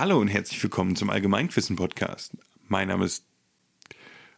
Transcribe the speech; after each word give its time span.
Hallo 0.00 0.18
und 0.18 0.28
herzlich 0.28 0.62
willkommen 0.62 0.96
zum 0.96 1.10
Allgemeinquissen-Podcast. 1.10 2.32
Mein 2.68 2.88
Name 2.88 3.04
ist. 3.04 3.26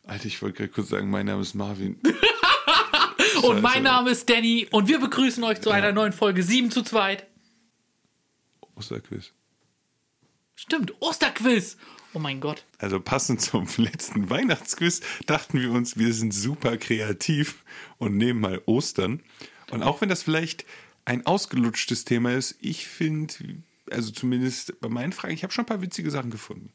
Alter, 0.02 0.26
ich 0.26 0.42
wollte 0.42 0.56
gerade 0.56 0.70
kurz 0.70 0.88
sagen, 0.88 1.08
mein 1.08 1.26
Name 1.26 1.40
ist 1.40 1.54
Marvin. 1.54 2.00
Und 3.44 3.62
mein 3.62 3.84
Name 3.84 4.10
ist 4.10 4.28
Danny 4.28 4.66
und 4.72 4.88
wir 4.88 4.98
begrüßen 4.98 5.44
euch 5.44 5.60
zu 5.60 5.70
einer 5.70 5.92
neuen 5.92 6.12
Folge 6.12 6.42
7 6.42 6.72
zu 6.72 6.82
2. 6.82 7.18
Osterquiz. 8.74 9.30
Stimmt, 10.56 10.94
Osterquiz. 10.98 11.76
Oh 12.12 12.18
mein 12.18 12.40
Gott. 12.40 12.64
Also 12.78 12.98
passend 12.98 13.40
zum 13.40 13.68
letzten 13.76 14.30
Weihnachtsquiz 14.30 15.00
dachten 15.26 15.60
wir 15.60 15.70
uns, 15.70 15.96
wir 15.96 16.12
sind 16.12 16.34
super 16.34 16.76
kreativ 16.76 17.62
und 17.98 18.16
nehmen 18.16 18.40
mal 18.40 18.60
Ostern. 18.66 19.22
Und 19.70 19.84
auch 19.84 20.00
wenn 20.00 20.08
das 20.08 20.24
vielleicht 20.24 20.64
ein 21.04 21.24
ausgelutschtes 21.24 22.04
Thema 22.04 22.32
ist, 22.32 22.56
ich 22.60 22.88
finde, 22.88 23.62
also 23.92 24.10
zumindest 24.10 24.80
bei 24.80 24.88
meinen 24.88 25.12
Fragen, 25.12 25.34
ich 25.34 25.42
habe 25.42 25.52
schon 25.52 25.64
ein 25.64 25.68
paar 25.68 25.82
witzige 25.82 26.10
Sachen 26.10 26.30
gefunden. 26.30 26.72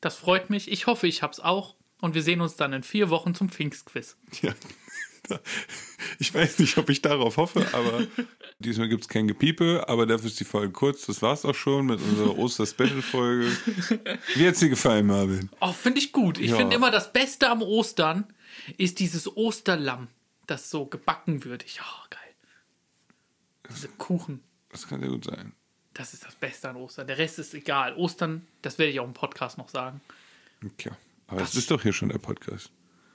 Das 0.00 0.16
freut 0.16 0.50
mich. 0.50 0.70
Ich 0.70 0.86
hoffe, 0.86 1.06
ich 1.06 1.22
hab's 1.22 1.40
auch. 1.40 1.76
Und 2.00 2.14
wir 2.14 2.22
sehen 2.22 2.40
uns 2.40 2.56
dann 2.56 2.72
in 2.72 2.82
vier 2.82 3.10
Wochen 3.10 3.34
zum 3.34 3.48
Pfingstquiz. 3.48 4.16
Ja. 4.42 4.54
Ich 6.18 6.34
weiß 6.34 6.58
nicht, 6.58 6.76
ob 6.78 6.90
ich 6.90 7.00
darauf 7.00 7.36
hoffe, 7.36 7.64
aber 7.72 8.06
diesmal 8.58 8.88
gibt 8.88 9.02
es 9.02 9.08
kein 9.08 9.28
Gepiepe, 9.28 9.84
aber 9.88 10.04
dafür 10.04 10.26
ist 10.26 10.40
die 10.40 10.44
Folge 10.44 10.72
kurz. 10.72 11.06
Das 11.06 11.22
war's 11.22 11.44
auch 11.44 11.54
schon 11.54 11.86
mit 11.86 12.00
unserer 12.00 12.36
Oster-Special-Folge. 12.38 13.46
Wie 14.34 14.46
hat's 14.46 14.58
dir 14.58 14.68
gefallen, 14.68 15.06
Marvin? 15.06 15.48
Oh, 15.60 15.72
finde 15.72 16.00
ich 16.00 16.12
gut. 16.12 16.38
Ich 16.38 16.50
Ja. 16.50 16.56
finde 16.56 16.74
immer 16.76 16.90
das 16.90 17.12
Beste 17.12 17.48
am 17.48 17.62
Ostern 17.62 18.26
ist 18.76 18.98
dieses 18.98 19.36
Osterlamm, 19.36 20.08
das 20.48 20.70
so 20.70 20.86
gebacken 20.86 21.44
wird. 21.44 21.64
Ich, 21.64 21.80
oh, 21.80 22.06
geil. 22.10 22.18
Diese 23.70 23.88
Kuchen. 23.88 24.42
Das 24.70 24.88
kann 24.88 25.00
sehr 25.00 25.08
gut 25.08 25.24
sein. 25.24 25.52
Das 25.94 26.14
ist 26.14 26.24
das 26.24 26.34
Beste 26.34 26.68
an 26.70 26.76
Ostern. 26.76 27.06
Der 27.06 27.18
Rest 27.18 27.38
ist 27.38 27.52
egal. 27.54 27.94
Ostern, 27.96 28.46
das 28.62 28.78
werde 28.78 28.92
ich 28.92 29.00
auch 29.00 29.04
im 29.06 29.12
Podcast 29.12 29.58
noch 29.58 29.68
sagen. 29.68 30.00
Okay. 30.64 30.90
Aber 31.26 31.40
das 31.40 31.54
ist 31.54 31.70
doch 31.70 31.82
hier 31.82 31.92
schon 31.92 32.08
der 32.08 32.18
Podcast. 32.18 32.70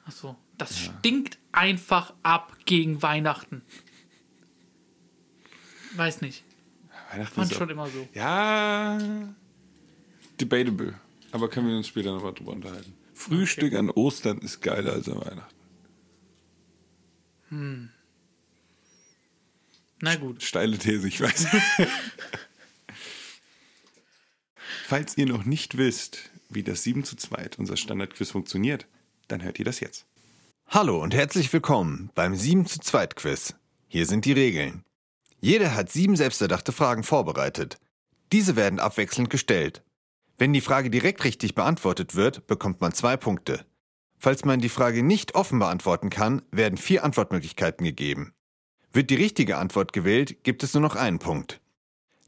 Achso. 0.06 0.36
Das 0.58 0.78
stinkt 0.80 1.38
einfach 1.52 2.14
ab 2.24 2.56
gegen 2.66 3.02
Weihnachten. 3.02 3.62
Weiß 5.96 6.22
nicht. 6.22 6.44
Weihnachten 7.12 7.34
Fand 7.36 7.52
auch- 7.54 7.58
schon 7.58 7.70
immer 7.70 7.88
so. 7.90 8.08
Ja, 8.14 8.98
debatable. 10.40 10.94
Aber 11.32 11.50
können 11.50 11.68
wir 11.68 11.78
uns 11.78 11.88
später 11.88 12.14
noch 12.14 12.24
mal 12.24 12.32
drüber 12.34 12.52
unterhalten. 12.54 12.94
Frühstück 13.14 13.74
an 13.74 13.90
Ostern 13.90 14.38
ist 14.40 14.62
geiler 14.62 14.94
als 14.94 15.10
an 15.10 15.20
Weihnachten. 17.50 17.92
Na 20.02 20.16
gut. 20.16 20.44
Steile 20.44 20.78
These, 20.78 21.08
ich 21.08 21.20
weiß. 21.22 21.48
Falls 24.90 25.18
ihr 25.18 25.26
noch 25.26 25.44
nicht 25.44 25.76
wisst, 25.76 26.32
wie 26.48 26.64
das 26.64 26.84
7 26.84 27.04
zu 27.04 27.18
2 27.18 27.50
unser 27.58 27.76
Standardquiz 27.76 28.32
funktioniert, 28.32 28.88
dann 29.28 29.44
hört 29.44 29.60
ihr 29.60 29.66
das 29.66 29.82
jetzt. 29.82 30.06
Hallo 30.66 31.04
und 31.04 31.14
herzlich 31.14 31.52
willkommen 31.52 32.10
beim 32.16 32.38
7 32.38 32.66
zu 32.66 32.80
2 32.80 33.08
Quiz. 33.08 33.56
Hier 33.90 34.06
sind 34.06 34.24
die 34.24 34.32
Regeln. 34.32 34.86
Jeder 35.42 35.76
hat 35.76 35.92
sieben 35.92 36.16
selbsterdachte 36.16 36.72
Fragen 36.72 37.04
vorbereitet. 37.04 37.76
Diese 38.32 38.56
werden 38.56 38.80
abwechselnd 38.80 39.30
gestellt. 39.30 39.84
Wenn 40.38 40.54
die 40.54 40.62
Frage 40.62 40.90
direkt 40.90 41.26
richtig 41.26 41.54
beantwortet 41.54 42.16
wird, 42.16 42.48
bekommt 42.48 42.80
man 42.80 42.94
zwei 42.94 43.18
Punkte. 43.18 43.66
Falls 44.18 44.46
man 44.46 44.62
die 44.62 44.70
Frage 44.70 45.04
nicht 45.04 45.36
offen 45.36 45.60
beantworten 45.60 46.10
kann, 46.10 46.44
werden 46.50 46.78
vier 46.78 47.04
Antwortmöglichkeiten 47.04 47.84
gegeben. 47.84 48.34
Wird 48.94 49.10
die 49.10 49.16
richtige 49.16 49.58
Antwort 49.58 49.92
gewählt, 49.92 50.46
gibt 50.46 50.64
es 50.64 50.74
nur 50.74 50.82
noch 50.82 50.96
einen 50.96 51.20
Punkt. 51.20 51.60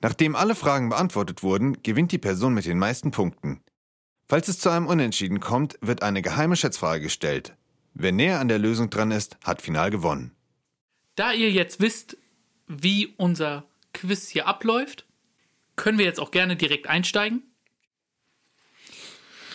Nachdem 0.02 0.36
alle 0.36 0.56
Fragen 0.56 0.90
beantwortet 0.90 1.44
wurden, 1.44 1.82
gewinnt 1.84 2.12
die 2.12 2.18
Person 2.18 2.54
mit 2.54 2.66
den 2.66 2.80
meisten 2.80 3.12
Punkten. 3.12 3.62
Falls 4.28 4.48
es 4.48 4.60
zu 4.60 4.70
einem 4.70 4.88
Unentschieden 4.88 5.40
kommt, 5.40 5.78
wird 5.82 6.04
eine 6.04 6.22
geheime 6.22 6.56
Schätzfrage 6.56 7.02
gestellt. 7.04 7.56
Wer 7.94 8.12
näher 8.12 8.40
an 8.40 8.48
der 8.48 8.60
Lösung 8.60 8.90
dran 8.90 9.12
ist, 9.12 9.38
hat 9.44 9.62
final 9.62 9.90
gewonnen. 9.90 10.32
Da 11.16 11.34
ihr 11.34 11.52
jetzt 11.52 11.82
wisst, 11.82 12.16
wie 12.68 13.08
unser 13.18 13.66
Quiz 13.94 14.30
hier 14.30 14.48
abläuft, 14.48 15.06
können 15.76 15.98
wir 15.98 16.06
jetzt 16.06 16.20
auch 16.20 16.32
gerne 16.32 16.56
direkt 16.56 16.88
einsteigen. 16.88 17.44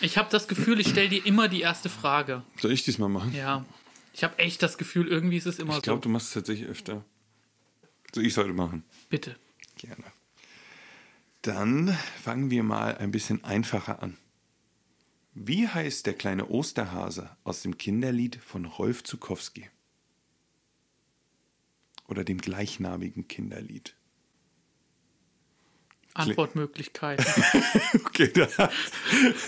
Ich 0.01 0.19
habe 0.19 0.29
das 0.31 0.49
Gefühl, 0.49 0.81
ich 0.81 0.89
stelle 0.89 1.09
dir 1.09 1.25
immer 1.25 1.49
die 1.49 1.61
erste 1.63 1.89
Frage. 1.89 2.43
Soll 2.61 2.73
ich 2.73 2.85
diesmal 2.85 3.09
machen? 3.09 3.35
Ja. 3.35 3.65
Ich 4.13 4.25
habe 4.25 4.39
echt 4.39 4.63
das 4.63 4.77
Gefühl, 4.77 5.09
irgendwie 5.09 5.37
ist 5.37 5.47
es 5.47 5.59
immer 5.59 5.77
Ich 5.77 5.83
glaube, 5.83 5.99
so. 5.99 6.03
du 6.03 6.09
machst 6.11 6.29
es 6.29 6.35
tatsächlich 6.35 6.69
öfter. 6.69 7.05
So, 8.15 8.21
ich 8.21 8.35
sollte 8.35 8.53
machen. 8.53 8.85
Bitte. 9.09 9.37
Gerne. 9.77 10.05
Dann 11.45 11.89
fangen 12.23 12.51
wir 12.51 12.63
mal 12.63 12.97
ein 12.97 13.11
bisschen 13.11 13.45
einfacher 13.45 14.03
an. 14.03 14.17
Wie 15.35 15.69
heißt 15.69 16.07
der 16.07 16.15
kleine 16.15 16.49
Osterhase 16.49 17.37
aus 17.45 17.61
dem 17.61 17.77
Kinderlied 17.77 18.37
von 18.37 18.65
Rolf 18.65 19.05
Zukowski? 19.05 19.69
Oder 22.09 22.25
dem 22.25 22.39
gleichnamigen 22.39 23.29
Kinderlied? 23.29 23.95
Antwortmöglichkeiten. 26.15 27.27
Okay, 28.07 28.33
da. 28.33 28.71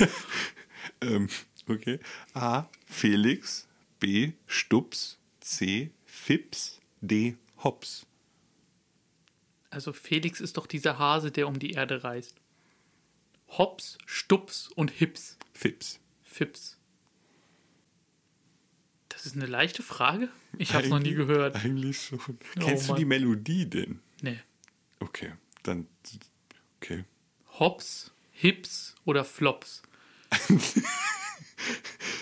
ähm, 1.01 1.31
okay. 1.67 1.99
A. 2.35 2.69
Felix. 2.85 3.67
B. 4.01 4.33
Stups. 4.47 5.19
C. 5.41 5.93
Fips. 6.05 6.79
D. 7.01 7.39
Hops. 7.65 8.07
Also 9.77 9.93
Felix 9.93 10.41
ist 10.41 10.57
doch 10.57 10.67
dieser 10.67 10.99
Hase, 10.99 11.31
der 11.31 11.47
um 11.47 11.59
die 11.59 11.73
Erde 11.73 12.03
reist. 12.03 12.41
Hops, 13.59 13.99
Stups 14.07 14.69
und 14.75 14.91
Hips. 14.91 15.37
Fips. 15.53 16.01
Fips. 16.25 16.79
Das 19.11 19.27
ist 19.27 19.37
eine 19.37 19.45
leichte 19.45 19.83
Frage? 19.83 20.31
Ich 20.57 20.73
habe 20.73 20.85
es 20.85 20.89
noch 20.89 20.99
nie 20.99 21.13
gehört. 21.13 21.57
Eigentlich 21.57 22.01
schon. 22.01 22.19
Oh, 22.27 22.33
Kennst 22.59 22.87
du 22.87 22.93
Mann. 22.93 22.99
die 23.01 23.05
Melodie 23.05 23.69
denn? 23.69 24.01
Nee. 24.23 24.41
Okay, 24.99 25.35
dann. 25.63 25.87
Okay. 26.81 27.05
Hops, 27.59 28.13
Hips 28.31 28.95
oder 29.05 29.27
Flops? 29.27 29.83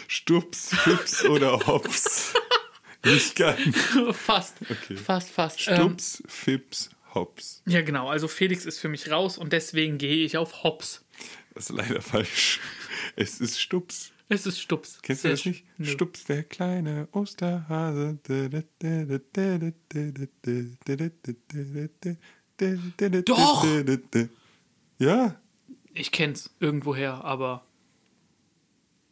Stups, 0.09 0.75
Fips 0.75 1.25
oder 1.25 1.65
Hops? 1.69 2.35
Nicht 3.05 3.37
ganz. 3.37 3.77
fast. 4.13 4.57
Okay. 4.69 4.97
Fast, 4.97 5.31
fast. 5.31 5.69
Ähm, 5.69 5.77
Stups, 5.77 6.23
Fips, 6.27 6.91
Hops. 7.15 7.63
ja, 7.67 7.83
genau. 7.83 8.09
Also 8.09 8.29
Felix 8.29 8.67
ist 8.67 8.79
für 8.79 8.89
mich 8.89 9.11
raus 9.11 9.39
und 9.39 9.53
deswegen 9.53 9.99
gehe 9.99 10.25
ich 10.25 10.37
auf 10.37 10.63
Hops. 10.63 11.05
Das 11.55 11.71
ist 11.71 11.77
leider 11.77 12.03
falsch. 12.03 12.61
Es 13.17 13.41
ist 13.41 13.61
Stups. 13.61 14.13
Es 14.29 14.47
ist 14.47 14.61
Stups. 14.61 15.01
Kennst 15.03 15.25
du 15.25 15.29
das 15.29 15.45
nicht? 15.45 15.65
Nö. 15.77 15.87
Stups, 15.87 16.25
der 16.25 16.43
kleine 16.45 17.09
Osterhase. 17.13 18.19
Doch! 23.27 23.67
Ja. 24.99 25.41
Ich 25.93 26.11
kenn's 26.11 26.51
irgendwoher, 26.59 27.25
aber 27.25 27.67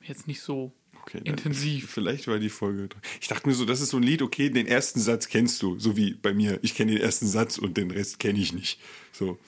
jetzt 0.01 0.27
nicht 0.27 0.41
so 0.41 0.73
Okay, 1.03 1.21
intensiv. 1.25 1.91
Vielleicht 1.91 2.29
war 2.29 2.39
die 2.39 2.49
Folge. 2.49 2.89
dran. 2.89 3.03
Ich 3.21 3.29
dachte 3.29 3.49
mir 3.49 3.55
so, 3.55 3.65
das 3.65 3.81
ist 3.81 3.91
so 3.91 3.97
ein 3.97 4.03
Lied, 4.03 4.23
okay, 4.23 4.51
den 4.51 4.67
ersten 4.67 5.01
Satz 5.01 5.29
kennst 5.29 5.61
du, 5.63 5.79
so 5.79 5.97
wie 5.97 6.15
bei 6.15 6.33
mir. 6.33 6.59
Ich 6.63 6.75
kenne 6.75 6.93
den 6.93 7.01
ersten 7.01 7.27
Satz 7.27 7.59
und 7.59 7.77
den 7.77 7.91
Rest 7.91 8.19
kenne 8.19 8.39
ich 8.39 8.53
nicht. 8.53 8.81
So. 9.13 9.39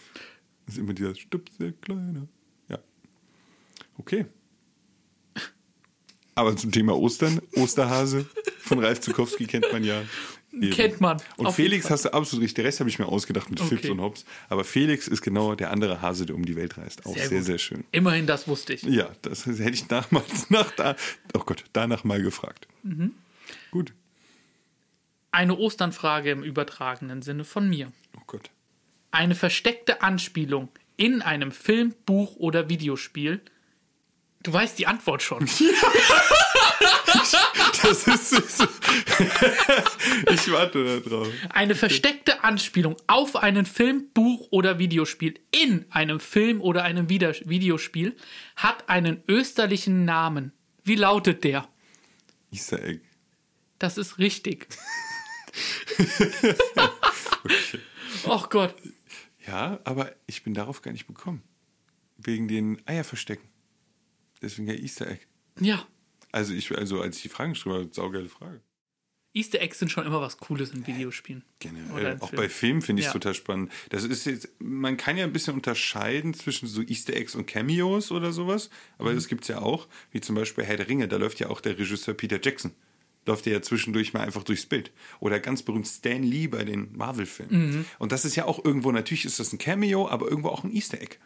Das 0.66 0.74
ist 0.74 0.80
immer 0.80 0.94
dieser 0.94 1.14
Stups, 1.14 1.56
der 1.58 1.72
Kleine. 1.72 2.28
Ja. 2.68 2.78
Okay. 3.98 4.26
Aber 6.34 6.56
zum 6.56 6.72
Thema 6.72 6.96
Ostern, 6.96 7.40
Osterhase 7.54 8.26
von 8.58 8.80
Ralf 8.80 9.00
Zukowski 9.00 9.46
kennt 9.46 9.70
man 9.72 9.84
ja. 9.84 10.02
Eben. 10.62 10.70
Kennt 10.72 11.00
man, 11.00 11.20
Und 11.36 11.52
Felix 11.52 11.90
hast 11.90 12.04
du 12.04 12.12
absolut 12.12 12.42
richtig. 12.42 12.54
Der 12.56 12.64
Rest 12.64 12.80
habe 12.80 12.88
ich 12.90 12.98
mir 12.98 13.06
ausgedacht 13.06 13.50
mit 13.50 13.60
Fips 13.60 13.82
Okay. 13.82 13.90
und 13.90 14.00
Hops. 14.00 14.24
Aber 14.48 14.64
Felix 14.64 15.08
ist 15.08 15.22
genau 15.22 15.54
der 15.54 15.70
andere 15.70 16.00
Hase, 16.02 16.26
der 16.26 16.36
um 16.36 16.44
die 16.44 16.56
Welt 16.56 16.76
reist. 16.78 17.04
Auch 17.06 17.14
Sehr 17.14 17.28
sehr, 17.28 17.42
sehr, 17.42 17.58
schön. 17.58 17.84
Immerhin, 17.92 18.26
das 18.26 18.46
wusste 18.48 18.72
ich. 18.74 18.82
Ja, 18.82 19.08
das 19.22 19.46
hätte 19.46 19.70
ich 19.70 19.86
damals 19.86 20.50
nach 20.50 20.70
da, 20.72 20.96
oh 21.34 21.40
Gott, 21.44 21.64
danach 21.72 22.04
mal 22.04 22.22
gefragt. 22.22 22.68
Mhm. 22.82 23.12
Gut. 23.70 23.92
Eine 25.30 25.58
Osternfrage 25.58 26.30
im 26.30 26.42
übertragenen 26.44 27.22
Sinne 27.22 27.44
von 27.44 27.68
mir. 27.68 27.90
Oh 28.16 28.22
Gott. 28.26 28.50
Eine 29.10 29.34
versteckte 29.34 30.02
Anspielung 30.02 30.68
in 30.96 31.22
einem 31.22 31.50
Film, 31.50 31.94
Buch 32.06 32.36
oder 32.36 32.68
Videospiel. 32.68 33.40
Du 34.44 34.52
weißt 34.52 34.78
die 34.78 34.86
Antwort 34.86 35.22
schon. 35.22 35.48
Das 37.82 38.06
ist 38.06 38.58
so. 38.58 38.64
ich 40.30 40.50
warte 40.50 40.84
da 40.84 41.08
drauf. 41.08 41.28
Eine 41.50 41.74
versteckte 41.74 42.42
Anspielung 42.42 42.96
auf 43.06 43.36
einen 43.36 43.66
Film, 43.66 44.08
Buch 44.14 44.48
oder 44.50 44.78
Videospiel 44.78 45.38
in 45.50 45.84
einem 45.90 46.20
Film 46.20 46.60
oder 46.60 46.84
einem 46.84 47.08
Videospiel 47.08 48.16
hat 48.56 48.88
einen 48.88 49.22
österlichen 49.28 50.04
Namen. 50.04 50.52
Wie 50.82 50.94
lautet 50.94 51.44
der? 51.44 51.68
Easter 52.50 52.82
Egg. 52.82 53.00
Das 53.78 53.98
ist 53.98 54.18
richtig. 54.18 54.68
Och 58.24 58.50
Gott. 58.50 58.74
Ja, 59.46 59.80
aber 59.84 60.14
ich 60.26 60.42
bin 60.42 60.54
darauf 60.54 60.82
gar 60.82 60.92
nicht 60.92 61.06
bekommen. 61.06 61.42
Wegen 62.16 62.48
den 62.48 62.80
Eierverstecken. 62.86 63.48
Deswegen 64.40 64.68
ja 64.68 64.74
Easter 64.74 65.08
Egg. 65.08 65.26
Ja. 65.60 65.86
Also, 66.34 66.52
ich, 66.52 66.70
also 66.76 67.00
als 67.00 67.16
ich 67.16 67.22
die 67.22 67.28
Fragen 67.28 67.52
geschrieben 67.52 67.76
habe, 67.76 67.88
saugeile 67.92 68.28
Frage. 68.28 68.60
Easter 69.36 69.60
Eggs 69.60 69.80
sind 69.80 69.90
schon 69.90 70.06
immer 70.06 70.20
was 70.20 70.36
Cooles 70.38 70.70
in 70.70 70.86
Videospielen. 70.86 71.42
Generell. 71.58 72.18
Auch 72.20 72.28
Filmen. 72.30 72.42
bei 72.44 72.48
Filmen 72.48 72.82
finde 72.82 73.00
ich 73.00 73.06
es 73.06 73.12
Ja. 73.14 73.18
total 73.18 73.34
spannend. 73.34 73.72
Das 73.90 74.04
ist 74.04 74.26
jetzt, 74.26 74.48
man 74.60 74.96
kann 74.96 75.16
ja 75.16 75.24
ein 75.24 75.32
bisschen 75.32 75.54
unterscheiden 75.54 76.34
zwischen 76.34 76.68
so 76.68 76.82
Easter 76.82 77.14
Eggs 77.14 77.34
und 77.34 77.46
Cameos 77.46 78.12
oder 78.12 78.32
sowas, 78.32 78.70
aber 78.96 79.10
Mhm. 79.10 79.14
das 79.16 79.26
gibt 79.28 79.42
es 79.42 79.48
ja 79.48 79.58
auch, 79.60 79.88
wie 80.12 80.20
zum 80.20 80.36
Beispiel 80.36 80.62
Herr 80.64 80.76
der 80.76 80.88
Ringe, 80.88 81.08
da 81.08 81.16
läuft 81.16 81.40
ja 81.40 81.48
auch 81.50 81.60
der 81.60 81.76
Regisseur 81.78 82.14
Peter 82.14 82.38
Jackson. 82.40 82.72
Läuft 83.26 83.46
ja 83.46 83.60
zwischendurch 83.62 84.12
mal 84.12 84.20
einfach 84.20 84.44
durchs 84.44 84.66
Bild. 84.66 84.92
Oder 85.18 85.40
ganz 85.40 85.62
berühmt 85.62 85.88
Stan 85.88 86.22
Lee 86.22 86.46
bei 86.46 86.62
den 86.64 86.94
Marvel-Filmen. 86.96 87.70
Mhm. 87.78 87.84
Und 87.98 88.12
das 88.12 88.24
ist 88.24 88.36
ja 88.36 88.44
auch 88.44 88.64
irgendwo, 88.64 88.92
natürlich 88.92 89.24
ist 89.24 89.40
das 89.40 89.52
ein 89.52 89.58
Cameo, 89.58 90.08
aber 90.08 90.28
irgendwo 90.28 90.50
auch 90.50 90.62
ein 90.62 90.70
Easter 90.72 91.00
Egg. 91.00 91.16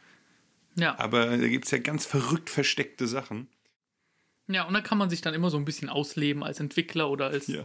Ja. 0.76 0.98
Aber 0.98 1.26
da 1.26 1.48
gibt 1.48 1.64
es 1.66 1.72
ja 1.72 1.78
ganz 1.78 2.06
verrückt 2.06 2.48
versteckte 2.50 3.06
Sachen. 3.08 3.48
Ja, 4.48 4.64
und 4.64 4.74
da 4.74 4.80
kann 4.80 4.98
man 4.98 5.10
sich 5.10 5.20
dann 5.20 5.34
immer 5.34 5.50
so 5.50 5.56
ein 5.56 5.64
bisschen 5.64 5.88
ausleben 5.88 6.42
als 6.42 6.60
Entwickler 6.60 7.10
oder 7.10 7.26
als 7.28 7.46
Ja. 7.46 7.64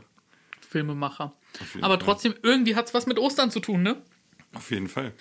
Filmemacher. 0.62 1.33
Aber 1.81 1.95
Fall. 1.95 1.97
trotzdem, 2.00 2.33
irgendwie 2.41 2.75
hat 2.75 2.88
es 2.88 2.94
was 2.94 3.06
mit 3.06 3.19
Ostern 3.19 3.51
zu 3.51 3.59
tun, 3.59 3.83
ne? 3.83 4.01
Auf 4.53 4.71
jeden 4.71 4.88
Fall. 4.88 5.13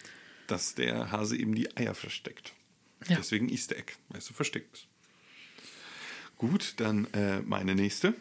Dass 0.47 0.75
der 0.75 1.11
Hase 1.13 1.37
eben 1.37 1.55
die 1.55 1.75
Eier 1.77 1.95
versteckt. 1.95 2.53
Ja. 3.09 3.17
Deswegen 3.17 3.49
Easter 3.49 3.77
Egg, 3.77 3.93
es 4.15 4.27
so 4.27 4.35
versteckt. 4.35 4.87
Gut, 6.39 6.75
dann 6.79 7.07
äh, 7.13 7.41
meine 7.43 7.75
nächste. 7.75 8.15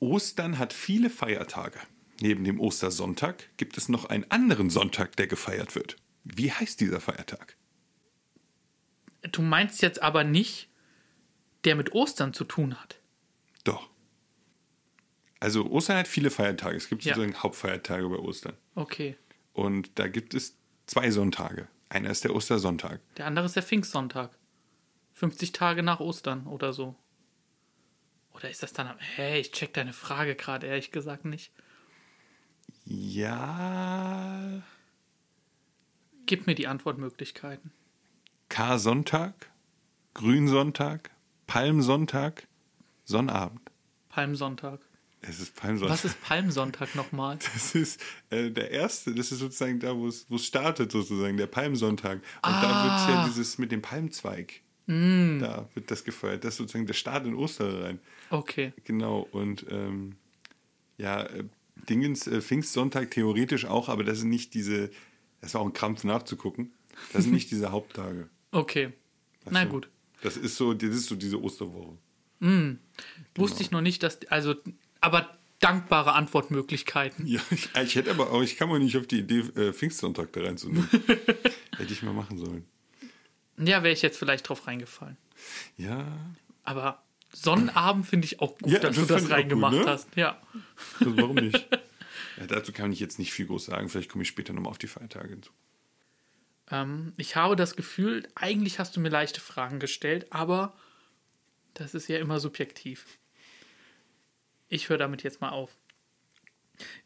Ostern 0.00 0.58
hat 0.58 0.72
viele 0.72 1.10
Feiertage. 1.10 1.78
Neben 2.20 2.44
dem 2.44 2.60
Ostersonntag 2.60 3.48
gibt 3.56 3.76
es 3.78 3.88
noch 3.88 4.04
einen 4.04 4.30
anderen 4.30 4.70
Sonntag, 4.70 5.16
der 5.16 5.26
gefeiert 5.26 5.74
wird. 5.74 5.96
Wie 6.24 6.52
heißt 6.52 6.80
dieser 6.80 7.00
Feiertag? 7.00 7.56
Du 9.32 9.42
meinst 9.42 9.82
jetzt 9.82 10.02
aber 10.02 10.22
nicht, 10.24 10.68
der 11.64 11.76
mit 11.76 11.92
Ostern 11.92 12.32
zu 12.34 12.44
tun 12.44 12.80
hat. 12.80 12.98
Doch. 13.64 13.88
Also 15.40 15.66
Ostern 15.70 15.96
hat 15.98 16.08
viele 16.08 16.30
Feiertage. 16.30 16.76
Es 16.76 16.88
gibt 16.88 17.04
Ja. 17.04 17.14
sozusagen 17.14 17.42
Hauptfeiertage 17.42 18.08
bei 18.08 18.16
Ostern. 18.16 18.56
Okay. 18.74 19.16
Und 19.52 19.98
da 19.98 20.08
gibt 20.08 20.34
es 20.34 20.56
zwei 20.86 21.10
Sonntage. 21.10 21.68
Einer 21.88 22.10
ist 22.10 22.24
der 22.24 22.34
Ostersonntag. 22.34 23.00
Der 23.16 23.26
andere 23.26 23.46
ist 23.46 23.56
der 23.56 23.62
Pfingstsonntag. 23.62 24.30
50 25.14 25.52
Tage 25.52 25.82
nach 25.82 26.00
Ostern 26.00 26.46
oder 26.46 26.72
so. 26.72 26.96
Oder 28.32 28.50
ist 28.50 28.62
das 28.64 28.72
dann 28.72 28.88
am. 28.88 28.98
Hey, 28.98 29.40
ich 29.40 29.52
check 29.52 29.72
deine 29.74 29.92
Frage 29.92 30.34
gerade, 30.34 30.66
ehrlich 30.66 30.90
gesagt 30.90 31.24
nicht. 31.24 31.52
Ja. 32.84 34.62
Gib 36.26 36.46
mir 36.46 36.54
die 36.54 36.66
Antwortmöglichkeiten. 36.66 37.70
K-Sonntag, 38.48 39.50
Grünsonntag, 40.14 41.10
Palmsonntag, 41.46 42.46
Sonnabend. 43.04 43.70
Palmsonntag. 44.08 44.80
Es 45.20 45.40
ist 45.40 45.56
Palmsonntag. 45.56 45.94
Was 45.94 46.04
ist 46.04 46.20
Palmsonntag 46.22 46.94
nochmal? 46.94 47.38
Das 47.54 47.74
ist 47.74 48.00
äh, 48.30 48.50
der 48.50 48.70
erste, 48.70 49.14
das 49.14 49.32
ist 49.32 49.38
sozusagen 49.38 49.80
da, 49.80 49.96
wo 49.96 50.06
es 50.06 50.26
wo 50.28 50.36
es 50.36 50.44
startet, 50.46 50.92
sozusagen, 50.92 51.36
der 51.36 51.46
Palmsonntag. 51.46 52.18
Und 52.18 52.22
da 52.52 52.84
wird 52.84 53.16
ja 53.16 53.26
dieses 53.26 53.58
mit 53.58 53.72
dem 53.72 53.82
Palmzweig. 53.82 54.60
Da 54.86 55.66
wird 55.72 55.90
das 55.90 56.04
gefeiert. 56.04 56.44
Das 56.44 56.54
ist 56.54 56.58
sozusagen 56.58 56.86
der 56.86 56.92
Start 56.92 57.26
in 57.26 57.34
Ostern 57.34 57.82
rein. 57.82 58.00
Okay. 58.28 58.74
Genau. 58.84 59.26
Und 59.32 59.64
ähm, 59.70 60.16
ja, 60.98 61.22
äh, 61.22 61.44
Dingens, 61.88 62.26
äh, 62.26 62.42
Pfingstsonntag 62.42 63.10
theoretisch 63.10 63.64
auch, 63.64 63.88
aber 63.88 64.04
das 64.04 64.18
sind 64.18 64.28
nicht 64.28 64.52
diese, 64.52 64.90
das 65.40 65.54
war 65.54 65.62
auch 65.62 65.66
ein 65.66 65.72
Krampf 65.72 66.04
nachzugucken. 66.04 66.72
Das 67.14 67.24
sind 67.24 67.32
nicht 67.32 67.50
diese 67.50 67.72
Haupttage. 67.72 68.28
Okay. 68.50 68.92
Na 69.46 69.52
Weißt 69.52 69.64
du? 69.66 69.70
gut. 69.70 69.88
Das 70.24 70.36
ist 70.38 70.56
so, 70.56 70.72
das 70.72 70.88
ist 70.90 71.06
so 71.06 71.14
diese 71.16 71.40
Osterwoche. 71.40 71.98
Wusste 73.34 73.62
ich 73.62 73.70
noch 73.70 73.80
nicht, 73.82 74.02
dass. 74.02 74.18
Also, 74.28 74.54
aber 75.00 75.38
dankbare 75.60 76.12
Antwortmöglichkeiten. 76.12 77.26
Ja, 77.26 77.40
ich, 77.50 77.68
ich 77.74 77.94
hätte 77.94 78.10
aber 78.10 78.30
auch, 78.32 78.42
ich 78.42 78.56
kam 78.56 78.70
mal 78.70 78.78
nicht 78.78 78.96
auf 78.96 79.06
die 79.06 79.18
Idee, 79.20 79.40
äh, 79.60 79.72
Pfingstsonntag 79.72 80.32
da 80.32 80.42
reinzunehmen. 80.42 80.88
hätte 81.76 81.92
ich 81.92 82.02
mal 82.02 82.12
machen 82.12 82.38
sollen. 82.38 82.64
Ja, 83.58 83.82
wäre 83.82 83.92
ich 83.92 84.02
jetzt 84.02 84.18
vielleicht 84.18 84.48
drauf 84.48 84.66
reingefallen. 84.66 85.16
Ja, 85.76 86.06
Aber 86.64 87.02
Sonnenabend 87.32 88.06
finde 88.06 88.26
ich 88.26 88.40
auch 88.40 88.56
gut, 88.58 88.72
Ja, 88.72 88.78
dass 88.78 88.96
das 88.96 89.06
du 89.06 89.14
das 89.14 89.26
auch 89.26 89.30
reingemacht 89.30 89.74
gut, 89.76 89.84
ne? 89.84 89.90
hast. 89.90 90.08
Ja. 90.16 90.40
also 91.00 91.16
warum 91.16 91.36
nicht? 91.36 91.54
ja, 92.38 92.46
dazu 92.46 92.72
kann 92.72 92.92
ich 92.92 93.00
jetzt 93.00 93.18
nicht 93.18 93.32
viel 93.32 93.46
groß 93.46 93.66
sagen. 93.66 93.88
Vielleicht 93.88 94.10
komme 94.10 94.22
ich 94.22 94.28
später 94.28 94.52
nochmal 94.52 94.70
auf 94.70 94.78
die 94.78 94.86
Feiertage 94.86 95.28
hinzu. 95.30 95.50
Ähm, 96.70 97.12
ich 97.16 97.36
habe 97.36 97.56
das 97.56 97.76
Gefühl, 97.76 98.28
eigentlich 98.34 98.78
hast 98.78 98.96
du 98.96 99.00
mir 99.00 99.08
leichte 99.08 99.40
Fragen 99.40 99.80
gestellt, 99.80 100.32
aber 100.32 100.76
das 101.74 101.94
ist 101.94 102.08
ja 102.08 102.18
immer 102.18 102.40
subjektiv. 102.40 103.18
Ich 104.68 104.88
höre 104.88 104.98
damit 104.98 105.22
jetzt 105.22 105.40
mal 105.40 105.50
auf. 105.50 105.76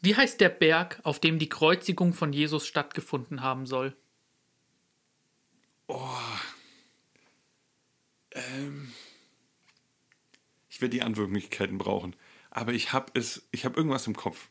Wie 0.01 0.15
heißt 0.15 0.41
der 0.41 0.49
Berg, 0.49 0.99
auf 1.03 1.19
dem 1.19 1.39
die 1.39 1.49
Kreuzigung 1.49 2.13
von 2.13 2.33
Jesus 2.33 2.65
stattgefunden 2.65 3.41
haben 3.41 3.65
soll? 3.65 3.95
Ich 10.69 10.81
werde 10.81 10.91
die 10.91 11.01
Antwortmöglichkeiten 11.01 11.77
brauchen. 11.77 12.15
Aber 12.51 12.73
ich 12.73 12.93
habe 12.93 13.11
es, 13.13 13.47
ich 13.51 13.65
habe 13.65 13.75
irgendwas 13.75 14.07
im 14.07 14.15
Kopf. 14.15 14.49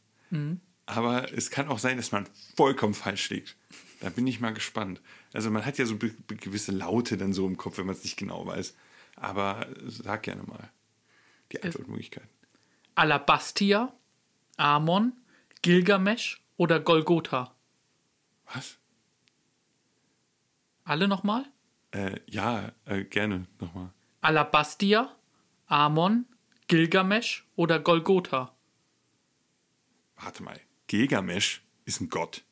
Aber 0.89 1.31
es 1.35 1.51
kann 1.51 1.69
auch 1.69 1.79
sein, 1.79 1.99
dass 1.99 2.13
man 2.13 2.27
vollkommen 2.57 2.95
falsch 2.95 3.29
liegt. 3.29 3.57
Da 4.01 4.09
bin 4.09 4.27
ich 4.27 4.41
mal 4.41 4.55
gespannt. 4.55 5.03
Also 5.35 5.51
man 5.51 5.67
hat 5.67 5.77
ja 5.77 5.85
so 5.85 5.99
gewisse 5.99 6.73
Laute 6.73 7.19
dann 7.19 7.35
so 7.35 7.47
im 7.47 7.59
Kopf, 7.59 7.77
wenn 7.77 7.85
man 7.85 7.95
es 7.95 8.05
nicht 8.05 8.17
genau 8.17 8.47
weiß. 8.47 8.75
Aber 9.17 9.67
sag 9.87 10.23
gerne 10.23 10.45
mal 10.45 10.71
die 11.53 11.63
Antwortmöglichkeiten. 11.63 12.31
Alabastia, 12.95 13.93
Amon, 14.57 15.13
Gilgamesh 15.61 16.43
oder 16.57 16.81
Golgotha? 16.81 17.55
Was? 18.55 18.79
Alle 20.85 21.07
nochmal? 21.07 21.45
Äh, 21.91 22.19
ja, 22.27 22.73
äh, 22.87 23.05
gerne 23.05 23.47
nochmal. 23.61 23.93
Alabastia, 24.23 25.15
Amon, 25.67 26.25
Gilgamesh 26.67 27.47
oder 27.57 27.79
Golgotha? 27.79 28.55
Warte 30.17 30.43
mal. 30.43 30.59
Gilgamesh 30.89 31.63
ist 31.85 32.01
ein 32.01 32.09
Gott. 32.09 32.45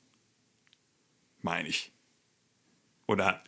Meine 1.43 1.69
ich. 1.69 1.93
Oder 3.07 3.43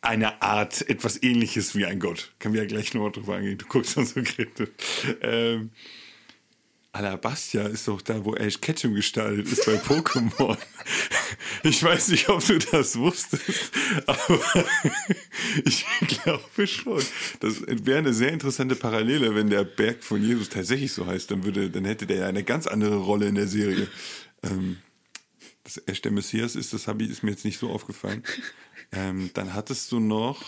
eine 0.00 0.40
Art, 0.42 0.88
etwas 0.88 1.22
ähnliches 1.22 1.74
wie 1.74 1.84
ein 1.84 2.00
Gott. 2.00 2.32
Können 2.38 2.54
wir 2.54 2.62
ja 2.62 2.68
gleich 2.68 2.94
nochmal 2.94 3.12
drüber 3.12 3.36
eingehen. 3.36 3.58
Du 3.58 3.66
guckst 3.66 3.96
dann 3.96 4.06
so 4.06 4.22
kritisch. 4.22 4.70
Ähm, 5.20 5.70
Alabastia 6.92 7.62
ist 7.68 7.86
doch 7.86 8.02
da, 8.02 8.24
wo 8.24 8.34
Ash 8.34 8.60
Ketchum 8.60 8.94
gestartet 8.94 9.46
ist 9.46 9.64
bei 9.64 9.76
Pokémon. 9.76 10.56
Ich 11.62 11.82
weiß 11.82 12.08
nicht, 12.08 12.28
ob 12.30 12.44
du 12.44 12.58
das 12.58 12.98
wusstest, 12.98 13.70
aber 14.06 14.40
ich 15.64 15.84
glaube 16.08 16.66
schon. 16.66 17.02
Das 17.40 17.62
wäre 17.66 17.98
eine 17.98 18.14
sehr 18.14 18.32
interessante 18.32 18.76
Parallele, 18.76 19.34
wenn 19.34 19.50
der 19.50 19.64
Berg 19.64 20.02
von 20.02 20.22
Jesus 20.22 20.48
tatsächlich 20.48 20.92
so 20.92 21.06
heißt. 21.06 21.30
Dann, 21.30 21.44
würde, 21.44 21.70
dann 21.70 21.84
hätte 21.84 22.06
der 22.06 22.16
ja 22.16 22.26
eine 22.26 22.44
ganz 22.44 22.66
andere 22.66 22.96
Rolle 22.96 23.26
in 23.26 23.34
der 23.34 23.46
Serie. 23.46 23.88
Ähm, 24.42 24.78
dass 25.64 25.76
Ash 25.76 26.00
der 26.00 26.12
Messias 26.12 26.56
ist, 26.56 26.72
das 26.72 26.88
habe 26.88 27.04
ich, 27.04 27.10
ist 27.10 27.22
mir 27.22 27.30
jetzt 27.30 27.44
nicht 27.44 27.58
so 27.58 27.70
aufgefallen. 27.70 28.24
Ähm, 28.90 29.30
dann 29.34 29.52
hattest 29.52 29.92
du 29.92 30.00
noch 30.00 30.42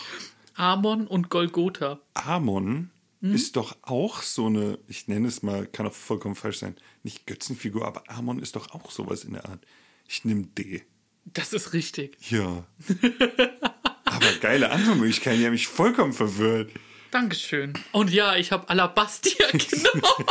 Amon 0.55 1.07
und 1.07 1.29
Golgotha. 1.29 1.99
Amon 2.15 2.89
ist 3.23 3.55
doch 3.55 3.77
auch 3.83 4.21
so 4.21 4.47
eine, 4.47 4.77
ich 4.89 5.07
nenne 5.07 5.29
es 5.29 5.43
mal, 5.43 5.65
kann 5.65 5.87
auch 5.87 5.93
vollkommen 5.93 6.35
falsch 6.35 6.57
sein, 6.59 6.75
nicht 7.03 7.25
Götzenfigur, 7.25 7.87
aber 7.87 8.03
Amon 8.09 8.39
ist 8.39 8.57
doch 8.57 8.71
auch 8.71 8.91
sowas 8.91 9.23
in 9.23 9.33
der 9.33 9.45
Art. 9.47 9.65
Ich 10.09 10.25
nehme 10.25 10.43
D. 10.43 10.83
Das 11.25 11.53
ist 11.53 11.71
richtig. 11.71 12.17
Ja. 12.29 12.65
aber 14.03 14.33
geile 14.41 14.71
Antwortmöglichkeiten, 14.71 15.39
die 15.39 15.45
haben 15.45 15.53
mich 15.53 15.67
vollkommen 15.67 16.11
verwirrt. 16.11 16.71
Dankeschön. 17.11 17.73
Und 17.93 18.11
ja, 18.11 18.35
ich 18.35 18.51
habe 18.51 18.67
Alabastia 18.69 19.45
genommen. 19.51 20.25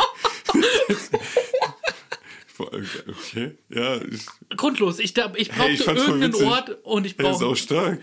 Okay, 2.59 3.57
ja, 3.69 4.01
ich, 4.01 4.25
Grundlos. 4.55 4.99
Ich, 4.99 5.15
ich 5.17 5.49
brauchte 5.49 5.63
Hey, 5.63 5.73
ich 5.73 5.87
irgendeinen. 5.87 6.35
Ort 6.35 6.77
und 6.83 7.05
ich 7.05 7.17
der 7.17 7.31
ist 7.31 7.37
auch 7.37 7.39
brauche. 7.39 7.55
stark. 7.55 8.01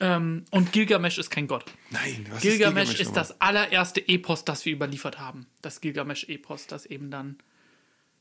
Ähm, 0.00 0.46
und 0.50 0.72
Gilgamesh 0.72 1.18
ist 1.18 1.30
kein 1.30 1.46
Gott. 1.46 1.64
Nein, 1.90 2.26
was 2.30 2.40
Gilgamesh 2.42 2.94
ist 2.94 3.00
ist, 3.00 3.06
nochmal? 3.08 3.22
das 3.24 3.40
allererste 3.40 4.08
Epos, 4.08 4.44
das 4.44 4.64
wir 4.64 4.72
überliefert 4.72 5.18
haben. 5.18 5.46
Das 5.60 5.82
Gilgamesh-Epos, 5.82 6.66
das 6.66 6.86
eben 6.86 7.10
dann. 7.10 7.36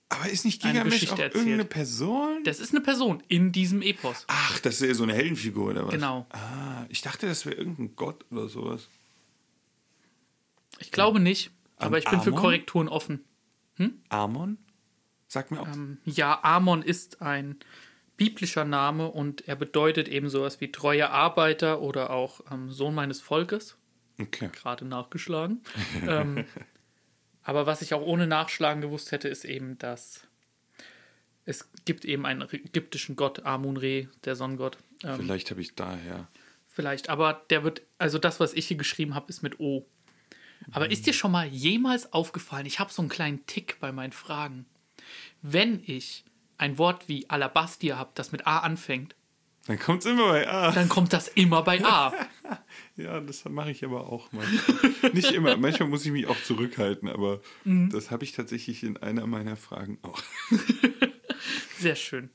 Aber 0.09 0.27
ist 0.29 0.43
nicht 0.43 0.61
Gilgamesh 0.61 0.93
Geschichte 0.95 1.15
auch 1.15 1.19
erzählt. 1.19 1.35
irgendeine 1.35 1.65
Person? 1.65 2.43
Das 2.43 2.59
ist 2.59 2.73
eine 2.73 2.81
Person 2.81 3.23
in 3.29 3.53
diesem 3.53 3.81
Epos. 3.81 4.25
Ach, 4.27 4.59
das 4.59 4.81
ist 4.81 4.87
ja 4.87 4.93
so 4.93 5.03
eine 5.03 5.13
Heldenfigur 5.13 5.69
oder 5.71 5.85
was? 5.85 5.93
Genau. 5.93 6.27
Ah, 6.31 6.85
ich 6.89 7.01
dachte, 7.01 7.27
das 7.27 7.45
wäre 7.45 7.55
irgendein 7.55 7.95
Gott 7.95 8.25
oder 8.29 8.49
sowas. 8.49 8.89
Ich 10.79 10.91
glaube 10.91 11.19
nicht, 11.19 11.51
aber 11.77 11.97
ich 11.97 12.05
bin 12.05 12.19
für 12.21 12.31
Amon? 12.31 12.41
Korrekturen 12.41 12.89
offen. 12.89 13.23
Amon? 14.09 14.57
Sag 15.27 15.51
mir 15.51 15.61
auch. 15.61 15.67
Ähm, 15.67 15.99
ja, 16.05 16.39
Amon 16.43 16.81
ist 16.81 17.21
ein 17.21 17.57
biblischer 18.19 18.65
Name 18.65 19.07
und 19.07 19.47
er 19.47 19.55
bedeutet 19.55 20.09
eben 20.09 20.29
sowas 20.29 20.59
wie 20.59 20.71
treuer 20.71 21.09
Arbeiter 21.09 21.81
oder 21.81 22.09
auch 22.09 22.41
ähm, 22.51 22.69
Sohn 22.69 22.93
meines 22.93 23.21
Volkes. 23.21 23.77
Okay. 24.19 24.49
Gerade 24.51 24.83
nachgeschlagen. 24.83 25.63
ähm, 26.07 26.43
aber 27.43 27.65
was 27.65 27.81
ich 27.81 27.93
auch 27.93 28.01
ohne 28.01 28.27
Nachschlagen 28.27 28.81
gewusst 28.81 29.13
hätte, 29.13 29.29
ist 29.29 29.45
eben, 29.45 29.77
dass 29.77 30.27
es 31.45 31.69
gibt 31.85 32.03
eben 32.03 32.25
einen 32.25 32.41
ägyptischen 32.41 33.15
Gott, 33.15 33.45
Amun-Re, 33.45 34.09
der 34.25 34.35
Sonnengott. 34.35 34.77
Ähm, 35.03 35.15
Vielleicht 35.15 35.49
habe 35.49 35.61
ich 35.61 35.73
daher. 35.73 36.27
vielleicht, 36.67 37.07
aber 37.07 37.45
der 37.49 37.63
wird, 37.63 37.81
also 37.97 38.19
das, 38.19 38.41
was 38.41 38.53
ich 38.53 38.67
hier 38.67 38.77
geschrieben 38.77 39.15
habe, 39.15 39.29
ist 39.29 39.41
mit 39.41 39.61
O. 39.61 39.87
Aber 40.71 40.91
ist 40.91 41.07
dir 41.07 41.13
schon 41.13 41.31
mal 41.31 41.47
jemals 41.47 42.11
aufgefallen, 42.11 42.65
ich 42.65 42.79
habe 42.79 42.91
so 42.91 43.01
einen 43.01 43.09
kleinen 43.09 43.45
Tick 43.47 43.79
bei 43.79 43.93
meinen 43.93 44.11
Fragen. 44.11 44.65
Wenn 45.41 45.81
ich 45.85 46.25
ein 46.59 46.77
Wort 46.77 47.07
wie 47.07 47.29
Alabastia 47.29 47.97
habe, 47.97 48.11
das 48.15 48.31
mit 48.31 48.45
A 48.45 48.59
anfängt, 48.59 49.15
Dann 49.67 49.79
kommt 49.79 50.05
es 50.05 50.11
immer 50.11 50.27
bei 50.29 50.47
A. 50.47 50.71
dann 50.71 50.89
kommt 50.89 51.13
das 51.13 51.27
immer 51.29 51.63
bei 51.63 51.83
A. 51.83 52.13
Ja, 52.95 53.19
das 53.21 53.45
mache 53.45 53.71
ich 53.71 53.85
aber 53.85 54.09
auch 54.09 54.29
manchmal. 54.33 55.11
Nicht 55.13 55.31
immer. 55.31 55.55
Manchmal 55.55 55.87
muss 55.87 56.05
ich 56.05 56.11
mich 56.11 56.27
auch 56.27 56.41
zurückhalten, 56.43 57.07
aber 57.07 57.39
Mhm. 57.63 57.89
das 57.91 58.11
habe 58.11 58.23
ich 58.25 58.33
tatsächlich 58.33 58.83
in 58.83 58.97
einer 58.97 59.25
meiner 59.27 59.55
Fragen 59.55 59.99
auch. 60.01 60.21
Sehr 61.77 61.95
schön. 61.95 62.29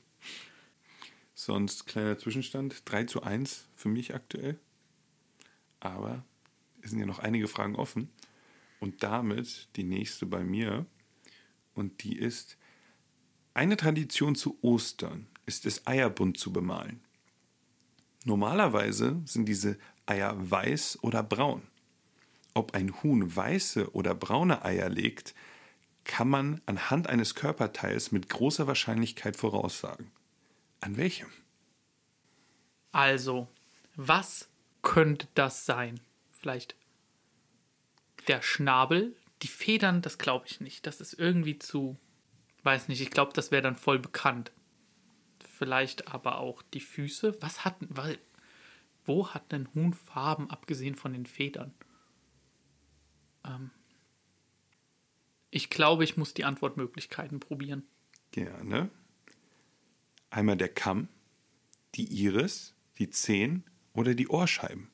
Sonst 1.35 1.85
kleiner 1.85 2.17
Zwischenstand. 2.17 2.81
3 2.85 3.03
zu 3.03 3.21
1 3.23 3.67
für 3.75 3.89
mich 3.89 4.15
aktuell. 4.15 4.57
Aber 5.79 6.23
es 6.81 6.89
sind 6.91 6.99
ja 6.99 7.05
noch 7.05 7.19
einige 7.19 7.47
Fragen 7.47 7.75
offen. 7.75 8.09
Und 8.79 9.03
damit 9.03 9.67
die 9.75 9.83
nächste 9.83 10.25
bei 10.25 10.43
mir. 10.43 10.85
Und 11.75 12.03
die 12.03 12.17
ist, 12.17 12.57
eine 13.55 13.77
Tradition 13.77 14.35
zu 14.35 14.59
Ostern 14.61 15.27
ist 15.45 15.65
es, 15.65 15.87
Eier 15.87 16.09
bunt 16.09 16.37
zu 16.37 16.51
bemalen. 16.51 17.01
Normalerweise 18.25 19.21
sind 19.25 19.45
diese 19.45 19.77
Eier 20.05 20.35
weiß 20.37 20.99
oder 21.01 21.23
braun. 21.23 21.63
Ob 22.53 22.73
ein 22.73 23.01
Huhn 23.01 23.35
weiße 23.35 23.93
oder 23.93 24.13
braune 24.13 24.63
Eier 24.63 24.89
legt, 24.89 25.33
kann 26.03 26.29
man 26.29 26.61
anhand 26.65 27.07
eines 27.07 27.33
Körperteils 27.33 28.11
mit 28.11 28.29
großer 28.29 28.67
Wahrscheinlichkeit 28.67 29.35
voraussagen. 29.35 30.11
An 30.81 30.97
welchem? 30.97 31.29
Also, 32.91 33.47
was 33.95 34.49
könnte 34.81 35.27
das 35.33 35.65
sein? 35.65 35.99
Vielleicht 36.31 36.75
der 38.27 38.41
Schnabel, 38.41 39.15
die 39.41 39.47
Federn, 39.47 40.01
das 40.01 40.17
glaube 40.17 40.45
ich 40.47 40.59
nicht. 40.61 40.85
Das 40.85 41.01
ist 41.01 41.13
irgendwie 41.13 41.57
zu, 41.57 41.97
weiß 42.65 42.87
nicht, 42.87 43.01
ich 43.01 43.11
glaube, 43.11 43.33
das 43.33 43.51
wäre 43.51 43.61
dann 43.61 43.75
voll 43.75 43.99
bekannt. 43.99 44.51
Vielleicht 45.39 46.07
aber 46.13 46.39
auch 46.39 46.61
die 46.61 46.79
Füße. 46.81 47.37
Was 47.41 47.63
hat, 47.63 47.75
weil, 47.89 48.17
wo 49.05 49.29
hat 49.29 49.51
denn 49.51 49.69
Huhn 49.73 49.93
Farben, 49.93 50.49
abgesehen 50.49 50.95
von 50.95 51.13
den 51.13 51.25
Federn? 51.25 51.73
Ähm, 53.45 53.71
ich 55.51 55.69
glaube, 55.69 56.03
ich 56.03 56.17
muss 56.17 56.33
die 56.33 56.43
Antwortmöglichkeiten 56.43 57.39
probieren. 57.39 57.83
Gerne. 58.31 58.89
Einmal 60.29 60.57
der 60.57 60.69
Kamm, 60.69 61.07
die 61.95 62.03
Iris, 62.23 62.73
die 62.97 63.09
Zehen 63.09 63.63
oder 63.93 64.15
die 64.15 64.27
Ohrscheiben. 64.27 64.89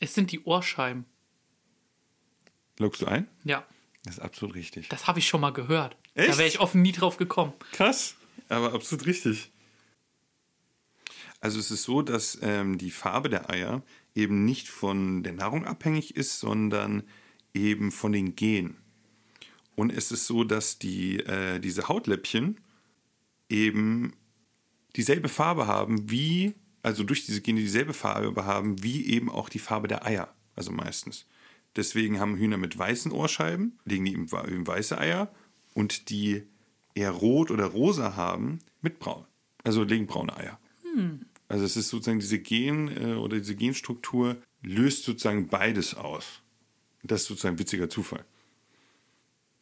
Es 0.00 0.14
sind 0.14 0.32
die 0.32 0.40
Ohrscheiben. 0.44 1.04
Loggst 2.78 3.02
du 3.02 3.06
ein? 3.06 3.28
Ja, 3.44 3.66
Das 4.04 4.14
ist 4.18 4.20
absolut 4.20 4.54
richtig. 4.54 4.88
das 4.88 5.06
habe 5.06 5.18
ich 5.18 5.28
schon 5.28 5.40
mal 5.40 5.52
gehört. 5.52 5.96
Da 6.16 6.22
Echt? 6.22 6.38
wäre 6.38 6.48
ich 6.48 6.60
offen 6.60 6.80
nie 6.80 6.92
drauf 6.92 7.18
gekommen. 7.18 7.52
Krass, 7.72 8.16
aber 8.48 8.72
absolut 8.72 9.06
richtig. 9.06 9.52
Also 11.40 11.60
es 11.60 11.70
ist 11.70 11.82
so, 11.82 12.00
dass 12.00 12.38
ähm, 12.40 12.78
die 12.78 12.90
Farbe 12.90 13.28
der 13.28 13.50
Eier 13.50 13.82
eben 14.14 14.46
nicht 14.46 14.68
von 14.68 15.22
der 15.22 15.34
Nahrung 15.34 15.66
abhängig 15.66 16.16
ist, 16.16 16.40
sondern 16.40 17.02
eben 17.52 17.92
von 17.92 18.12
den 18.12 18.34
Genen. 18.34 18.78
Und 19.74 19.92
es 19.92 20.10
ist 20.10 20.26
so, 20.26 20.42
dass 20.42 20.78
die, 20.78 21.20
äh, 21.20 21.60
diese 21.60 21.86
Hautläppchen 21.88 22.58
eben 23.50 24.14
dieselbe 24.96 25.28
Farbe 25.28 25.66
haben 25.66 26.10
wie, 26.10 26.54
also 26.82 27.04
durch 27.04 27.26
diese 27.26 27.42
Gene 27.42 27.60
dieselbe 27.60 27.92
Farbe 27.92 28.46
haben 28.46 28.82
wie 28.82 29.04
eben 29.04 29.30
auch 29.30 29.50
die 29.50 29.58
Farbe 29.58 29.86
der 29.86 30.06
Eier, 30.06 30.34
also 30.54 30.72
meistens. 30.72 31.26
Deswegen 31.76 32.18
haben 32.18 32.38
Hühner 32.38 32.56
mit 32.56 32.78
weißen 32.78 33.12
Ohrscheiben, 33.12 33.78
legen 33.84 34.06
die 34.06 34.12
eben 34.12 34.66
weiße 34.66 34.96
Eier 34.96 35.30
und 35.76 36.08
die 36.08 36.42
eher 36.94 37.10
rot 37.10 37.50
oder 37.50 37.66
rosa 37.66 38.16
haben 38.16 38.60
mit 38.80 38.98
braun. 38.98 39.26
Also 39.62 39.84
legen 39.84 40.06
braune 40.06 40.34
Eier. 40.36 40.58
Also 41.48 41.64
es 41.64 41.76
ist 41.76 41.90
sozusagen 41.90 42.18
diese 42.18 42.38
Gen 42.38 42.88
äh, 42.88 43.14
oder 43.14 43.36
diese 43.36 43.54
Genstruktur 43.54 44.38
löst 44.62 45.04
sozusagen 45.04 45.48
beides 45.48 45.94
aus. 45.94 46.40
Das 47.02 47.22
ist 47.22 47.28
sozusagen 47.28 47.56
ein 47.56 47.58
witziger 47.58 47.90
Zufall. 47.90 48.24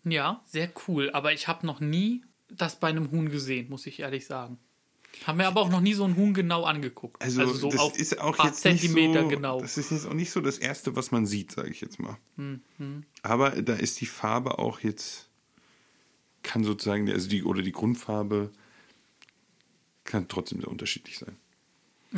Ja, 0.05 0.43
sehr 0.47 0.71
cool. 0.87 1.11
Aber 1.11 1.33
ich 1.33 1.49
habe 1.49 1.67
noch 1.67 1.81
nie 1.81 2.23
das 2.49 2.79
bei 2.79 2.89
einem 2.89 3.11
Huhn 3.11 3.29
gesehen, 3.29 3.69
muss 3.69 3.87
ich 3.87 4.01
ehrlich 4.01 4.27
sagen. 4.27 4.59
Haben 5.27 5.39
mir 5.39 5.47
aber 5.47 5.63
auch 5.63 5.71
noch 5.71 5.81
nie 5.81 5.95
so 5.95 6.05
ein 6.05 6.17
Huhn 6.17 6.33
genau 6.33 6.65
angeguckt. 6.65 7.21
Also, 7.23 7.47
so 7.47 7.71
das 7.71 7.97
ist 7.97 8.21
auch 8.21 8.37
paar 8.37 8.47
jetzt 8.47 8.65
nicht 8.65 8.81
Zentimeter 8.81 9.23
so, 9.23 9.29
genau. 9.29 9.61
Das 9.61 9.79
ist 9.79 9.91
jetzt 9.91 10.07
auch 10.07 10.15
nicht 10.15 10.31
so 10.31 10.41
das 10.41 10.59
erste, 10.59 10.97
was 10.97 11.11
man 11.11 11.27
sieht, 11.27 11.53
sage 11.53 11.71
ich 11.71 11.81
jetzt 11.81 11.99
mal. 11.99 12.19
Mhm. 12.37 13.05
Aber 13.23 13.51
da 13.51 13.75
ist 13.75 14.01
die 14.01 14.07
Farbe 14.07 14.59
auch 14.59 14.81
jetzt 14.81 15.29
kann 16.45 16.63
sozusagen 16.63 17.11
also 17.11 17.29
die 17.29 17.43
oder 17.43 17.63
die 17.63 17.73
Grundfarbe 17.73 18.51
kann 20.05 20.29
trotzdem 20.29 20.61
sehr 20.61 20.71
unterschiedlich 20.71 21.19
sein. 21.19 21.37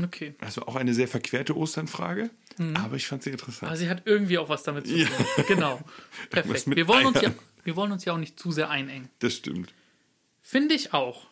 Okay. 0.03 0.35
Also 0.41 0.63
auch 0.67 0.77
eine 0.77 0.93
sehr 0.93 1.09
verquerte 1.09 1.57
Osternfrage, 1.57 2.29
Mhm. 2.59 2.77
aber 2.77 2.97
ich 2.97 3.07
fand 3.07 3.23
sie 3.23 3.31
interessant. 3.31 3.71
Aber 3.71 3.77
sie 3.79 3.89
hat 3.89 4.03
irgendwie 4.05 4.37
auch 4.39 4.49
was 4.51 4.63
damit 4.63 4.87
zu 4.87 4.95
tun. 4.95 5.09
Ja. 5.39 5.43
Genau. 5.45 5.81
Perfekt. 6.31 6.67
Wir 6.77 6.87
wollen, 6.89 7.07
uns 7.07 7.21
ja, 7.23 7.33
wir 7.65 7.77
wollen 7.77 7.93
uns 7.93 8.05
ja 8.05 8.13
auch 8.13 8.19
nicht 8.19 8.39
zu 8.39 8.51
sehr 8.53 8.69
einengen. 8.69 9.09
Das 9.21 9.35
stimmt. 9.35 9.73
Finde 10.43 10.75
ich 10.75 10.93
auch. 10.93 11.27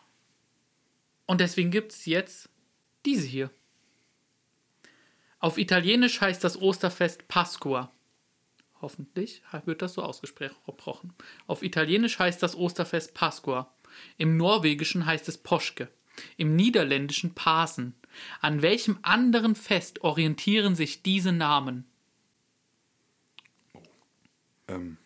Und 1.27 1.41
deswegen 1.41 1.69
gibt 1.71 1.91
es 1.91 2.05
jetzt 2.05 2.49
diese 3.05 3.27
hier. 3.27 3.49
Auf 5.39 5.57
Italienisch 5.59 6.21
heißt 6.21 6.43
das 6.43 6.59
Osterfest 6.59 7.27
Pasqua. 7.27 7.91
Hoffentlich 8.85 9.41
wird 9.65 9.81
das 9.81 9.95
so 9.95 10.03
ausgesprochen. 10.03 11.13
Auf 11.47 11.63
Italienisch 11.63 12.19
heißt 12.19 12.43
das 12.43 12.55
Osterfest 12.55 13.15
Pasqua. 13.15 13.73
Im 14.19 14.37
Norwegischen 14.37 15.07
heißt 15.07 15.27
es 15.27 15.39
Poschke. 15.39 15.89
Im 16.37 16.55
Niederländischen 16.55 17.33
Pasen. 17.33 17.95
An 18.41 18.61
welchem 18.61 18.99
anderen 19.01 19.55
Fest 19.55 20.03
orientieren 20.03 20.75
sich 20.75 21.01
diese 21.01 21.31
Namen? 21.31 21.85
Ähm, 24.67 24.97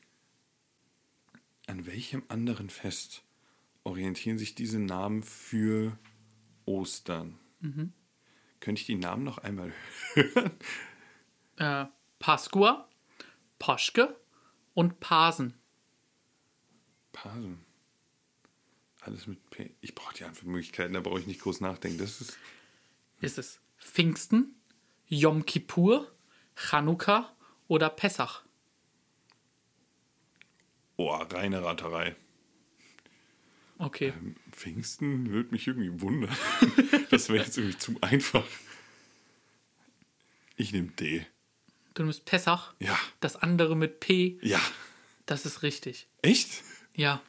an 1.67 1.85
welchem 1.85 2.23
anderen 2.27 2.69
Fest 2.69 3.23
orientieren 3.85 4.37
sich 4.37 4.55
diese 4.55 4.79
Namen 4.79 5.23
für 5.23 5.97
Ostern? 6.65 7.39
Mhm. 7.61 7.93
Könnte 8.59 8.81
ich 8.81 8.87
die 8.87 8.95
Namen 8.95 9.23
noch 9.23 9.37
einmal 9.37 9.71
Äh, 11.55 11.85
Pasqua, 12.19 12.88
Poschke 13.59 14.15
und 14.73 14.99
Pasen. 14.99 15.53
Pasen? 17.11 17.63
Alles 19.01 19.27
mit 19.27 19.49
P. 19.49 19.73
Ich 19.81 19.95
brauche 19.95 20.13
die 20.13 20.23
Antwortmöglichkeiten, 20.23 20.93
da 20.93 20.99
brauche 21.01 21.19
ich 21.19 21.27
nicht 21.27 21.41
groß 21.41 21.61
nachdenken. 21.61 21.97
Das 21.99 22.21
ist 22.21 22.37
Ist 23.21 23.37
es 23.37 23.59
Pfingsten, 23.77 24.55
Yom 25.07 25.45
Kippur, 25.45 26.11
Chanukka 26.55 27.31
oder 27.67 27.89
Pessach? 27.89 28.43
oh, 30.97 31.11
reine 31.13 31.63
Raterei. 31.63 32.15
Okay. 33.77 34.11
Pfingsten 34.51 35.29
würde 35.31 35.51
mich 35.51 35.65
irgendwie 35.65 36.01
wundern. 36.01 36.35
das 37.09 37.29
wäre 37.29 37.45
jetzt 37.45 37.57
irgendwie 37.57 37.77
zu 37.77 37.95
einfach. 38.01 38.45
Ich 40.57 40.73
nehme 40.73 40.89
D. 40.89 41.25
Du 41.99 42.03
nimmst 42.05 42.23
Pessach, 42.23 42.73
Ja. 42.79 42.97
das 43.19 43.35
andere 43.35 43.75
mit 43.75 43.99
P, 43.99 44.39
Ja. 44.41 44.61
das 45.25 45.45
ist 45.45 45.63
richtig. 45.63 46.07
Echt? 46.21 46.63
Ja. 46.95 47.21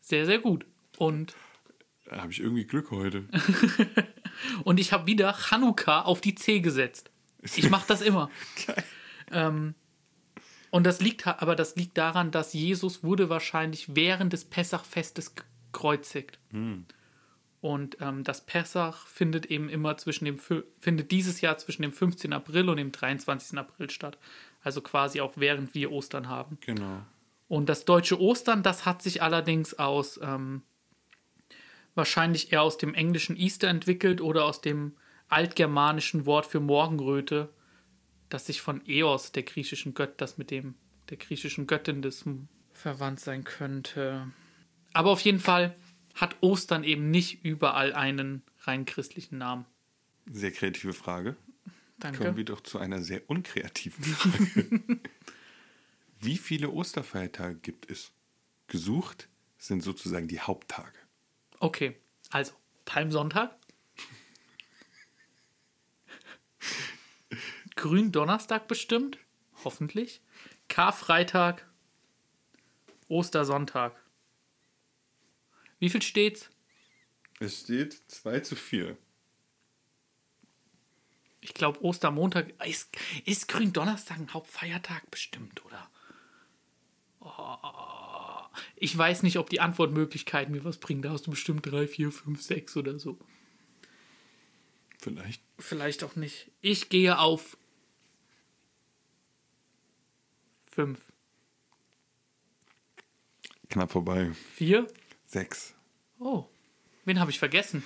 Sehr, 0.00 0.26
sehr 0.26 0.40
gut. 0.40 0.66
Und, 0.98 1.36
Da 2.10 2.22
habe 2.22 2.32
ich 2.32 2.40
irgendwie 2.40 2.64
Glück 2.64 2.90
heute. 2.90 3.24
und 4.64 4.80
ich 4.80 4.92
habe 4.92 5.06
wieder 5.06 5.32
Chanukka 5.32 6.02
auf 6.02 6.20
die 6.20 6.34
C 6.34 6.58
gesetzt. 6.58 7.08
Ich 7.54 7.70
mache 7.70 7.86
das 7.86 8.00
immer. 8.02 8.28
Ähm, 9.30 9.74
und 10.70 10.84
das 10.84 11.00
liegt, 11.00 11.26
aber 11.26 11.54
das 11.56 11.76
liegt 11.76 11.96
daran, 11.96 12.30
dass 12.30 12.52
Jesus 12.52 13.02
wurde 13.04 13.30
wahrscheinlich 13.30 13.94
während 13.96 14.32
des 14.32 14.44
Pessachfestes 14.44 15.34
gekreuzigt. 15.34 16.38
Und 17.64 17.96
ähm, 18.02 18.24
das 18.24 18.44
Pessach 18.44 19.06
findet 19.06 19.46
eben 19.46 19.70
immer 19.70 19.96
zwischen 19.96 20.26
dem, 20.26 20.38
findet 20.38 21.10
dieses 21.10 21.40
Jahr 21.40 21.56
zwischen 21.56 21.80
dem 21.80 21.92
15. 21.92 22.34
April 22.34 22.68
und 22.68 22.76
dem 22.76 22.92
23. 22.92 23.56
April 23.58 23.88
statt. 23.88 24.18
Also 24.62 24.82
quasi 24.82 25.22
auch 25.22 25.32
während 25.36 25.72
wir 25.72 25.90
Ostern 25.90 26.28
haben. 26.28 26.58
Genau. 26.60 27.00
Und 27.48 27.70
das 27.70 27.86
deutsche 27.86 28.20
Ostern, 28.20 28.62
das 28.62 28.84
hat 28.84 29.00
sich 29.00 29.22
allerdings 29.22 29.78
aus 29.78 30.20
ähm, 30.22 30.60
wahrscheinlich 31.94 32.52
eher 32.52 32.60
aus 32.60 32.76
dem 32.76 32.92
englischen 32.92 33.34
Easter 33.34 33.68
entwickelt 33.68 34.20
oder 34.20 34.44
aus 34.44 34.60
dem 34.60 34.92
altgermanischen 35.30 36.26
Wort 36.26 36.44
für 36.44 36.60
Morgenröte, 36.60 37.48
das 38.28 38.44
sich 38.44 38.60
von 38.60 38.82
Eos, 38.86 39.32
der 39.32 39.44
griechischen 39.44 39.94
Gött, 39.94 40.20
das 40.20 40.36
mit 40.36 40.50
dem 40.50 40.74
der 41.08 41.16
griechischen 41.16 41.66
Göttin 41.66 42.02
des 42.02 42.26
verwandt 42.74 43.20
sein 43.20 43.42
könnte. 43.42 44.30
Aber 44.92 45.12
auf 45.12 45.20
jeden 45.20 45.40
Fall 45.40 45.74
hat 46.14 46.36
Ostern 46.40 46.84
eben 46.84 47.10
nicht 47.10 47.44
überall 47.44 47.92
einen 47.92 48.42
rein 48.60 48.84
christlichen 48.84 49.38
Namen. 49.38 49.66
Sehr 50.30 50.52
kreative 50.52 50.92
Frage. 50.92 51.36
Kommen 52.00 52.18
Danke. 52.18 52.36
wir 52.36 52.44
doch 52.44 52.60
zu 52.60 52.78
einer 52.78 53.02
sehr 53.02 53.28
unkreativen 53.28 54.04
Frage. 54.04 55.00
Wie 56.20 56.38
viele 56.38 56.70
Osterfeiertage 56.70 57.56
gibt 57.56 57.90
es? 57.90 58.12
Gesucht 58.66 59.28
sind 59.58 59.82
sozusagen 59.82 60.28
die 60.28 60.40
Haupttage. 60.40 60.98
Okay, 61.60 61.96
also 62.30 62.52
Palmsonntag. 62.84 63.56
Gründonnerstag 67.76 68.68
bestimmt, 68.68 69.18
hoffentlich. 69.64 70.20
Karfreitag, 70.68 71.66
Ostersonntag. 73.08 74.03
Wie 75.78 75.90
viel 75.90 76.02
steht's? 76.02 76.50
Es 77.40 77.60
steht 77.60 77.92
2 78.08 78.40
zu 78.40 78.56
4. 78.56 78.96
Ich 81.40 81.52
glaube, 81.52 81.82
Ostermontag 81.84 82.54
ist, 82.64 82.96
ist 83.26 83.48
Gründonnerstag 83.48 84.18
ein 84.18 84.32
Hauptfeiertag 84.32 85.10
bestimmt, 85.10 85.64
oder? 85.66 85.90
Oh, 87.20 87.56
ich 88.76 88.96
weiß 88.96 89.22
nicht, 89.22 89.38
ob 89.38 89.50
die 89.50 89.60
Antwortmöglichkeiten 89.60 90.54
mir 90.54 90.64
was 90.64 90.78
bringen. 90.78 91.02
Da 91.02 91.10
hast 91.10 91.26
du 91.26 91.30
bestimmt 91.30 91.66
3, 91.66 91.86
4, 91.86 92.12
5, 92.12 92.42
6 92.42 92.76
oder 92.78 92.98
so. 92.98 93.18
Vielleicht. 94.98 95.42
Vielleicht 95.58 96.02
auch 96.02 96.16
nicht. 96.16 96.50
Ich 96.62 96.88
gehe 96.88 97.18
auf 97.18 97.58
5. 100.72 100.98
Knapp 103.68 103.92
vorbei. 103.92 104.32
4? 104.54 104.86
Sechs. 105.34 105.74
Oh, 106.20 106.48
wen 107.04 107.18
habe 107.18 107.32
ich 107.32 107.40
vergessen? 107.40 107.82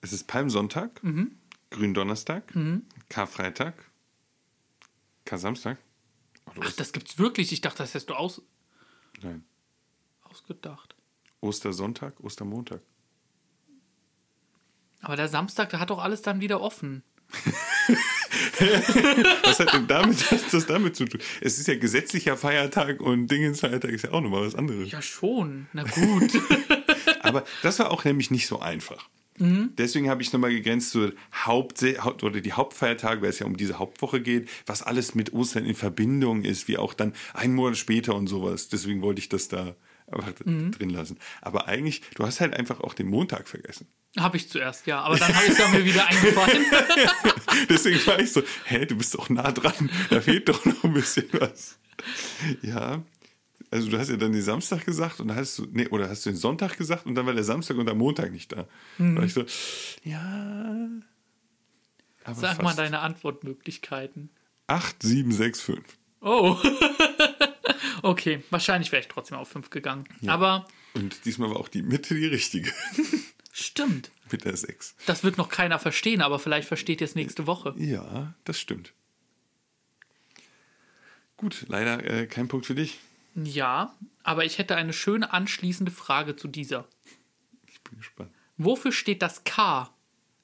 Es 0.00 0.12
ist 0.12 0.26
Palmsonntag, 0.26 1.04
mhm. 1.04 1.38
Gründonnerstag, 1.70 2.52
mhm. 2.56 2.82
Karfreitag, 3.08 3.74
Kar-Samstag. 5.24 5.78
Oh, 6.46 6.50
Ach, 6.64 6.72
das 6.72 6.92
gibt's 6.92 7.16
wirklich. 7.16 7.52
Ich 7.52 7.60
dachte, 7.60 7.78
das 7.78 7.90
hättest 7.90 8.10
du 8.10 8.14
aus. 8.14 8.42
Nein. 9.22 9.44
Ausgedacht. 10.22 10.96
Ostersonntag, 11.40 12.18
Ostermontag. 12.18 12.80
Aber 15.00 15.14
der 15.14 15.28
Samstag, 15.28 15.70
der 15.70 15.78
hat 15.78 15.90
doch 15.90 16.00
alles 16.00 16.22
dann 16.22 16.40
wieder 16.40 16.60
offen. 16.60 17.04
Was 19.44 19.60
hat 19.60 19.72
denn 19.72 19.86
damit, 19.86 20.30
hat 20.30 20.52
das 20.52 20.66
damit 20.66 20.96
zu 20.96 21.04
tun? 21.04 21.20
Es 21.40 21.58
ist 21.58 21.68
ja 21.68 21.76
gesetzlicher 21.76 22.36
Feiertag 22.36 23.00
und 23.00 23.28
Dingensfeiertag 23.28 23.90
ist 23.90 24.04
ja 24.04 24.12
auch 24.12 24.20
nochmal 24.20 24.46
was 24.46 24.54
anderes. 24.54 24.90
Ja, 24.90 25.02
schon. 25.02 25.66
Na 25.72 25.84
gut. 25.84 26.32
Aber 27.20 27.44
das 27.62 27.78
war 27.78 27.90
auch 27.90 28.04
nämlich 28.04 28.30
nicht 28.30 28.46
so 28.46 28.60
einfach. 28.60 29.08
Deswegen 29.36 30.08
habe 30.08 30.22
ich 30.22 30.32
nochmal 30.32 30.50
gegrenzt 30.50 30.96
Haupt 31.44 31.82
Haupt- 31.82 32.22
oder 32.22 32.40
die 32.40 32.52
Hauptfeiertage, 32.52 33.20
weil 33.20 33.30
es 33.30 33.40
ja 33.40 33.46
um 33.46 33.56
diese 33.56 33.80
Hauptwoche 33.80 34.20
geht, 34.20 34.48
was 34.66 34.82
alles 34.82 35.16
mit 35.16 35.32
Ostern 35.32 35.66
in 35.66 35.74
Verbindung 35.74 36.42
ist, 36.42 36.68
wie 36.68 36.78
auch 36.78 36.94
dann 36.94 37.14
einen 37.32 37.54
Monat 37.54 37.76
später 37.76 38.14
und 38.14 38.28
sowas. 38.28 38.68
Deswegen 38.68 39.02
wollte 39.02 39.18
ich 39.18 39.28
das 39.28 39.48
da 39.48 39.74
einfach 40.10 40.32
drin 40.34 40.90
lassen. 40.90 41.18
Aber 41.40 41.66
eigentlich, 41.68 42.02
du 42.14 42.24
hast 42.26 42.40
halt 42.40 42.54
einfach 42.54 42.80
auch 42.80 42.94
den 42.94 43.08
Montag 43.08 43.48
vergessen. 43.48 43.86
habe 44.18 44.36
ich 44.36 44.48
zuerst, 44.48 44.86
ja. 44.86 45.00
Aber 45.02 45.16
dann 45.16 45.34
habe 45.34 45.46
ich 45.46 45.58
es 45.58 45.72
mir 45.72 45.84
wieder 45.84 46.06
eingefallen. 46.06 46.64
Deswegen 47.68 48.06
war 48.06 48.18
ich 48.20 48.32
so, 48.32 48.42
hä, 48.64 48.84
du 48.86 48.96
bist 48.96 49.14
doch 49.14 49.28
nah 49.30 49.50
dran, 49.52 49.90
da 50.10 50.20
fehlt 50.20 50.48
doch 50.48 50.64
noch 50.64 50.84
ein 50.84 50.92
bisschen 50.92 51.26
was. 51.32 51.78
Ja, 52.62 53.02
also 53.70 53.88
du 53.90 53.98
hast 53.98 54.10
ja 54.10 54.16
dann 54.16 54.32
den 54.32 54.42
Samstag 54.42 54.84
gesagt 54.84 55.20
und 55.20 55.28
dann 55.28 55.36
hast 55.36 55.58
du, 55.58 55.66
nee, 55.72 55.88
oder 55.88 56.08
hast 56.08 56.24
du 56.26 56.30
den 56.30 56.36
Sonntag 56.36 56.76
gesagt 56.76 57.06
und 57.06 57.14
dann 57.14 57.26
war 57.26 57.32
der 57.34 57.44
Samstag 57.44 57.76
und 57.76 57.86
der 57.86 57.94
Montag 57.94 58.30
nicht 58.30 58.52
da. 58.52 58.68
Da 58.98 59.16
war 59.16 59.24
ich 59.24 59.32
so, 59.34 59.44
ja. 60.04 60.88
Aber 62.24 62.34
Sag 62.40 62.58
mal 62.58 62.68
fast. 62.68 62.78
deine 62.78 63.00
Antwortmöglichkeiten. 63.00 64.30
8, 64.66 65.02
7, 65.02 65.32
6, 65.32 65.60
5. 65.60 65.80
Oh. 66.20 66.56
okay, 68.04 68.42
wahrscheinlich 68.50 68.92
wäre 68.92 69.00
ich 69.02 69.08
trotzdem 69.08 69.38
auf 69.38 69.48
fünf 69.48 69.70
gegangen. 69.70 70.04
Aber 70.26 70.66
Und 70.94 71.24
diesmal 71.24 71.50
war 71.50 71.56
auch 71.56 71.68
die 71.68 71.82
Mitte 71.82 72.14
die 72.14 72.26
richtige. 72.26 72.72
stimmt. 73.52 74.10
Mit 74.30 74.44
der 74.44 74.56
6. 74.56 74.96
Das 75.06 75.22
wird 75.22 75.38
noch 75.38 75.48
keiner 75.48 75.78
verstehen, 75.78 76.22
aber 76.22 76.38
vielleicht 76.38 76.68
versteht 76.68 77.00
ihr 77.00 77.06
es 77.06 77.14
nächste 77.14 77.46
Woche. 77.46 77.74
Ja, 77.76 78.34
das 78.44 78.58
stimmt. 78.58 78.92
Gut, 81.36 81.64
leider 81.68 82.04
äh, 82.04 82.26
kein 82.26 82.48
Punkt 82.48 82.66
für 82.66 82.74
dich. 82.74 82.98
Ja, 83.34 83.94
aber 84.22 84.44
ich 84.44 84.58
hätte 84.58 84.76
eine 84.76 84.92
schöne 84.92 85.32
anschließende 85.32 85.92
Frage 85.92 86.36
zu 86.36 86.48
dieser. 86.48 86.86
Ich 87.66 87.80
bin 87.82 87.98
gespannt. 87.98 88.32
Wofür 88.56 88.92
steht 88.92 89.20
das 89.20 89.44
K 89.44 89.92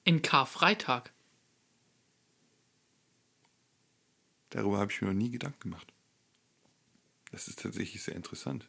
in 0.05 0.23
Karfreitag? 0.23 1.13
Darüber 4.51 4.79
habe 4.79 4.91
ich 4.91 5.01
mir 5.01 5.09
noch 5.09 5.15
nie 5.15 5.31
Gedanken 5.31 5.61
gemacht. 5.71 5.93
Das 7.31 7.49
ist 7.49 7.61
tatsächlich 7.61 8.03
sehr 8.03 8.17
interessant. 8.17 8.69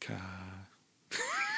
Ka 0.00 0.66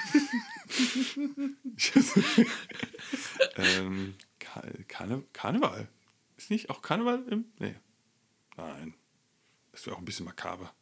ähm, 3.56 4.14
Ka 4.38 4.62
Karne 4.86 5.24
Karneval. 5.32 5.88
Ist 6.36 6.50
nicht 6.50 6.70
auch 6.70 6.82
Karneval 6.82 7.24
im. 7.28 7.46
Nee. 7.58 7.74
Nein. 8.56 8.94
Das 9.72 9.86
wäre 9.86 9.96
auch 9.96 10.00
ein 10.00 10.04
bisschen 10.04 10.26
makaber. 10.26 10.72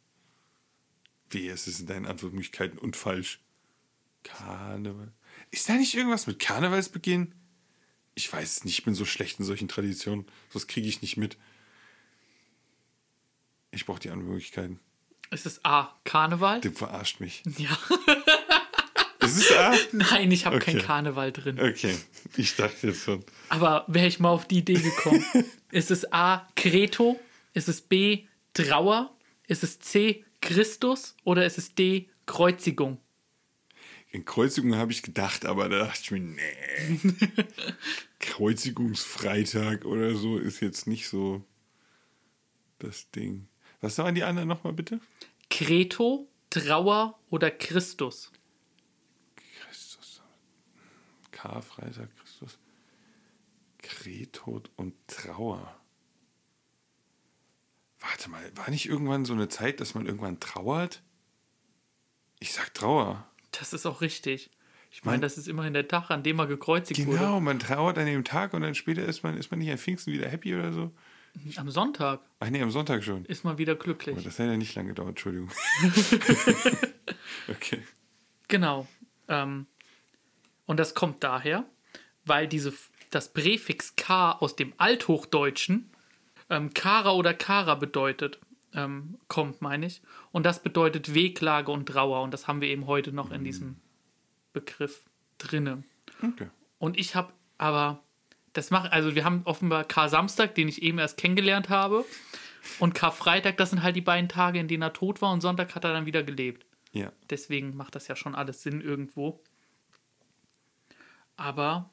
Wie, 1.29 1.47
es 1.47 1.67
ist 1.67 1.81
in 1.81 1.87
deinen 1.87 2.05
Antwortmöglichkeiten 2.05 2.79
und 2.79 2.95
falsch. 2.95 3.41
Karneval. 4.23 5.11
Ist 5.51 5.69
da 5.69 5.73
nicht 5.73 5.95
irgendwas 5.95 6.27
mit 6.27 6.39
Karnevalsbeginn? 6.39 7.33
Ich 8.15 8.31
weiß 8.31 8.57
es 8.57 8.63
nicht, 8.63 8.79
ich 8.79 8.85
bin 8.85 8.95
so 8.95 9.05
schlecht 9.05 9.39
in 9.39 9.45
solchen 9.45 9.67
Traditionen. 9.67 10.25
Das 10.51 10.67
kriege 10.67 10.87
ich 10.87 11.01
nicht 11.01 11.17
mit. 11.17 11.37
Ich 13.77 13.85
brauche 13.85 13.99
die 13.99 14.09
Antwortmöglichkeiten. 14.09 14.79
Ist 15.29 15.45
es 15.45 15.63
A. 15.63 15.93
Karneval? 16.03 16.61
Du 16.61 16.71
verarscht 16.71 17.19
mich. 17.19 17.43
Ja. 17.59 17.77
Es 19.19 19.37
ist 19.37 19.51
A? 19.55 19.75
Nein, 19.91 20.31
ich 20.31 20.47
habe 20.47 20.55
Okay. 20.55 20.73
kein 20.73 20.81
Karneval 20.81 21.31
drin. 21.31 21.59
Okay, 21.59 21.95
ich 22.37 22.55
dachte 22.55 22.87
jetzt 22.87 23.03
schon. 23.03 23.23
Aber 23.49 23.85
wäre 23.87 24.07
ich 24.07 24.19
mal 24.19 24.29
auf 24.29 24.47
die 24.47 24.57
Idee 24.59 24.79
gekommen. 24.79 25.23
ist 25.71 25.91
es 25.91 26.11
A. 26.11 26.47
Kreto? 26.55 27.19
Ist 27.53 27.67
es 27.69 27.81
B. 27.81 28.23
Trauer? 28.53 29.15
Ist 29.45 29.61
es 29.63 29.79
C. 29.79 30.25
Christus? 30.41 31.15
Oder 31.23 31.45
ist 31.45 31.59
es 31.59 31.75
D. 31.75 32.09
Kreuzigung? 32.25 32.99
In 34.09 34.25
Kreuzigung 34.25 34.75
habe 34.75 34.91
ich 34.91 35.03
gedacht, 35.03 35.45
aber 35.45 35.69
da 35.69 35.79
dachte 35.85 35.99
ich 36.01 36.09
mir, 36.11 36.19
nee. 36.21 36.99
Kreuzigungsfreitag 38.19 39.85
oder 39.85 40.15
so 40.15 40.37
ist 40.39 40.61
jetzt 40.61 40.87
nicht 40.87 41.07
so 41.09 41.43
das 42.79 43.11
Ding. 43.11 43.47
Was 43.81 43.97
waren 43.97 44.15
die 44.15 44.23
anderen 44.23 44.47
nochmal 44.47 44.73
bitte? 44.73 44.99
Kreto, 45.49 46.27
Trauer 46.49 47.19
oder 47.29 47.51
Christus? 47.51 48.31
Christus. 49.59 50.21
Karfreitag, 51.31 52.09
Christus. 52.17 52.57
Kretod 53.79 54.69
und 54.75 54.93
Trauer. 55.07 55.75
Warte 57.99 58.29
mal, 58.29 58.41
war 58.55 58.69
nicht 58.69 58.87
irgendwann 58.87 59.25
so 59.25 59.33
eine 59.33 59.49
Zeit, 59.49 59.79
dass 59.79 59.93
man 59.95 60.05
irgendwann 60.05 60.39
trauert? 60.39 61.01
Ich 62.39 62.53
sag 62.53 62.73
Trauer. 62.73 63.27
Das 63.51 63.73
ist 63.73 63.85
auch 63.85 64.01
richtig. 64.01 64.51
Ich 64.91 65.03
Mein- 65.03 65.13
meine, 65.13 65.21
das 65.21 65.37
ist 65.37 65.47
immerhin 65.47 65.73
der 65.73 65.87
Tag, 65.87 66.09
an 66.11 66.23
dem 66.23 66.39
er 66.39 66.47
gekreuzigt 66.47 66.99
Genau, 67.03 67.39
man 67.39 67.59
trauert 67.59 67.97
an 67.97 68.05
dem 68.05 68.23
Tag 68.23 68.53
und 68.53 68.61
dann 68.61 68.75
später 68.75 69.03
ist 69.05 69.23
man, 69.23 69.37
ist 69.37 69.51
man 69.51 69.59
nicht 69.59 69.71
an 69.71 69.77
Pfingsten 69.77 70.13
wieder 70.13 70.29
happy 70.29 70.55
oder 70.55 70.71
so. 70.73 70.91
Am 71.55 71.69
Sonntag 71.69 72.21
Ach 72.39 72.49
nee, 72.49 72.61
am 72.61 72.71
Sonntag 72.71 73.03
schon. 73.03 73.25
ist 73.25 73.43
man 73.43 73.57
wieder 73.57 73.75
glücklich. 73.75 74.23
das 74.23 74.39
hat 74.39 74.47
ja 74.47 74.57
nicht 74.57 74.75
lange 74.75 74.89
gedauert, 74.89 75.09
Entschuldigung. 75.09 75.49
okay. 77.47 77.83
Genau. 78.47 78.87
Ähm, 79.27 79.67
und 80.65 80.79
das 80.79 80.93
kommt 80.93 81.23
daher, 81.23 81.65
weil 82.25 82.47
diese, 82.47 82.73
das 83.11 83.33
Präfix 83.33 83.95
K 83.95 84.31
aus 84.33 84.55
dem 84.55 84.73
Althochdeutschen 84.77 85.89
ähm, 86.49 86.73
Kara 86.73 87.11
oder 87.11 87.33
Kara 87.33 87.75
bedeutet, 87.75 88.39
ähm, 88.73 89.17
kommt, 89.27 89.61
meine 89.61 89.85
ich. 89.85 90.01
Und 90.31 90.45
das 90.45 90.61
bedeutet 90.61 91.13
Wehklage 91.13 91.71
und 91.71 91.87
Trauer. 91.87 92.21
Und 92.21 92.33
das 92.33 92.47
haben 92.47 92.61
wir 92.61 92.69
eben 92.69 92.87
heute 92.87 93.11
noch 93.11 93.31
in 93.31 93.43
diesem 93.43 93.77
Begriff 94.53 95.05
drinne. 95.37 95.83
okay. 96.21 96.47
Und 96.79 96.97
ich 96.97 97.15
habe 97.15 97.33
aber, 97.57 98.03
das 98.57 98.71
macht, 98.71 98.91
also 98.91 99.13
wir 99.13 99.23
haben 99.23 99.43
offenbar 99.43 99.83
Kar-Samstag, 99.83 100.55
den 100.55 100.67
ich 100.67 100.81
eben 100.81 100.97
erst 100.97 101.17
kennengelernt 101.17 101.69
habe. 101.69 102.03
Und 102.79 102.95
Karfreitag, 102.95 103.55
das 103.57 103.69
sind 103.69 103.83
halt 103.83 103.95
die 103.95 104.01
beiden 104.01 104.29
Tage, 104.29 104.57
in 104.59 104.67
denen 104.67 104.81
er 104.81 104.93
tot 104.93 105.21
war. 105.21 105.31
Und 105.31 105.41
Sonntag 105.41 105.75
hat 105.75 105.83
er 105.83 105.93
dann 105.93 106.07
wieder 106.07 106.23
gelebt. 106.23 106.65
Ja. 106.91 107.13
Deswegen 107.29 107.75
macht 107.75 107.93
das 107.93 108.07
ja 108.07 108.15
schon 108.15 108.33
alles 108.33 108.63
Sinn 108.63 108.81
irgendwo. 108.81 109.43
Aber 111.35 111.91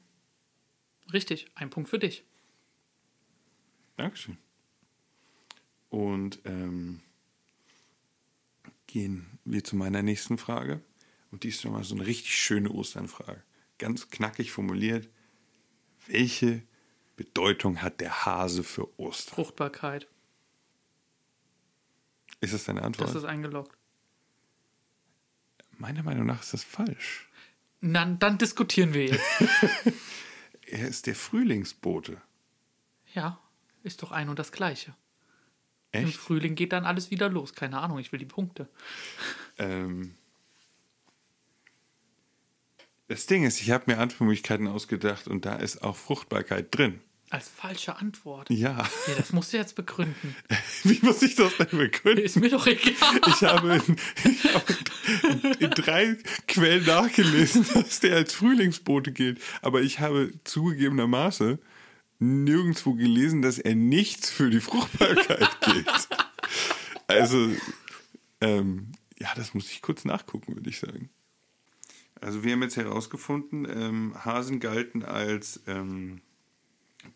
richtig, 1.13 1.45
ein 1.53 1.69
Punkt 1.69 1.87
für 1.87 1.99
dich. 1.99 2.23
Dankeschön. 3.95 4.37
Und 5.89 6.39
ähm, 6.45 7.01
gehen 8.87 9.37
wir 9.45 9.63
zu 9.63 9.75
meiner 9.75 10.01
nächsten 10.01 10.39
Frage. 10.39 10.81
Und 11.29 11.43
die 11.43 11.49
ist 11.49 11.61
schon 11.61 11.73
mal 11.73 11.83
so 11.83 11.93
eine 11.93 12.07
richtig 12.07 12.35
schöne 12.35 12.71
Osternfrage. 12.71 13.43
Ganz 13.77 14.09
knackig 14.09 14.51
formuliert. 14.51 15.07
Welche 16.07 16.63
Bedeutung 17.15 17.81
hat 17.81 18.01
der 18.01 18.25
Hase 18.25 18.63
für 18.63 18.87
Ostern? 18.99 19.35
Fruchtbarkeit. 19.35 20.07
Ist 22.41 22.53
das 22.53 22.65
deine 22.65 22.83
Antwort? 22.83 23.09
Das 23.09 23.15
ist 23.15 23.23
eingeloggt. 23.25 23.75
Meiner 25.77 26.03
Meinung 26.03 26.25
nach 26.25 26.41
ist 26.41 26.53
das 26.53 26.63
falsch. 26.63 27.27
Na, 27.81 28.05
dann 28.05 28.37
diskutieren 28.37 28.93
wir 28.93 29.05
jetzt. 29.07 29.21
Er 30.67 30.87
ist 30.87 31.05
der 31.05 31.13
Frühlingsbote. 31.15 32.19
ja, 33.13 33.39
ist 33.83 34.01
doch 34.01 34.11
ein 34.11 34.29
und 34.29 34.39
das 34.39 34.51
Gleiche. 34.51 34.95
Im 35.91 36.05
Echt? 36.05 36.17
Frühling 36.17 36.55
geht 36.55 36.73
dann 36.73 36.85
alles 36.85 37.11
wieder 37.11 37.29
los. 37.29 37.53
Keine 37.53 37.79
Ahnung, 37.79 37.99
ich 37.99 38.11
will 38.11 38.17
die 38.17 38.25
Punkte. 38.25 38.67
Ähm, 39.59 40.15
das 43.07 43.25
Ding 43.25 43.43
ist, 43.43 43.61
ich 43.61 43.71
habe 43.71 43.85
mir 43.87 43.99
Antwortmöglichkeiten 43.99 44.67
ausgedacht 44.67 45.27
und 45.27 45.45
da 45.45 45.55
ist 45.55 45.83
auch 45.83 45.95
Fruchtbarkeit 45.95 46.75
drin. 46.75 46.99
Als 47.31 47.49
falsche 47.49 47.97
Antwort. 47.97 48.49
Ja. 48.51 48.77
Ja, 49.07 49.15
das 49.17 49.33
musst 49.33 49.51
du 49.51 49.57
jetzt 49.57 49.75
begründen. 49.75 50.35
Wie 50.83 50.99
muss 51.01 51.21
ich 51.23 51.35
das 51.35 51.57
denn 51.57 51.77
begründen? 51.77 52.23
Ist 52.23 52.37
mir 52.37 52.49
doch 52.49 52.67
egal. 52.67 53.19
Ich 53.27 53.41
habe, 53.41 53.81
in, 53.85 53.95
ich 54.31 54.53
habe 54.53 55.55
in 55.59 55.69
drei 55.71 56.17
Quellen 56.47 56.85
nachgelesen, 56.85 57.65
dass 57.73 57.99
der 57.99 58.15
als 58.15 58.33
Frühlingsbote 58.33 59.11
gilt. 59.11 59.41
Aber 59.61 59.81
ich 59.81 59.99
habe 59.99 60.33
zugegebenermaßen 60.43 61.59
nirgendwo 62.19 62.93
gelesen, 62.93 63.41
dass 63.41 63.57
er 63.57 63.75
nichts 63.75 64.29
für 64.29 64.49
die 64.49 64.61
Fruchtbarkeit 64.61 65.49
gilt. 65.61 66.07
Also, 67.07 67.49
ähm, 68.39 68.91
ja, 69.17 69.29
das 69.35 69.53
muss 69.53 69.71
ich 69.71 69.81
kurz 69.81 70.05
nachgucken, 70.05 70.55
würde 70.55 70.69
ich 70.69 70.79
sagen. 70.79 71.09
Also 72.21 72.43
wir 72.43 72.53
haben 72.53 72.63
jetzt 72.63 72.77
herausgefunden, 72.77 73.67
ähm, 73.69 74.15
Hasen 74.23 74.59
galten 74.59 75.03
als 75.03 75.61
ähm, 75.67 76.21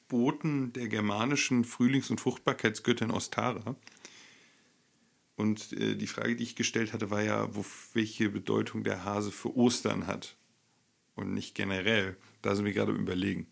Boten 0.08 0.74
der 0.74 0.88
germanischen 0.88 1.64
Frühlings- 1.64 2.10
und 2.10 2.22
Fruchtbarkeitsgöttin 2.22 3.12
Ostara. 3.12 3.76
Und 5.36 5.72
äh, 5.74 5.96
die 5.96 6.08
Frage, 6.08 6.36
die 6.36 6.44
ich 6.44 6.56
gestellt 6.56 6.92
hatte, 6.92 7.12
war 7.12 7.22
ja, 7.22 7.56
wo, 7.56 7.66
welche 7.94 8.30
Bedeutung 8.30 8.84
der 8.84 9.06
Hase 9.06 9.32
für 9.32 9.56
Ostern 9.56 10.06
hat. 10.06 10.36
Und 11.16 11.34
nicht 11.34 11.56
generell. 11.56 12.18
Da 12.42 12.56
sind 12.56 12.66
wir 12.66 12.74
gerade 12.74 12.92
Überlegen. 12.92 13.48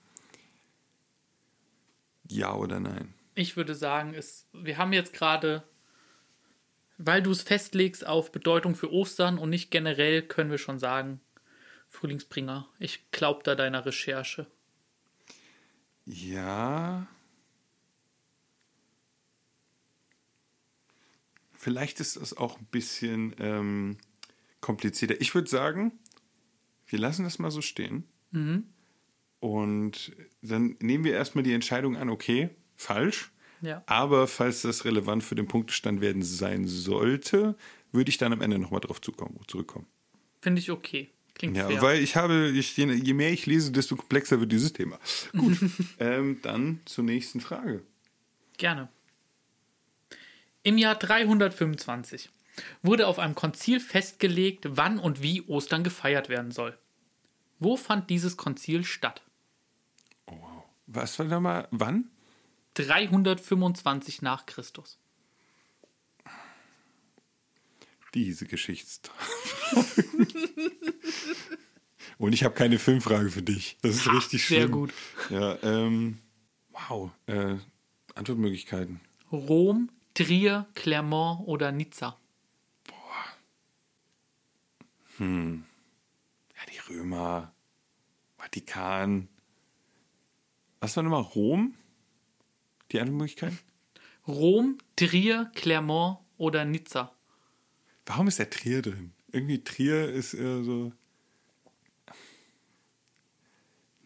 Ja 2.29 2.53
oder 2.55 2.79
nein? 2.79 3.13
Ich 3.35 3.55
würde 3.55 3.75
sagen, 3.75 4.13
es, 4.13 4.47
wir 4.51 4.77
haben 4.77 4.93
jetzt 4.93 5.13
gerade, 5.13 5.63
weil 6.97 7.21
du 7.21 7.31
es 7.31 7.41
festlegst 7.41 8.05
auf 8.05 8.31
Bedeutung 8.31 8.75
für 8.75 8.91
Ostern 8.91 9.37
und 9.37 9.49
nicht 9.49 9.71
generell, 9.71 10.21
können 10.21 10.51
wir 10.51 10.57
schon 10.57 10.79
sagen, 10.79 11.21
Frühlingsbringer. 11.87 12.67
Ich 12.79 13.11
glaube 13.11 13.41
da 13.43 13.55
deiner 13.55 13.85
Recherche. 13.85 14.47
Ja. 16.05 17.07
Vielleicht 21.53 21.99
ist 21.99 22.15
das 22.17 22.35
auch 22.35 22.59
ein 22.59 22.65
bisschen 22.65 23.35
ähm, 23.39 23.97
komplizierter. 24.61 25.19
Ich 25.19 25.33
würde 25.33 25.49
sagen, 25.49 25.91
wir 26.87 26.99
lassen 26.99 27.23
das 27.23 27.39
mal 27.39 27.51
so 27.51 27.61
stehen. 27.61 28.05
Und 29.39 30.15
dann 30.41 30.75
nehmen 30.79 31.03
wir 31.03 31.13
erstmal 31.13 31.43
die 31.43 31.53
Entscheidung 31.53 31.97
an, 31.97 32.09
okay, 32.09 32.49
falsch. 32.75 33.31
Ja. 33.61 33.83
Aber 33.87 34.27
falls 34.27 34.61
das 34.61 34.85
relevant 34.85 35.23
für 35.23 35.35
den 35.35 35.47
Punktestand 35.47 35.99
werden 35.99 36.21
sein 36.21 36.67
sollte, 36.67 37.57
würde 37.91 38.09
ich 38.09 38.17
dann 38.17 38.33
am 38.33 38.41
Ende 38.41 38.59
nochmal 38.59 38.81
drauf 38.81 39.01
zukommen, 39.01 39.39
zurückkommen. 39.47 39.87
Finde 40.41 40.59
ich 40.59 40.69
okay. 40.69 41.09
Klingt 41.37 41.55
Ja, 41.55 41.67
fair. 41.67 41.81
weil 41.81 42.01
ich 42.01 42.15
habe, 42.15 42.49
ich, 42.49 42.77
je, 42.77 43.13
mehr 43.13 43.31
ich 43.31 43.45
lese, 43.45 43.71
desto 43.71 43.95
komplexer 43.95 44.39
wird 44.39 44.51
dieses 44.51 44.73
Thema. 44.73 44.99
Gut, 45.33 45.57
ähm, 45.99 46.39
dann 46.41 46.79
zur 46.85 47.03
nächsten 47.03 47.41
Frage. 47.41 47.83
Gerne. 48.57 48.89
Im 50.63 50.77
Jahr 50.77 50.95
325 50.95 52.29
wurde 52.81 53.05
auf 53.07 53.19
einem 53.19 53.35
Konzil 53.35 53.79
festgelegt, 53.79 54.65
wann 54.69 54.97
und 54.97 55.21
wie 55.21 55.43
Ostern 55.43 55.83
gefeiert 55.83 56.27
werden 56.29 56.51
soll. 56.51 56.77
Wo 57.59 57.77
fand 57.77 58.09
dieses 58.09 58.35
Konzil 58.35 58.83
statt? 58.83 59.21
Was 60.87 61.19
war 61.19 61.27
da 61.27 61.39
mal, 61.39 61.67
wann? 61.71 62.09
325 62.75 64.21
nach 64.21 64.45
Christus. 64.45 64.97
Diese 68.13 68.45
Geschichtstrafik. 68.45 69.36
Und 72.17 72.33
ich 72.33 72.43
habe 72.43 72.55
keine 72.55 72.79
Filmfrage 72.79 73.29
für 73.29 73.43
dich. 73.43 73.77
Das 73.81 73.95
ist 73.95 74.11
richtig 74.11 74.43
schön. 74.43 74.57
Sehr 74.57 74.67
gut. 74.69 74.91
Ja, 75.29 75.57
ähm, 75.61 76.17
wow. 76.71 77.11
Äh, 77.27 77.55
Antwortmöglichkeiten. 78.15 78.99
Rom, 79.31 79.89
Trier, 80.13 80.67
Clermont 80.73 81.47
oder 81.47 81.71
Nizza? 81.71 82.17
Ja, 85.19 85.25
die 86.71 86.93
Römer, 86.93 87.51
Vatikan. 88.37 89.27
Was 90.79 90.95
war 90.95 91.03
nochmal 91.03 91.21
Rom? 91.21 91.75
Die 92.91 92.99
Antwortmöglichkeiten? 92.99 93.59
Rom, 94.27 94.77
Trier, 94.95 95.51
Clermont 95.55 96.19
oder 96.37 96.65
Nizza? 96.65 97.13
Warum 98.05 98.27
ist 98.27 98.39
der 98.39 98.49
Trier 98.49 98.81
drin? 98.81 99.13
Irgendwie 99.37 99.63
Trier 99.63 100.09
ist 100.09 100.33
eher 100.33 100.63
so. 100.63 100.91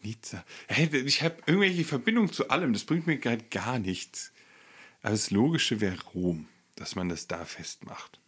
Nizza. 0.02 0.44
Hey, 0.68 0.94
ich 0.94 1.22
habe 1.22 1.38
irgendwelche 1.46 1.84
Verbindungen 1.84 2.30
zu 2.30 2.50
allem. 2.50 2.74
Das 2.74 2.84
bringt 2.84 3.06
mir 3.06 3.16
gerade 3.16 3.42
gar 3.44 3.78
nichts. 3.78 4.30
Aber 5.00 5.12
das 5.12 5.30
Logische 5.30 5.80
wäre 5.80 5.98
Rom, 6.10 6.48
dass 6.74 6.96
man 6.96 7.08
das 7.08 7.28
da 7.28 7.46
festmacht. 7.46 8.20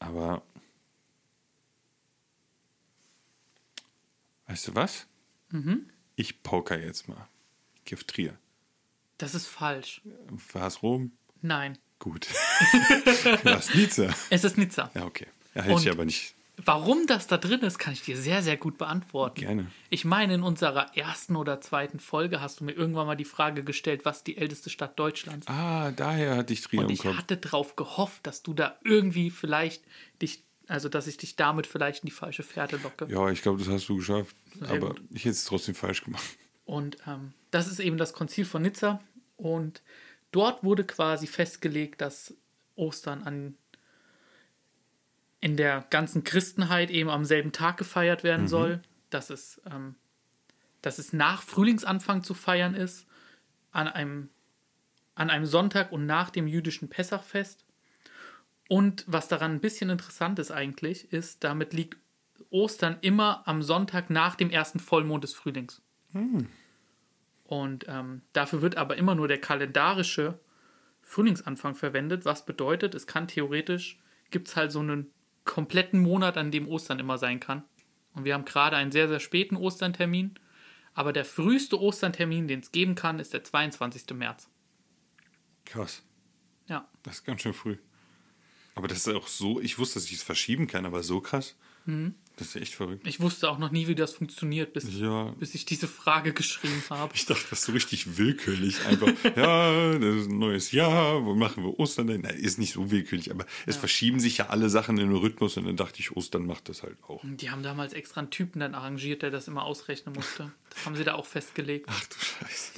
Aber. 0.00 0.42
Weißt 4.48 4.66
du 4.66 4.74
was? 4.74 5.06
Ich 6.16 6.42
poker 6.42 6.82
jetzt 6.82 7.08
mal. 7.08 7.28
Ich 7.76 7.84
gehe 7.84 7.96
auf 7.96 8.02
Trier. 8.02 8.36
Das 9.18 9.36
ist 9.36 9.46
falsch. 9.46 10.02
War 10.52 10.66
es 10.66 10.82
Rom? 10.82 11.12
Nein, 11.42 11.78
Gut. 11.98 12.26
War 13.44 13.58
es 13.58 13.74
Nizza? 13.74 14.14
es 14.30 14.44
ist 14.44 14.58
Nizza. 14.58 14.90
Ja, 14.94 15.04
okay. 15.04 15.26
Ja, 15.54 15.62
hätte 15.62 15.80
ich 15.80 15.90
aber 15.90 16.04
nicht. 16.04 16.34
Warum 16.64 17.06
das 17.06 17.26
da 17.26 17.36
drin 17.36 17.60
ist, 17.60 17.78
kann 17.78 17.92
ich 17.92 18.00
dir 18.02 18.16
sehr, 18.16 18.42
sehr 18.42 18.56
gut 18.56 18.78
beantworten. 18.78 19.40
Gerne. 19.40 19.66
Ich 19.90 20.06
meine, 20.06 20.34
in 20.34 20.42
unserer 20.42 20.96
ersten 20.96 21.36
oder 21.36 21.60
zweiten 21.60 22.00
Folge 22.00 22.40
hast 22.40 22.60
du 22.60 22.64
mir 22.64 22.72
irgendwann 22.72 23.06
mal 23.06 23.14
die 23.14 23.26
Frage 23.26 23.62
gestellt, 23.62 24.04
was 24.06 24.24
die 24.24 24.38
älteste 24.38 24.70
Stadt 24.70 24.98
Deutschlands 24.98 25.46
ist. 25.46 25.52
Ah, 25.52 25.92
daher 25.92 26.36
hatte 26.36 26.54
ich 26.54 26.62
Trier 26.62 26.80
Und 26.80 26.86
im 26.86 26.92
ich 26.92 27.00
Kopf. 27.00 27.16
hatte 27.18 27.36
darauf 27.36 27.76
gehofft, 27.76 28.26
dass 28.26 28.42
du 28.42 28.54
da 28.54 28.78
irgendwie 28.84 29.30
vielleicht 29.30 29.82
dich, 30.22 30.44
also 30.66 30.88
dass 30.88 31.06
ich 31.06 31.18
dich 31.18 31.36
damit 31.36 31.66
vielleicht 31.66 32.04
in 32.04 32.06
die 32.06 32.12
falsche 32.12 32.42
Fährte 32.42 32.78
locke. 32.78 33.06
Ja, 33.10 33.28
ich 33.30 33.42
glaube, 33.42 33.58
das 33.58 33.68
hast 33.68 33.88
du 33.90 33.96
geschafft. 33.96 34.34
Sehr 34.58 34.70
aber 34.70 34.88
gut. 34.90 35.02
ich 35.10 35.20
hätte 35.26 35.32
es 35.32 35.44
trotzdem 35.44 35.74
falsch 35.74 36.04
gemacht. 36.04 36.24
Und 36.64 36.96
ähm, 37.06 37.34
das 37.50 37.68
ist 37.68 37.80
eben 37.80 37.98
das 37.98 38.14
Konzil 38.14 38.46
von 38.46 38.62
Nizza. 38.62 39.00
Und 39.36 39.82
dort 40.36 40.62
wurde 40.64 40.84
quasi 40.84 41.26
festgelegt, 41.26 42.02
dass 42.02 42.34
Ostern 42.74 43.22
an, 43.22 43.56
in 45.40 45.56
der 45.56 45.86
ganzen 45.88 46.24
Christenheit 46.24 46.90
eben 46.90 47.08
am 47.08 47.24
selben 47.24 47.52
Tag 47.52 47.78
gefeiert 47.78 48.22
werden 48.22 48.46
soll. 48.46 48.82
Dass 49.08 49.30
es, 49.30 49.62
ähm, 49.70 49.94
dass 50.82 50.98
es 50.98 51.14
nach 51.14 51.42
Frühlingsanfang 51.42 52.22
zu 52.22 52.34
feiern 52.34 52.74
ist, 52.74 53.06
an 53.72 53.88
einem, 53.88 54.28
an 55.14 55.30
einem 55.30 55.46
Sonntag 55.46 55.90
und 55.90 56.04
nach 56.04 56.28
dem 56.28 56.46
jüdischen 56.46 56.90
Pessachfest. 56.90 57.64
Und 58.68 59.04
was 59.06 59.28
daran 59.28 59.52
ein 59.52 59.60
bisschen 59.60 59.88
interessant 59.88 60.38
ist 60.38 60.50
eigentlich, 60.50 61.12
ist, 61.12 61.44
damit 61.44 61.72
liegt 61.72 61.96
Ostern 62.50 62.98
immer 63.00 63.42
am 63.48 63.62
Sonntag 63.62 64.10
nach 64.10 64.34
dem 64.34 64.50
ersten 64.50 64.80
Vollmond 64.80 65.24
des 65.24 65.32
Frühlings. 65.32 65.80
Und 67.46 67.86
ähm, 67.88 68.22
dafür 68.32 68.62
wird 68.62 68.76
aber 68.76 68.96
immer 68.96 69.14
nur 69.14 69.28
der 69.28 69.40
kalendarische 69.40 70.40
Frühlingsanfang 71.02 71.76
verwendet, 71.76 72.24
was 72.24 72.44
bedeutet, 72.44 72.94
es 72.94 73.06
kann 73.06 73.28
theoretisch, 73.28 74.00
gibt 74.30 74.48
es 74.48 74.56
halt 74.56 74.72
so 74.72 74.80
einen 74.80 75.12
kompletten 75.44 76.00
Monat, 76.00 76.36
an 76.36 76.50
dem 76.50 76.66
Ostern 76.66 76.98
immer 76.98 77.18
sein 77.18 77.38
kann. 77.38 77.62
Und 78.14 78.24
wir 78.24 78.34
haben 78.34 78.44
gerade 78.44 78.76
einen 78.76 78.90
sehr, 78.90 79.08
sehr 79.08 79.20
späten 79.20 79.56
Osterntermin. 79.56 80.34
Aber 80.94 81.12
der 81.12 81.24
früheste 81.24 81.80
Osterntermin, 81.80 82.48
den 82.48 82.60
es 82.60 82.72
geben 82.72 82.94
kann, 82.94 83.20
ist 83.20 83.34
der 83.34 83.44
22. 83.44 84.14
März. 84.14 84.48
Krass. 85.66 86.02
Ja, 86.66 86.88
Das 87.02 87.16
ist 87.16 87.24
ganz 87.24 87.42
schön 87.42 87.52
früh. 87.52 87.76
Aber 88.76 88.86
das 88.88 88.98
ist 88.98 89.08
auch 89.08 89.26
so, 89.26 89.60
ich 89.60 89.78
wusste, 89.78 89.94
dass 89.98 90.06
ich 90.06 90.12
es 90.12 90.22
verschieben 90.22 90.66
kann, 90.68 90.86
aber 90.86 91.02
so 91.02 91.20
krass. 91.20 91.56
Das 92.36 92.48
ist 92.48 92.56
echt 92.56 92.74
verrückt. 92.74 93.06
Ich 93.06 93.20
wusste 93.20 93.48
auch 93.48 93.58
noch 93.58 93.70
nie, 93.70 93.86
wie 93.86 93.94
das 93.94 94.12
funktioniert, 94.12 94.72
bis, 94.72 94.92
Ja. 94.98 95.26
bis 95.38 95.54
ich 95.54 95.66
diese 95.66 95.86
Frage 95.86 96.32
geschrieben 96.32 96.82
habe. 96.90 97.14
Ich 97.14 97.26
dachte, 97.26 97.44
das 97.48 97.60
ist 97.60 97.64
so 97.66 97.72
richtig 97.72 98.18
willkürlich. 98.18 98.84
Einfach, 98.86 99.06
ja, 99.36 99.96
das 99.96 100.14
ist 100.16 100.28
ein 100.30 100.38
neues 100.40 100.72
Jahr, 100.72 101.24
wo 101.24 101.36
machen 101.36 101.62
wir 101.62 101.78
Ostern 101.78 102.08
denn? 102.08 102.22
Nein, 102.22 102.34
ist 102.36 102.58
nicht 102.58 102.72
so 102.72 102.90
willkürlich, 102.90 103.30
aber 103.30 103.46
es 103.66 103.76
verschieben 103.76 104.18
sich 104.18 104.38
ja 104.38 104.48
alle 104.48 104.68
Sachen 104.68 104.98
in 104.98 105.08
den 105.10 105.16
Rhythmus 105.16 105.56
und 105.56 105.64
dann 105.66 105.76
dachte 105.76 106.00
ich, 106.00 106.16
Ostern 106.16 106.44
macht 106.44 106.68
das 106.68 106.82
halt 106.82 106.98
auch. 107.04 107.22
Die 107.24 107.50
haben 107.50 107.62
damals 107.62 107.92
extra 107.92 108.20
einen 108.22 108.30
Typen 108.30 108.58
dann 108.58 108.74
arrangiert, 108.74 109.22
der 109.22 109.30
das 109.30 109.46
immer 109.46 109.62
ausrechnen 109.62 110.12
musste. 110.16 110.52
Das 110.70 110.84
haben 110.86 110.96
sie 110.96 111.04
da 111.04 111.14
auch 111.14 111.26
festgelegt. 111.26 111.86
Ach 111.88 112.04
du 112.06 112.16
Scheiße. 112.18 112.72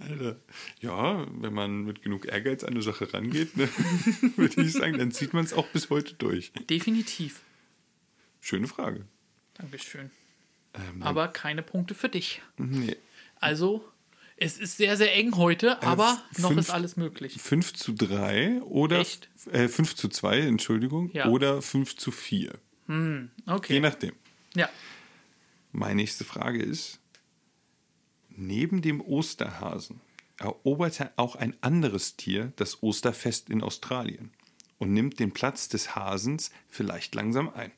Alter. 0.00 0.36
Ja, 0.80 1.26
wenn 1.40 1.52
man 1.54 1.84
mit 1.84 2.02
genug 2.02 2.26
Ehrgeiz 2.26 2.62
an 2.64 2.70
eine 2.70 2.82
Sache 2.82 3.12
rangeht, 3.12 3.56
ne, 3.56 3.68
würde 4.36 4.62
ich 4.62 4.72
sagen, 4.72 4.98
dann 4.98 5.10
zieht 5.12 5.32
man 5.32 5.44
es 5.44 5.52
auch 5.52 5.66
bis 5.68 5.90
heute 5.90 6.14
durch. 6.14 6.52
Definitiv. 6.70 7.40
Schöne 8.40 8.68
Frage. 8.68 9.04
Dankeschön. 9.54 10.10
Ähm, 10.74 11.02
Aber 11.02 11.28
keine 11.28 11.62
Punkte 11.62 11.94
für 11.94 12.08
dich. 12.08 12.40
nee. 12.56 12.96
Also, 13.40 13.84
es 14.36 14.58
ist 14.58 14.76
sehr, 14.76 14.96
sehr 14.96 15.14
eng 15.16 15.34
heute, 15.36 15.82
aber 15.82 16.22
noch 16.38 16.48
fünf- 16.50 16.60
ist 16.60 16.70
alles 16.70 16.96
möglich. 16.96 17.40
5 17.40 17.74
zu 17.74 17.92
3 17.92 18.62
oder 18.62 19.00
Echt? 19.00 19.28
Äh, 19.52 19.68
5 19.68 19.94
zu 19.96 20.08
2, 20.08 20.40
Entschuldigung, 20.40 21.10
Ja. 21.12 21.26
oder 21.28 21.60
5 21.62 21.96
zu 21.96 22.10
4. 22.12 22.54
Je 22.88 23.28
Okay. 23.46 23.80
nachdem. 23.80 24.12
Ja. 24.54 24.68
Meine 25.72 25.96
nächste 25.96 26.24
Frage 26.24 26.62
ist: 26.62 26.97
Neben 28.40 28.82
dem 28.82 29.00
Osterhasen 29.00 30.00
eroberte 30.38 31.10
auch 31.16 31.34
ein 31.34 31.56
anderes 31.60 32.14
Tier 32.14 32.52
das 32.54 32.84
Osterfest 32.84 33.50
in 33.50 33.64
Australien 33.64 34.30
und 34.78 34.92
nimmt 34.92 35.18
den 35.18 35.32
Platz 35.32 35.68
des 35.68 35.96
Hasens 35.96 36.52
vielleicht 36.68 37.16
langsam 37.16 37.48
ein. 37.48 37.72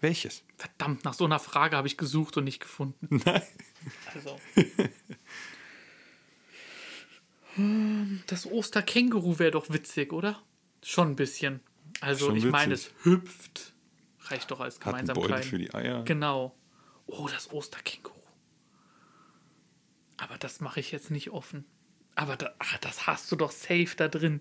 Welches? 0.00 0.44
Verdammt, 0.56 1.04
nach 1.04 1.12
so 1.12 1.26
einer 1.26 1.38
Frage 1.38 1.76
habe 1.76 1.88
ich 1.88 1.98
gesucht 1.98 2.38
und 2.38 2.44
nicht 2.44 2.60
gefunden. 2.60 3.20
Nein. 3.24 3.42
Also. 4.14 4.40
Das 8.26 8.44
Osterkänguru 8.44 9.38
wäre 9.38 9.52
doch 9.52 9.70
witzig, 9.70 10.12
oder? 10.12 10.42
Schon 10.82 11.12
ein 11.12 11.16
bisschen. 11.16 11.60
Also, 12.02 12.26
Schon 12.26 12.36
ich 12.36 12.44
meine, 12.44 12.74
es 12.74 12.90
hüpft. 13.02 13.72
Reicht 14.20 14.50
doch 14.50 14.60
als 14.60 14.78
Hat 14.80 14.94
einen. 14.94 15.06
Beutel 15.06 15.42
für 15.42 15.56
die 15.56 15.72
Eier. 15.72 16.02
Genau. 16.04 16.54
Oh, 17.06 17.28
das 17.28 17.50
Osterkänguru. 17.50 18.15
Aber 20.16 20.38
das 20.38 20.60
mache 20.60 20.80
ich 20.80 20.92
jetzt 20.92 21.10
nicht 21.10 21.30
offen. 21.30 21.64
Aber 22.14 22.36
da, 22.36 22.54
ah, 22.58 22.78
das 22.80 23.06
hast 23.06 23.30
du 23.30 23.36
doch 23.36 23.50
safe 23.50 23.90
da 23.96 24.08
drin. 24.08 24.40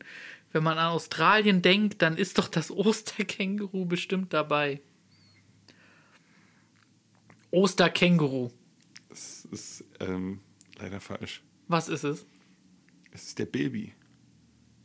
Wenn 0.52 0.64
man 0.64 0.78
an 0.78 0.92
Australien 0.92 1.62
denkt, 1.62 2.02
dann 2.02 2.18
ist 2.18 2.38
doch 2.38 2.48
das 2.48 2.72
Osterkänguru 2.72 3.86
bestimmt 3.86 4.34
dabei. 4.34 4.82
Osterkänguru. 7.52 8.52
Das 9.10 9.46
ist 9.46 9.84
ähm, 10.00 10.42
leider 10.78 11.00
falsch. 11.00 11.44
Was 11.68 11.90
ist 11.90 12.04
es? 12.04 12.26
Es 13.12 13.28
ist 13.28 13.40
der 13.40 13.46
Bilby. 13.46 13.94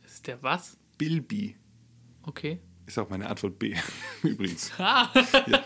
Ist 0.03 0.27
der 0.27 0.41
was? 0.43 0.77
Bilby. 0.97 1.55
Okay. 2.23 2.59
Ist 2.85 2.97
auch 2.97 3.09
meine 3.09 3.29
Antwort 3.29 3.59
B, 3.59 3.75
übrigens. 4.23 4.71
Ah. 4.77 5.11
ja. 5.47 5.63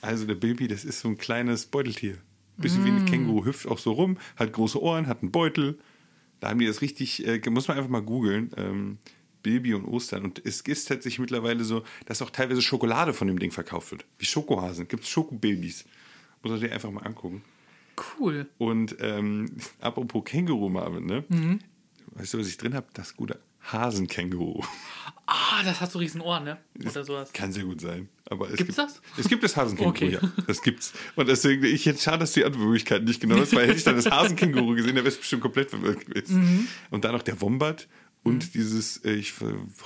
Also 0.00 0.26
der 0.26 0.34
Bilby, 0.34 0.68
das 0.68 0.84
ist 0.84 1.00
so 1.00 1.08
ein 1.08 1.16
kleines 1.16 1.66
Beuteltier. 1.66 2.18
Bisschen 2.56 2.84
wie 2.84 2.90
Mm. 2.90 2.96
ein 2.96 3.04
Känguru, 3.06 3.44
hüpft 3.44 3.66
auch 3.68 3.78
so 3.78 3.92
rum, 3.92 4.16
hat 4.36 4.52
große 4.52 4.80
Ohren, 4.82 5.06
hat 5.06 5.22
einen 5.22 5.30
Beutel. 5.30 5.78
Da 6.40 6.48
haben 6.50 6.58
die 6.58 6.66
das 6.66 6.80
richtig, 6.80 7.26
äh, 7.26 7.40
muss 7.50 7.68
man 7.68 7.76
einfach 7.76 7.90
mal 7.90 8.00
googeln. 8.02 8.50
Ähm, 8.56 8.98
Bilby 9.42 9.74
und 9.74 9.84
Ostern. 9.84 10.24
Und 10.24 10.44
es 10.44 10.60
ist 10.62 10.86
tatsächlich 10.86 11.18
mittlerweile 11.20 11.62
so, 11.64 11.84
dass 12.06 12.20
auch 12.22 12.30
teilweise 12.30 12.62
Schokolade 12.62 13.12
von 13.14 13.28
dem 13.28 13.38
Ding 13.38 13.52
verkauft 13.52 13.92
wird. 13.92 14.04
Wie 14.18 14.24
Schokohasen. 14.26 14.88
Gibt 14.88 15.04
es 15.04 15.08
Schokobilbys. 15.08 15.84
Muss 16.42 16.50
man 16.52 16.60
dir 16.60 16.72
einfach 16.72 16.90
mal 16.90 17.02
angucken. 17.02 17.42
Cool. 18.18 18.48
Und 18.58 18.96
ähm, 19.00 19.46
apropos 19.80 20.24
Känguru, 20.24 20.68
Marvin, 20.68 21.06
ne? 21.06 21.24
Mhm. 21.28 21.60
Weißt 22.12 22.34
du, 22.34 22.38
was 22.38 22.48
ich 22.48 22.56
drin 22.56 22.74
habe? 22.74 22.86
Das 22.94 23.14
gute 23.16 23.38
Hasenkänguru. 23.72 24.62
Ah, 25.26 25.62
das 25.64 25.80
hat 25.80 25.90
so 25.90 25.98
riesen 25.98 26.20
Ohren, 26.20 26.44
ne? 26.44 26.58
Oder 26.84 27.04
sowas. 27.04 27.32
Kann 27.32 27.50
sehr 27.52 27.64
gut 27.64 27.80
sein. 27.80 28.08
Aber 28.30 28.48
es 28.48 28.56
Gibt's 28.56 28.76
gibt, 28.76 28.78
das? 28.78 29.00
Es 29.18 29.28
gibt 29.28 29.42
das 29.42 29.56
Hasenkänguru, 29.56 29.90
Okay. 29.90 30.10
ja. 30.12 30.20
Das 30.46 30.62
gibt's. 30.62 30.92
Und 31.16 31.28
deswegen, 31.28 31.64
ich 31.64 31.84
jetzt 31.84 32.02
schade, 32.02 32.18
dass 32.18 32.32
du 32.32 32.40
die 32.40 32.46
Antwortmöglichkeiten 32.46 33.04
nicht 33.04 33.20
genommen 33.20 33.40
hast, 33.40 33.52
weil 33.54 33.66
hätte 33.66 33.78
ich 33.78 33.84
dann 33.84 33.96
das 33.96 34.06
Hasenkänguru 34.10 34.74
gesehen, 34.76 34.94
dann 34.94 35.04
wäre 35.04 35.08
es 35.08 35.18
bestimmt 35.18 35.42
komplett 35.42 35.70
verwirrt 35.70 36.06
gewesen. 36.06 36.38
Mhm. 36.40 36.68
Und 36.90 37.04
dann 37.04 37.12
noch 37.12 37.22
der 37.22 37.40
Wombat 37.40 37.88
und 38.22 38.54
dieses, 38.54 38.98
äh, 39.04 39.12
ich 39.14 39.34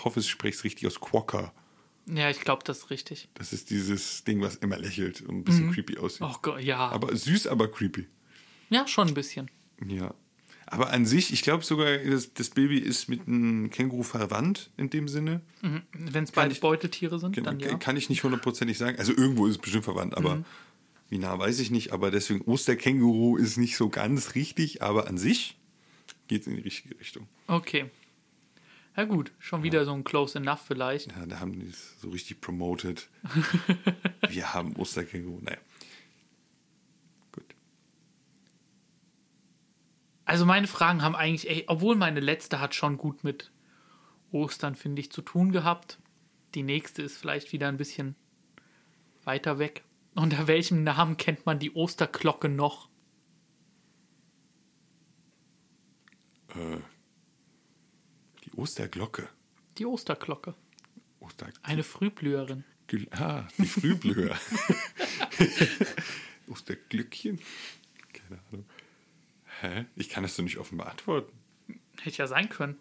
hoffe, 0.04 0.20
ich 0.20 0.28
spreche 0.30 0.56
es 0.58 0.64
richtig 0.64 0.86
aus, 0.86 1.00
Quokka. 1.00 1.52
Ja, 2.06 2.28
ich 2.28 2.40
glaube, 2.40 2.62
das 2.64 2.78
ist 2.78 2.90
richtig. 2.90 3.28
Das 3.34 3.52
ist 3.52 3.70
dieses 3.70 4.24
Ding, 4.24 4.40
was 4.42 4.56
immer 4.56 4.78
lächelt 4.78 5.22
und 5.22 5.36
ein 5.38 5.44
bisschen 5.44 5.72
creepy 5.72 5.96
aussieht. 5.98 6.22
Oh 6.22 6.34
Gott, 6.42 6.60
ja. 6.60 6.78
Aber 6.88 7.14
süß, 7.14 7.46
aber 7.46 7.70
creepy. 7.70 8.06
ja, 8.68 8.86
schon 8.86 9.08
ein 9.08 9.14
bisschen. 9.14 9.50
Ja. 9.86 10.14
Aber 10.72 10.90
an 10.90 11.04
sich, 11.04 11.32
ich 11.32 11.42
glaube 11.42 11.64
sogar, 11.64 11.98
das, 11.98 12.32
das 12.32 12.50
Baby 12.50 12.78
ist 12.78 13.08
mit 13.08 13.26
einem 13.26 13.70
Känguru 13.70 14.04
verwandt 14.04 14.70
in 14.76 14.88
dem 14.88 15.08
Sinne. 15.08 15.40
Wenn 15.92 16.22
es 16.24 16.30
beide 16.32 16.52
ich- 16.52 16.60
Beuteltiere 16.60 17.18
sind, 17.18 17.34
Genau, 17.34 17.50
dann 17.50 17.58
ja. 17.60 17.76
Kann 17.76 17.96
ich 17.96 18.08
nicht 18.08 18.22
hundertprozentig 18.22 18.78
sagen. 18.78 18.96
Also 18.98 19.12
irgendwo 19.12 19.46
ist 19.46 19.56
es 19.56 19.58
bestimmt 19.58 19.84
verwandt, 19.84 20.16
aber 20.16 20.36
Mhm. 20.36 20.44
wie 21.08 21.18
nah 21.18 21.36
weiß 21.38 21.58
ich 21.58 21.72
nicht. 21.72 21.92
Aber 21.92 22.10
deswegen 22.12 22.42
Osterkänguru 22.42 23.36
ist 23.36 23.56
nicht 23.56 23.76
so 23.76 23.88
ganz 23.88 24.36
richtig, 24.36 24.80
aber 24.80 25.08
an 25.08 25.18
sich 25.18 25.58
geht 26.28 26.42
es 26.42 26.46
in 26.46 26.54
die 26.54 26.62
richtige 26.62 26.98
Richtung. 27.00 27.26
Okay. 27.48 27.90
Ja 28.96 29.04
gut, 29.04 29.32
schon 29.40 29.62
wieder 29.64 29.84
so 29.84 29.92
ein 29.92 30.04
Close 30.04 30.38
Enough 30.38 30.60
vielleicht. 30.66 31.08
Ja, 31.10 31.26
da 31.26 31.40
haben 31.40 31.58
die 31.58 31.66
es 31.68 32.00
so 32.00 32.10
richtig 32.10 32.40
promoted. 32.40 33.08
Wir 34.28 34.52
haben 34.54 34.76
Osterkänguru. 34.76 35.40
Naja. 35.42 35.58
Gut. 37.32 37.44
Also 40.30 40.46
meine 40.46 40.68
Fragen 40.68 41.02
haben 41.02 41.16
eigentlich, 41.16 41.50
ey, 41.50 41.64
obwohl 41.66 41.96
meine 41.96 42.20
letzte 42.20 42.60
hat 42.60 42.76
schon 42.76 42.98
gut 42.98 43.24
mit 43.24 43.50
Ostern, 44.30 44.76
finde 44.76 45.00
ich, 45.00 45.10
zu 45.10 45.22
tun 45.22 45.50
gehabt. 45.50 45.98
Die 46.54 46.62
nächste 46.62 47.02
ist 47.02 47.16
vielleicht 47.18 47.50
wieder 47.52 47.66
ein 47.66 47.76
bisschen 47.76 48.14
weiter 49.24 49.58
weg. 49.58 49.82
Unter 50.14 50.46
welchem 50.46 50.84
Namen 50.84 51.16
kennt 51.16 51.46
man 51.46 51.58
die 51.58 51.72
Osterglocke 51.72 52.48
noch? 52.48 52.88
Die 58.44 58.52
Osterglocke. 58.56 59.28
Die 59.78 59.86
Osterglocke. 59.86 60.54
Oster 61.18 61.48
Eine 61.64 61.82
Frühblüherin. 61.82 62.62
Gül- 62.86 63.12
ah, 63.12 63.48
die 63.58 63.66
Frühblüher. 63.66 64.36
Osterglückchen? 66.46 67.40
Keine 68.12 68.40
Ahnung. 68.52 68.64
Hä? 69.60 69.86
Ich 69.96 70.08
kann 70.08 70.22
das 70.22 70.36
so 70.36 70.42
nicht 70.42 70.58
offen 70.58 70.78
beantworten. 70.78 71.36
Hätte 72.00 72.16
ja 72.18 72.26
sein 72.26 72.48
können. 72.48 72.78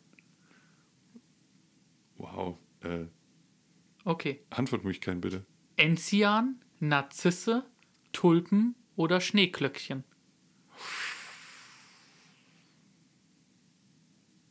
Wow. 2.17 2.57
Äh, 2.81 3.05
Okay. 4.05 4.39
Antwortmöglichkeiten 4.49 5.21
bitte. 5.21 5.45
Enzian, 5.75 6.61
Narzisse, 6.79 7.65
Tulpen 8.13 8.75
oder 8.95 9.19
Schneeglöckchen? 9.21 10.03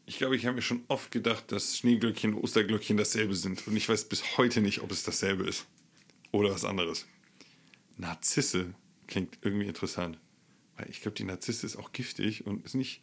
Ich 0.06 0.18
glaube, 0.18 0.36
ich 0.36 0.46
habe 0.46 0.54
mir 0.56 0.62
schon 0.62 0.84
oft 0.88 1.10
gedacht, 1.10 1.50
dass 1.50 1.76
Schneeglöckchen 1.78 2.34
und 2.34 2.42
Osterglöckchen 2.42 2.96
dasselbe 2.96 3.34
sind. 3.34 3.66
Und 3.66 3.76
ich 3.76 3.88
weiß 3.88 4.08
bis 4.08 4.36
heute 4.38 4.60
nicht, 4.60 4.80
ob 4.80 4.90
es 4.90 5.02
dasselbe 5.02 5.44
ist. 5.44 5.66
Oder 6.30 6.50
was 6.52 6.64
anderes. 6.64 7.06
Narzisse 7.96 8.74
klingt 9.06 9.38
irgendwie 9.42 9.66
interessant. 9.66 10.18
Ich 10.88 11.00
glaube, 11.00 11.16
die 11.16 11.24
Narzisse 11.24 11.66
ist 11.66 11.76
auch 11.76 11.92
giftig 11.92 12.46
und 12.46 12.64
ist 12.64 12.74
nicht 12.74 13.02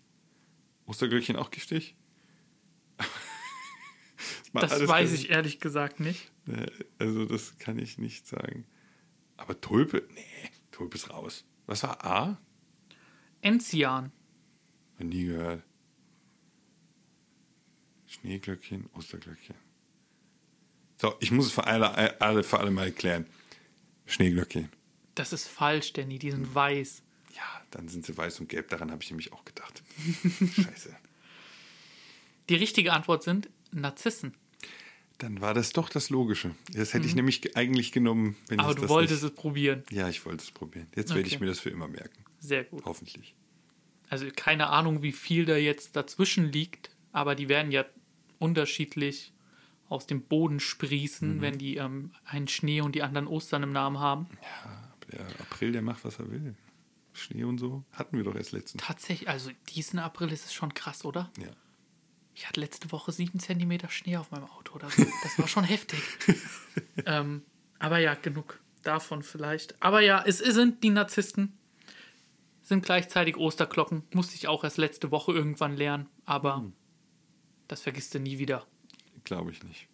Osterglöckchen 0.85 1.35
auch 1.35 1.51
giftig? 1.51 1.95
Das 4.53 4.71
alles 4.71 4.87
weiß 4.87 5.11
ich 5.11 5.31
ehrlich 5.31 5.59
gesagt 5.59 5.99
nicht. 5.99 6.31
Also, 6.97 7.25
das 7.25 7.57
kann 7.57 7.77
ich 7.77 7.97
nicht 7.97 8.25
sagen. 8.25 8.65
Aber 9.35 9.59
Tulpe? 9.59 10.07
Nee, 10.13 10.49
Tulpe 10.71 10.95
ist 10.95 11.09
raus. 11.09 11.43
Was 11.65 11.83
war 11.83 12.05
A? 12.05 12.41
Enzian. 13.41 14.13
Nie 14.97 15.25
gehört. 15.25 15.63
Schneeglöckchen, 18.05 18.89
Osterglöckchen. 18.93 19.55
So, 20.97 21.15
ich 21.19 21.31
muss 21.31 21.47
es 21.47 21.51
für 21.51 21.67
alle, 21.67 22.21
alle, 22.21 22.43
für 22.43 22.59
alle 22.59 22.71
mal 22.71 22.85
erklären. 22.85 23.25
Schneeglöckchen. 24.05 24.69
Das 25.15 25.33
ist 25.33 25.47
falsch, 25.47 25.93
Danny. 25.93 26.17
Die 26.17 26.31
sind 26.31 26.55
weiß. 26.55 27.03
Ja, 27.35 27.61
dann 27.71 27.87
sind 27.89 28.05
sie 28.05 28.15
weiß 28.17 28.39
und 28.39 28.49
gelb. 28.49 28.69
Daran 28.69 28.91
habe 28.91 29.03
ich 29.03 29.09
nämlich 29.09 29.33
auch 29.33 29.43
gedacht. 29.45 29.83
Scheiße. 30.55 30.95
Die 32.49 32.55
richtige 32.55 32.93
Antwort 32.93 33.23
sind 33.23 33.49
Narzissen. 33.71 34.33
Dann 35.17 35.39
war 35.41 35.53
das 35.53 35.71
doch 35.73 35.89
das 35.89 36.09
Logische. 36.09 36.55
Das 36.73 36.93
hätte 36.93 37.07
ich 37.07 37.15
nämlich 37.15 37.41
ge- 37.41 37.53
eigentlich 37.55 37.91
genommen, 37.91 38.35
wenn 38.47 38.57
Mhm. 38.57 38.63
Aber 38.63 38.69
ich 38.71 38.75
du 38.77 38.89
wolltest 38.89 39.23
nicht... 39.23 39.31
es 39.33 39.35
probieren. 39.39 39.83
Ja, 39.89 40.09
ich 40.09 40.25
wollte 40.25 40.43
es 40.43 40.51
probieren. 40.51 40.87
Jetzt 40.95 41.13
werde 41.15 41.27
ich 41.27 41.35
Okay. 41.35 41.43
mir 41.45 41.49
das 41.49 41.59
für 41.59 41.69
immer 41.69 41.87
merken. 41.87 42.23
Sehr 42.39 42.63
gut. 42.65 42.83
Hoffentlich. 42.85 43.33
Also 44.09 44.27
keine 44.35 44.67
Ahnung, 44.67 45.01
wie 45.01 45.13
viel 45.13 45.45
da 45.45 45.55
jetzt 45.57 45.95
dazwischen 45.95 46.51
liegt, 46.51 46.89
aber 47.11 47.33
die 47.35 47.49
werden 47.49 47.71
ja 47.71 47.85
unterschiedlich 48.39 49.31
aus 49.87 50.05
dem 50.05 50.21
Boden 50.21 50.59
sprießen, 50.59 51.41
wenn 51.41 51.57
die 51.57 51.77
ähm, 51.77 52.11
einen 52.25 52.47
Schnee 52.47 52.81
und 52.81 52.93
die 52.95 53.01
anderen 53.03 53.27
Ostern 53.27 53.63
im 53.63 53.71
Namen 53.71 53.99
haben. 53.99 54.27
Der 55.11 55.21
April, 55.39 55.71
der 55.71 55.81
macht, 55.81 56.03
was 56.03 56.19
er 56.19 56.29
will. 56.29 56.55
Schnee 57.15 57.43
und 57.43 57.57
so 57.57 57.83
hatten 57.91 58.17
wir 58.17 58.23
doch 58.23 58.35
erst 58.35 58.51
letztens. 58.51 58.83
Tatsächlich, 58.83 59.29
also 59.29 59.51
diesen 59.69 59.99
April 59.99 60.31
ist 60.31 60.45
es 60.45 60.53
schon 60.53 60.73
krass, 60.73 61.05
oder? 61.05 61.31
Ja. 61.39 61.47
Ich 62.33 62.47
hatte 62.47 62.59
letzte 62.59 62.91
Woche 62.91 63.11
sieben 63.11 63.39
Zentimeter 63.39 63.89
Schnee 63.89 64.17
auf 64.17 64.31
meinem 64.31 64.45
Auto 64.45 64.75
oder 64.75 64.89
so. 64.89 65.05
Das 65.23 65.39
war 65.39 65.47
schon 65.47 65.63
heftig. 65.63 66.01
ähm, 67.05 67.43
aber 67.79 67.99
ja, 67.99 68.13
genug 68.15 68.59
davon 68.83 69.23
vielleicht. 69.23 69.81
Aber 69.81 70.01
ja, 70.01 70.23
es 70.25 70.39
sind 70.39 70.83
die 70.83 70.89
Narzissten, 70.89 71.57
sind 72.61 72.85
gleichzeitig 72.85 73.37
Osterglocken. 73.37 74.03
Musste 74.13 74.35
ich 74.35 74.47
auch 74.47 74.63
erst 74.63 74.77
letzte 74.77 75.11
Woche 75.11 75.31
irgendwann 75.31 75.77
lernen, 75.77 76.09
aber 76.25 76.69
das 77.67 77.81
vergisst 77.81 78.13
du 78.13 78.19
nie 78.19 78.37
wieder. 78.37 78.67
Glaube 79.25 79.51
ich 79.51 79.63
nicht. 79.63 79.87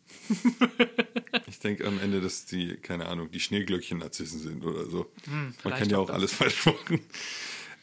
ich 1.48 1.60
denke 1.60 1.88
am 1.88 2.00
Ende, 2.00 2.22
dass 2.22 2.46
die, 2.46 2.76
keine 2.76 3.08
Ahnung, 3.08 3.32
die 3.32 3.40
Schneeglöckchen-Narzissen 3.40 4.40
sind 4.40 4.66
oder 4.66 4.86
so. 4.86 5.10
Man 5.26 5.54
vielleicht 5.54 5.78
kann 5.78 5.90
ja 5.90 5.98
auch 5.98 6.08
das. 6.08 6.16
alles 6.16 6.34
falsch 6.36 6.66
machen. 6.66 7.00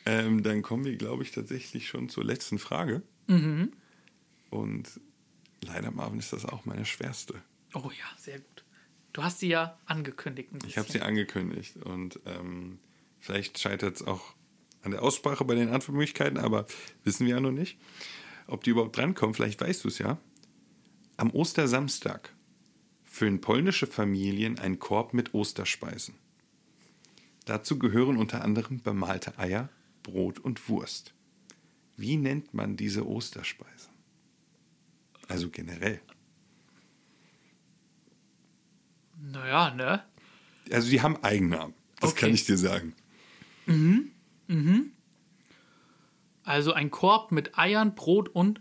Ähm, 0.04 0.42
dann 0.42 0.62
kommen 0.62 0.84
wir, 0.84 0.96
glaube 0.96 1.22
ich, 1.22 1.32
tatsächlich 1.32 1.88
schon 1.88 2.10
zur 2.10 2.22
letzten 2.22 2.58
Frage. 2.58 3.02
Mhm. 3.26 3.72
Und 4.50 5.00
leider, 5.62 5.90
Marvin, 5.90 6.18
ist 6.18 6.32
das 6.32 6.44
auch 6.44 6.66
meine 6.66 6.84
schwerste. 6.84 7.34
Oh 7.74 7.90
ja, 7.90 8.18
sehr 8.18 8.38
gut. 8.38 8.64
Du 9.14 9.22
hast 9.22 9.40
sie 9.40 9.48
ja 9.48 9.78
angekündigt. 9.86 10.50
Ich 10.66 10.78
habe 10.78 10.90
sie 10.90 11.00
angekündigt 11.00 11.76
und 11.76 12.20
ähm, 12.26 12.78
vielleicht 13.20 13.58
scheitert 13.58 13.96
es 13.96 14.06
auch 14.06 14.34
an 14.82 14.90
der 14.90 15.02
Aussprache 15.02 15.44
bei 15.44 15.54
den 15.54 15.70
Antwortmöglichkeiten, 15.70 16.38
aber 16.38 16.66
wissen 17.04 17.26
wir 17.26 17.34
ja 17.34 17.40
noch 17.40 17.50
nicht, 17.50 17.78
ob 18.46 18.64
die 18.64 18.70
überhaupt 18.70 18.96
drankommen. 18.96 19.34
Vielleicht 19.34 19.60
weißt 19.60 19.84
du 19.84 19.88
es 19.88 19.98
ja. 19.98 20.18
Am 21.18 21.30
Ostersamstag 21.32 22.32
füllen 23.04 23.40
polnische 23.40 23.88
Familien 23.88 24.58
einen 24.60 24.78
Korb 24.78 25.14
mit 25.14 25.34
Osterspeisen. 25.34 26.14
Dazu 27.44 27.76
gehören 27.78 28.16
unter 28.16 28.42
anderem 28.44 28.80
bemalte 28.80 29.36
Eier, 29.36 29.68
Brot 30.04 30.38
und 30.38 30.68
Wurst. 30.68 31.14
Wie 31.96 32.16
nennt 32.16 32.54
man 32.54 32.76
diese 32.76 33.04
Osterspeisen? 33.04 33.92
Also 35.26 35.50
generell. 35.50 36.00
Naja, 39.20 39.74
ne? 39.74 40.04
Also 40.70 40.88
die 40.88 41.02
haben 41.02 41.16
Eigennamen. 41.24 41.74
Das 41.98 42.12
Okay. 42.12 42.20
kann 42.20 42.34
ich 42.34 42.44
dir 42.46 42.56
sagen. 42.56 42.94
Also 46.44 46.72
ein 46.72 46.92
Korb 46.92 47.32
mit 47.32 47.58
Eiern, 47.58 47.96
Brot 47.96 48.28
und. 48.28 48.60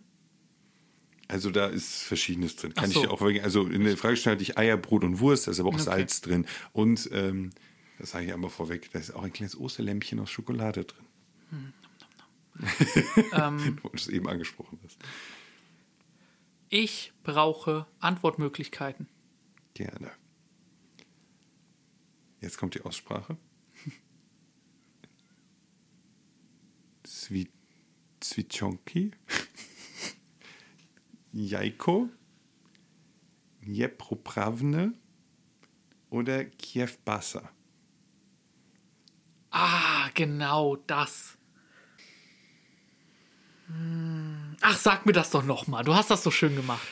Also 1.28 1.52
da 1.52 1.68
ist 1.68 2.04
Verschiedenes 2.04 2.56
drin. 2.56 2.74
Kann 2.74 2.90
ich 2.90 2.94
so. 2.96 3.02
dir 3.02 3.12
auch 3.12 3.22
also 3.22 3.68
in 3.68 3.84
der 3.84 3.98
Frage 3.98 4.16
hatte 4.26 4.42
ich 4.42 4.58
Eier, 4.58 4.78
Brot 4.78 5.04
und 5.04 5.20
Wurst, 5.20 5.48
da 5.48 5.52
ist 5.52 5.60
aber 5.60 5.70
auch 5.70 5.74
Okay. 5.74 5.84
Salz 5.84 6.22
drin. 6.22 6.46
Und 6.72 7.10
ähm, 7.12 7.50
das 8.00 8.12
sage 8.12 8.26
ich 8.26 8.34
einmal 8.34 8.50
vorweg, 8.50 8.90
da 8.94 9.00
ist 9.00 9.12
auch 9.12 9.24
ein 9.24 9.34
kleines 9.34 9.58
Osterlämpchen 9.60 10.20
aus 10.20 10.32
Schokolade 10.32 10.86
drin. 10.86 11.74
Ähm, 13.34 13.78
Wo 13.84 13.90
du 13.90 13.96
es 13.98 14.08
eben 14.08 14.28
angesprochen 14.28 14.80
hast. 14.84 14.98
ich 16.70 17.14
brauche 17.24 17.86
Antwortmöglichkeiten. 18.00 19.08
Gerne. 19.76 20.10
Jetzt 22.42 22.58
kommt 22.58 22.74
die 22.74 22.82
Aussprache. 22.82 23.38
Swi- 27.06 27.50
Zwiczonki, 28.20 29.12
Jajko, 31.38 32.10
Dnieproprawne 33.64 34.94
oder 36.10 36.46
Kiewbasa. 36.46 37.50
Ah, 39.52 40.10
genau 40.16 40.78
das. 40.88 41.38
Hm. 43.68 44.56
Ach, 44.62 44.78
sag 44.78 45.06
mir 45.06 45.14
das 45.14 45.30
doch 45.30 45.44
nochmal. 45.44 45.84
Du 45.84 45.94
hast 45.94 46.10
das 46.10 46.24
so 46.24 46.32
schön 46.32 46.56
gemacht. 46.56 46.88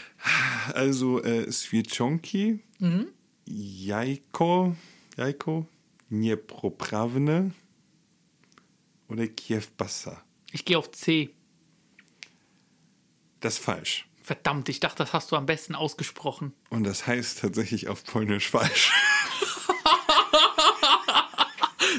Also 0.74 1.24
äh, 1.24 1.52
Swieczonki, 1.52 2.60
Jajko, 3.46 4.76
Jajko, 5.18 5.68
Dnieproprawne 6.12 7.52
oder 9.08 9.28
Kiewbasa. 9.28 10.24
Ich 10.52 10.66
gehe 10.66 10.78
auf 10.78 10.92
C. 10.92 11.32
Das 13.40 13.56
ist 13.56 13.64
falsch. 13.64 14.08
Verdammt, 14.26 14.70
ich 14.70 14.80
dachte, 14.80 15.04
das 15.04 15.14
hast 15.14 15.32
du 15.32 15.36
am 15.36 15.46
besten 15.46 15.76
ausgesprochen. 15.76 16.54
Und 16.72 16.84
das 16.84 17.06
heißt 17.06 17.42
tatsächlich 17.42 17.90
auf 17.90 18.04
Polnisch 18.04 18.50
falsch. 18.50 18.92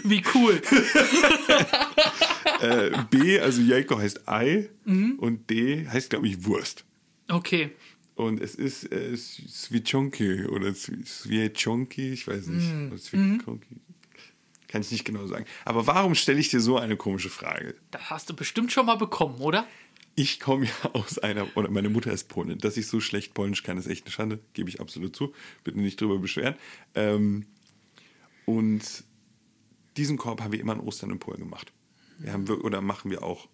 Wie 0.02 0.24
cool. 0.34 0.60
äh, 2.62 2.90
B, 3.10 3.38
also 3.38 3.62
Jajko 3.62 4.00
heißt 4.00 4.28
Ei 4.28 4.70
und 4.84 5.48
D 5.48 5.86
heißt, 5.88 6.10
glaube 6.10 6.26
ich, 6.26 6.44
Wurst. 6.44 6.84
Okay. 7.28 7.70
Und 8.16 8.40
es 8.40 8.56
ist 8.56 8.90
äh, 8.90 9.16
Swieczonki 9.16 10.46
oder 10.46 10.74
Swieczonki, 10.74 12.12
ich 12.12 12.26
weiß 12.26 12.48
nicht. 12.48 13.04
Swieczonki. 13.04 13.76
Kann 14.66 14.80
ich 14.80 14.90
nicht 14.90 15.04
genau 15.04 15.28
sagen. 15.28 15.44
Aber 15.64 15.86
warum 15.86 16.16
stelle 16.16 16.40
ich 16.40 16.48
dir 16.48 16.60
so 16.60 16.76
eine 16.76 16.96
komische 16.96 17.30
Frage? 17.30 17.76
Das 17.92 18.10
hast 18.10 18.30
du 18.30 18.34
bestimmt 18.34 18.72
schon 18.72 18.86
mal 18.86 18.96
bekommen, 18.96 19.40
oder? 19.40 19.64
Ich 20.16 20.40
komme 20.40 20.64
ja 20.64 20.90
aus 20.94 21.18
einer, 21.18 21.46
oder 21.56 21.70
meine 21.70 21.90
Mutter 21.90 22.10
ist 22.10 22.28
Polin. 22.28 22.58
Dass 22.58 22.76
ich 22.76 22.88
so 22.88 22.98
schlecht 23.00 23.34
Polnisch 23.34 23.62
kann, 23.62 23.78
ist 23.78 23.86
echt 23.86 24.06
eine 24.06 24.12
Schande, 24.12 24.40
gebe 24.54 24.68
ich 24.68 24.80
absolut 24.80 25.14
zu. 25.14 25.32
Bitte 25.62 25.78
nicht 25.78 26.00
drüber 26.00 26.18
beschweren. 26.18 26.56
Ähm, 26.94 27.46
und 28.46 29.04
diesen 29.96 30.16
Korb 30.16 30.40
haben 30.40 30.52
wir 30.52 30.60
immer 30.60 30.72
an 30.72 30.80
Ostern 30.80 31.10
in 31.10 31.18
Polen 31.18 31.40
gemacht. 31.40 31.72
Wir 32.18 32.32
haben, 32.32 32.48
oder 32.48 32.80
machen 32.80 33.10
wir 33.10 33.22
auch 33.22 33.48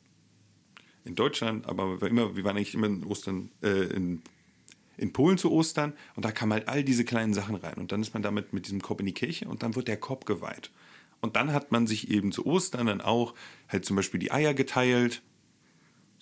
in 1.05 1.17
Deutschland, 1.17 1.67
aber 1.67 2.01
wir, 2.01 2.09
immer, 2.09 2.37
wir 2.37 2.45
waren 2.45 2.57
eigentlich 2.57 2.75
immer 2.75 2.87
in 2.87 3.05
Ostern, 3.05 3.51
äh, 3.63 3.85
in, 3.95 4.23
in 4.97 5.13
Polen 5.13 5.39
zu 5.39 5.51
Ostern 5.51 5.95
und 6.15 6.25
da 6.25 6.31
kamen 6.31 6.53
halt 6.53 6.69
all 6.69 6.85
diese 6.85 7.05
kleinen 7.05 7.35
Sachen 7.35 7.57
rein. 7.57 7.75
Und 7.75 7.91
dann 7.91 8.03
ist 8.03 8.15
man 8.15 8.23
damit 8.23 8.53
mit 8.53 8.67
diesem 8.67 8.81
Korb 8.81 9.01
in 9.01 9.07
die 9.07 9.15
Kirche 9.15 9.49
und 9.49 9.65
dann 9.65 9.75
wird 9.75 9.89
der 9.89 9.97
Korb 9.97 10.27
geweiht. 10.27 10.71
Und 11.21 11.37
dann 11.37 11.53
hat 11.53 11.73
man 11.73 11.87
sich 11.87 12.11
eben 12.11 12.31
zu 12.31 12.47
Ostern 12.47 12.87
dann 12.87 13.01
auch 13.01 13.35
halt 13.69 13.85
zum 13.85 13.97
Beispiel 13.97 14.21
die 14.21 14.33
Eier 14.33 14.55
geteilt. 14.55 15.23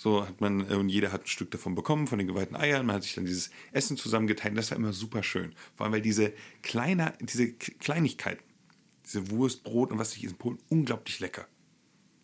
So 0.02 0.26
hat 0.26 0.40
man, 0.40 0.62
und 0.62 0.88
jeder 0.88 1.12
hat 1.12 1.24
ein 1.24 1.26
Stück 1.26 1.50
davon 1.50 1.74
bekommen, 1.74 2.06
von 2.06 2.16
den 2.16 2.26
geweihten 2.26 2.56
Eiern. 2.56 2.86
Man 2.86 2.96
hat 2.96 3.02
sich 3.02 3.16
dann 3.16 3.26
dieses 3.26 3.50
Essen 3.72 3.98
zusammengeteilt. 3.98 4.56
Das 4.56 4.70
war 4.70 4.78
immer 4.78 4.94
super 4.94 5.22
schön. 5.22 5.54
Vor 5.76 5.84
allem, 5.84 5.92
weil 5.92 6.00
diese, 6.00 6.32
kleiner, 6.62 7.12
diese 7.20 7.52
Kleinigkeiten, 7.52 8.42
diese 9.04 9.30
Wurst, 9.30 9.62
Brot 9.62 9.92
und 9.92 9.98
was 9.98 10.12
sich 10.12 10.24
in 10.24 10.34
Polen, 10.36 10.56
unglaublich 10.70 11.20
lecker. 11.20 11.46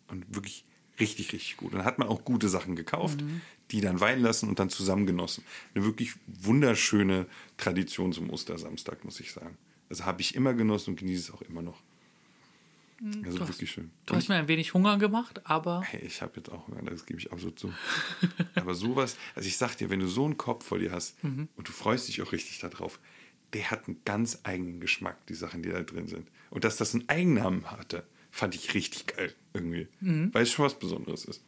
Und 0.07 0.25
wirklich 0.33 0.65
richtig, 0.99 1.33
richtig 1.33 1.57
gut. 1.57 1.71
Und 1.73 1.77
dann 1.77 1.85
hat 1.85 1.99
man 1.99 2.07
auch 2.07 2.25
gute 2.25 2.49
Sachen 2.49 2.75
gekauft, 2.75 3.23
die 3.69 3.79
dann 3.79 3.99
weihen 3.99 4.23
lassen 4.23 4.49
und 4.49 4.57
dann 4.57 4.71
zusammen 4.71 5.05
genossen. 5.05 5.43
Eine 5.75 5.85
wirklich 5.85 6.13
wunderschöne 6.25 7.27
Tradition 7.57 8.11
zum 8.11 8.31
Ostersamstag, 8.31 9.05
muss 9.05 9.19
ich 9.19 9.31
sagen. 9.31 9.55
Also 9.87 10.03
habe 10.03 10.21
ich 10.21 10.33
immer 10.33 10.55
genossen 10.55 10.91
und 10.91 10.99
genieße 10.99 11.29
es 11.29 11.31
auch 11.31 11.43
immer 11.43 11.61
noch. 11.61 11.83
Also 13.03 13.37
Du 13.37 13.43
hast- 13.43 13.49
wirklich 13.49 13.71
schön. 13.71 13.91
Du 14.07 14.15
hast 14.15 14.27
mir 14.27 14.35
ein 14.35 14.47
wenig 14.47 14.73
Hunger 14.73 14.97
gemacht, 14.97 15.41
aber 15.45 15.81
Hey, 15.83 16.01
ich 16.05 16.21
habe 16.21 16.33
jetzt 16.37 16.51
auch 16.51 16.67
Hunger, 16.67 16.81
das 16.89 17.05
gebe 17.05 17.19
ich 17.19 17.31
absolut 17.31 17.59
zu. 17.59 17.71
Aber 18.55 18.73
sowas, 18.73 19.17
also 19.35 19.47
ich 19.47 19.55
sag 19.57 19.75
dir, 19.77 19.89
wenn 19.91 19.99
du 19.99 20.07
so 20.07 20.25
einen 20.25 20.37
Kopf 20.37 20.65
vor 20.65 20.79
dir 20.79 20.91
hast 20.91 21.15
und 21.23 21.49
du 21.67 21.71
freust 21.71 22.07
dich 22.07 22.21
auch 22.23 22.31
richtig 22.31 22.57
darauf, 22.59 22.99
der 23.53 23.69
hat 23.69 23.87
einen 23.87 24.01
ganz 24.03 24.39
eigenen 24.43 24.79
Geschmack, 24.79 25.25
die 25.27 25.35
Sachen, 25.35 25.61
die 25.61 25.69
da 25.69 25.81
drin 25.83 26.07
sind. 26.07 26.27
Und 26.49 26.63
dass 26.63 26.77
das 26.77 26.93
einen 26.95 27.07
Eigennamen 27.07 27.69
hatte, 27.69 28.03
fand 28.31 28.55
ich 28.55 28.73
richtig 28.73 29.05
geil 29.15 29.33
irgendwie. 29.53 29.87
Weil 30.01 30.43
es 30.43 30.51
schon 30.51 30.65
was 30.65 30.77
Besonderes 30.79 31.25
ist. 31.25 31.43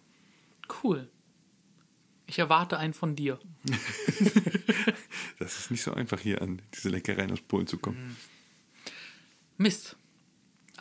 cool. 0.84 1.10
Ich 2.28 2.38
erwarte 2.38 2.78
einen 2.78 2.94
von 2.94 3.16
dir. 3.16 3.40
Das 5.40 5.58
ist 5.58 5.72
nicht 5.72 5.82
so 5.84 5.94
einfach, 5.94 6.20
hier 6.20 6.42
an 6.42 6.62
diese 6.76 6.90
Leckereien 6.90 7.32
aus 7.32 7.40
Polen 7.42 7.66
zu 7.66 7.78
kommen. 7.78 8.18
Mist. 9.58 9.96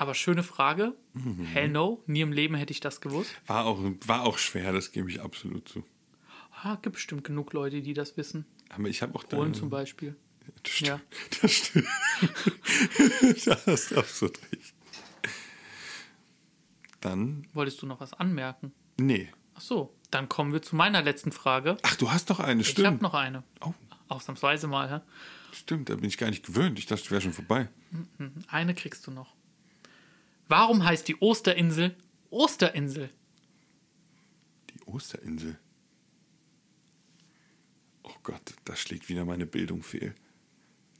Aber 0.00 0.14
schöne 0.14 0.44
Frage. 0.44 0.94
Mhm. 1.14 1.44
Hell 1.44 1.68
no, 1.70 2.02
nie 2.06 2.20
im 2.20 2.30
Leben 2.30 2.54
hätte 2.54 2.70
ich 2.72 2.78
das 2.78 3.00
gewusst. 3.00 3.32
War 3.48 3.64
auch, 3.66 3.80
war 4.06 4.22
auch 4.26 4.38
schwer, 4.38 4.72
das 4.72 4.92
gebe 4.92 5.10
ich 5.10 5.20
absolut 5.20 5.68
zu. 5.68 5.82
Ah, 6.62 6.76
gibt 6.76 6.94
bestimmt 6.94 7.24
genug 7.24 7.52
Leute, 7.52 7.82
die 7.82 7.94
das 7.94 8.16
wissen. 8.16 8.46
Aber 8.68 8.88
ich 8.88 9.02
habe 9.02 9.14
auch 9.16 9.26
Polen 9.28 9.52
da. 9.54 9.58
zum 9.58 9.70
Beispiel. 9.70 10.14
Das 10.62 10.72
stimmt. 10.72 10.88
Ja. 10.88 11.00
Das 11.42 11.52
stimmt. 11.52 11.86
da 13.46 13.58
hast 13.66 13.90
du 13.90 13.96
absolut 13.98 14.38
recht. 14.52 14.74
Dann, 17.00 17.46
Wolltest 17.52 17.82
du 17.82 17.86
noch 17.86 18.00
was 18.00 18.12
anmerken? 18.14 18.72
nee. 18.98 19.28
Ach 19.54 19.60
so, 19.60 19.92
dann 20.12 20.28
kommen 20.28 20.52
wir 20.52 20.62
zu 20.62 20.76
meiner 20.76 21.02
letzten 21.02 21.32
Frage. 21.32 21.78
Ach, 21.82 21.96
du 21.96 22.12
hast 22.12 22.30
doch 22.30 22.38
eine, 22.38 22.60
Ich 22.60 22.68
habe 22.68 22.80
stimmt. 22.80 23.02
noch 23.02 23.14
eine. 23.14 23.42
Oh, 23.60 23.74
Ausnahmsweise 24.06 24.68
mal. 24.68 24.88
hä? 24.88 25.00
stimmt, 25.52 25.88
da 25.88 25.96
bin 25.96 26.04
ich 26.04 26.16
gar 26.16 26.30
nicht 26.30 26.46
gewöhnt. 26.46 26.78
Ich 26.78 26.86
dachte, 26.86 27.02
es 27.02 27.10
wäre 27.10 27.20
schon 27.20 27.32
vorbei. 27.32 27.68
Eine 28.46 28.74
kriegst 28.76 29.04
du 29.08 29.10
noch. 29.10 29.34
Warum 30.48 30.84
heißt 30.84 31.06
die 31.08 31.20
Osterinsel 31.20 31.94
Osterinsel? 32.30 33.10
Die 34.70 34.86
Osterinsel. 34.86 35.58
Oh 38.02 38.14
Gott, 38.22 38.54
da 38.64 38.76
schlägt 38.76 39.08
wieder 39.08 39.24
meine 39.24 39.46
Bildung 39.46 39.82
fehl. 39.82 40.14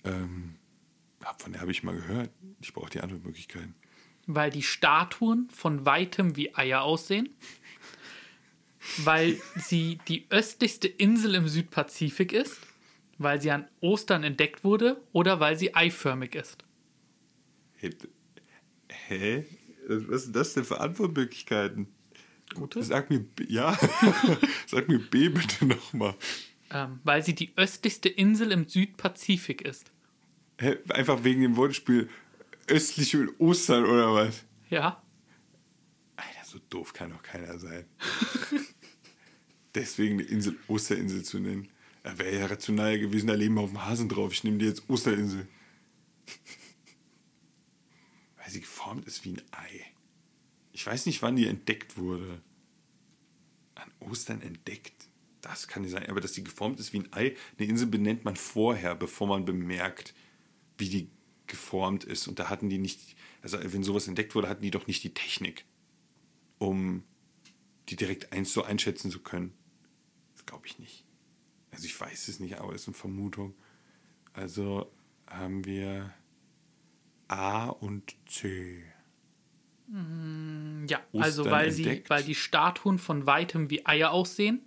Ähm, 0.05 0.57
von 1.39 1.53
der 1.53 1.61
habe 1.61 1.71
ich 1.71 1.83
mal 1.83 1.95
gehört. 1.95 2.31
Ich 2.61 2.73
brauche 2.73 2.91
die 2.91 3.01
andere 3.01 3.19
Möglichkeit. 3.19 3.69
Weil 4.27 4.51
die 4.51 4.63
Statuen 4.63 5.49
von 5.51 5.85
weitem 5.87 6.37
wie 6.37 6.55
Eier 6.55 6.83
aussehen. 6.83 7.31
Weil 8.99 9.41
sie 9.57 9.99
die 10.09 10.27
östlichste 10.31 10.89
Insel 10.89 11.35
im 11.35 11.49
Südpazifik 11.49 12.33
ist. 12.33 12.59
Weil 13.19 13.41
sie 13.41 13.51
an 13.51 13.69
Ostern 13.81 14.25
entdeckt 14.25 14.65
wurde. 14.65 15.03
Oder 15.13 15.41
weil 15.41 15.59
sie 15.59 15.75
eiförmig 15.75 16.35
ist. 16.35 16.65
Hä? 17.77 17.91
Hä? 19.09 19.45
Was 19.89 20.25
sind 20.25 20.37
das 20.37 20.53
denn 20.55 20.65
für 20.65 20.81
Antwortmöglichkeiten? 20.81 21.89
Gute? 22.55 22.83
Sag 22.83 23.09
mir, 23.11 23.21
B- 23.21 23.47
ja, 23.49 23.77
sag 24.67 24.89
mir 24.89 24.99
B 24.99 25.29
bitte 25.31 25.65
nochmal. 25.67 26.15
Ähm, 26.71 27.01
weil 27.05 27.23
sie 27.25 27.35
die 27.35 27.53
östlichste 27.57 28.11
Insel 28.11 28.53
im 28.53 28.69
Südpazifik 28.69 29.63
ist. 29.63 29.91
Hä? 30.61 30.77
Einfach 30.91 31.25
wegen 31.25 31.41
dem 31.41 31.57
Wortspiel 31.57 32.09
östliche 32.67 33.21
und 33.21 33.41
Ostern 33.41 33.85
oder 33.87 34.13
was? 34.15 34.45
Ja. 34.69 35.03
Alter, 36.17 36.45
so 36.45 36.59
doof 36.69 36.93
kann 36.93 37.11
doch 37.11 37.23
keiner 37.23 37.59
sein. 37.59 37.87
Deswegen 39.75 40.19
eine 40.21 40.29
Insel 40.29 40.57
Osterinsel 40.69 41.23
zu 41.23 41.39
nennen. 41.39 41.69
Wäre 42.03 42.39
ja 42.41 42.47
rational 42.47 42.99
gewesen, 42.99 43.27
da 43.29 43.35
leben 43.35 43.59
auf 43.59 43.71
dem 43.71 43.85
Hasen 43.85 44.09
drauf. 44.09 44.33
Ich 44.33 44.45
nehme 44.45 44.59
die 44.59 44.67
jetzt 44.67 44.89
Osterinsel. 44.89 45.47
Weil 48.49 48.55
sie 48.55 48.61
geformt 48.61 49.07
ist 49.07 49.27
wie 49.27 49.33
ein 49.33 49.43
Ei. 49.51 49.85
Ich 50.73 50.87
weiß 50.87 51.05
nicht, 51.05 51.21
wann 51.21 51.37
die 51.37 51.47
entdeckt 51.47 51.99
wurde. 51.99 52.41
An 53.75 53.93
Ostern 54.01 54.41
entdeckt. 54.41 55.07
Das 55.43 55.69
kann 55.69 55.83
nicht 55.83 55.91
sein. 55.91 56.09
Aber 56.09 56.23
dass 56.23 56.33
die 56.33 56.45
geformt 56.45 56.81
ist 56.81 56.95
wie 56.95 57.01
ein 57.01 57.13
Ei, 57.13 57.37
eine 57.59 57.69
Insel 57.69 57.89
benennt 57.89 58.25
man 58.25 58.37
vorher, 58.37 58.95
bevor 58.95 59.27
man 59.27 59.45
bemerkt, 59.45 60.15
wie 60.79 60.89
die 60.89 61.11
geformt 61.47 62.05
ist. 62.05 62.27
Und 62.27 62.39
da 62.39 62.49
hatten 62.49 62.71
die 62.71 62.79
nicht, 62.79 63.17
also 63.43 63.59
wenn 63.63 63.83
sowas 63.83 64.09
entdeckt 64.09 64.35
wurde, 64.35 64.49
hatten 64.49 64.63
die 64.63 64.71
doch 64.71 64.87
nicht 64.87 65.05
die 65.05 65.13
Technik, 65.13 65.67
um 66.57 67.05
die 67.91 67.97
direkt 67.97 68.33
eins 68.33 68.55
so 68.55 68.63
einschätzen 68.63 69.11
zu 69.11 69.21
können. 69.21 69.53
Das 70.37 70.47
glaube 70.47 70.67
ich 70.67 70.79
nicht. 70.79 71.05
Also 71.71 71.85
ich 71.85 72.01
weiß 72.01 72.29
es 72.29 72.41
nicht, 72.41 72.57
aber 72.57 72.75
es 72.75 72.81
ist 72.81 72.89
eine 72.89 72.95
Vermutung. 72.95 73.55
Also 74.33 74.91
haben 75.27 75.67
wir 75.67 76.15
A 77.29 77.69
und 77.69 78.17
C. 78.27 78.83
Ja, 80.89 81.01
also 81.15 81.43
Ostern 81.43 81.53
weil, 81.53 81.71
sie, 81.71 82.05
weil 82.09 82.23
die 82.23 82.35
Statuen 82.35 82.99
von 82.99 83.27
weitem 83.27 83.71
wie 83.71 83.87
Eier 83.87 84.11
aussehen. 84.11 84.63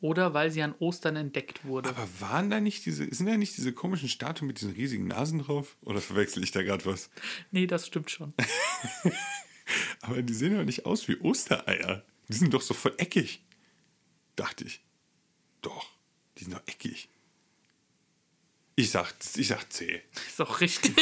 Oder 0.00 0.34
weil 0.34 0.50
sie 0.50 0.62
an 0.62 0.74
Ostern 0.80 1.14
entdeckt 1.14 1.64
wurde. 1.64 1.90
Aber 1.90 2.08
waren 2.18 2.50
da 2.50 2.60
nicht 2.60 2.84
diese, 2.86 3.06
sind 3.14 3.26
da 3.26 3.36
nicht 3.36 3.56
diese 3.56 3.72
komischen 3.72 4.08
Statuen 4.08 4.48
mit 4.48 4.60
diesen 4.60 4.72
riesigen 4.72 5.06
Nasen 5.06 5.38
drauf? 5.38 5.76
Oder 5.82 6.00
verwechsel 6.00 6.42
ich 6.42 6.50
da 6.50 6.62
gerade 6.62 6.84
was? 6.86 7.08
nee, 7.52 7.68
das 7.68 7.86
stimmt 7.86 8.10
schon. 8.10 8.34
Aber 10.00 10.22
die 10.22 10.34
sehen 10.34 10.56
doch 10.56 10.64
nicht 10.64 10.86
aus 10.86 11.06
wie 11.06 11.20
Ostereier. 11.20 12.04
Die 12.28 12.34
sind 12.34 12.52
doch 12.52 12.62
so 12.62 12.74
voll 12.74 12.94
eckig. 12.98 13.44
Dachte 14.34 14.64
ich. 14.64 14.82
Doch, 15.60 15.86
die 16.36 16.44
sind 16.44 16.54
doch 16.54 16.66
eckig. 16.66 17.08
Ich 18.74 18.90
sag, 18.90 19.14
ich 19.36 19.46
sag 19.46 19.72
C. 19.72 20.02
Ist 20.26 20.40
auch 20.40 20.60
richtig. 20.60 20.96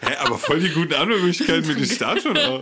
Hä, 0.00 0.16
aber 0.20 0.38
voll 0.38 0.60
die 0.60 0.70
guten 0.70 0.94
Antwortmöglichkeiten 0.94 1.66
mit 1.66 1.78
den 1.78 1.86
Statuen 1.86 2.36
auch. 2.38 2.60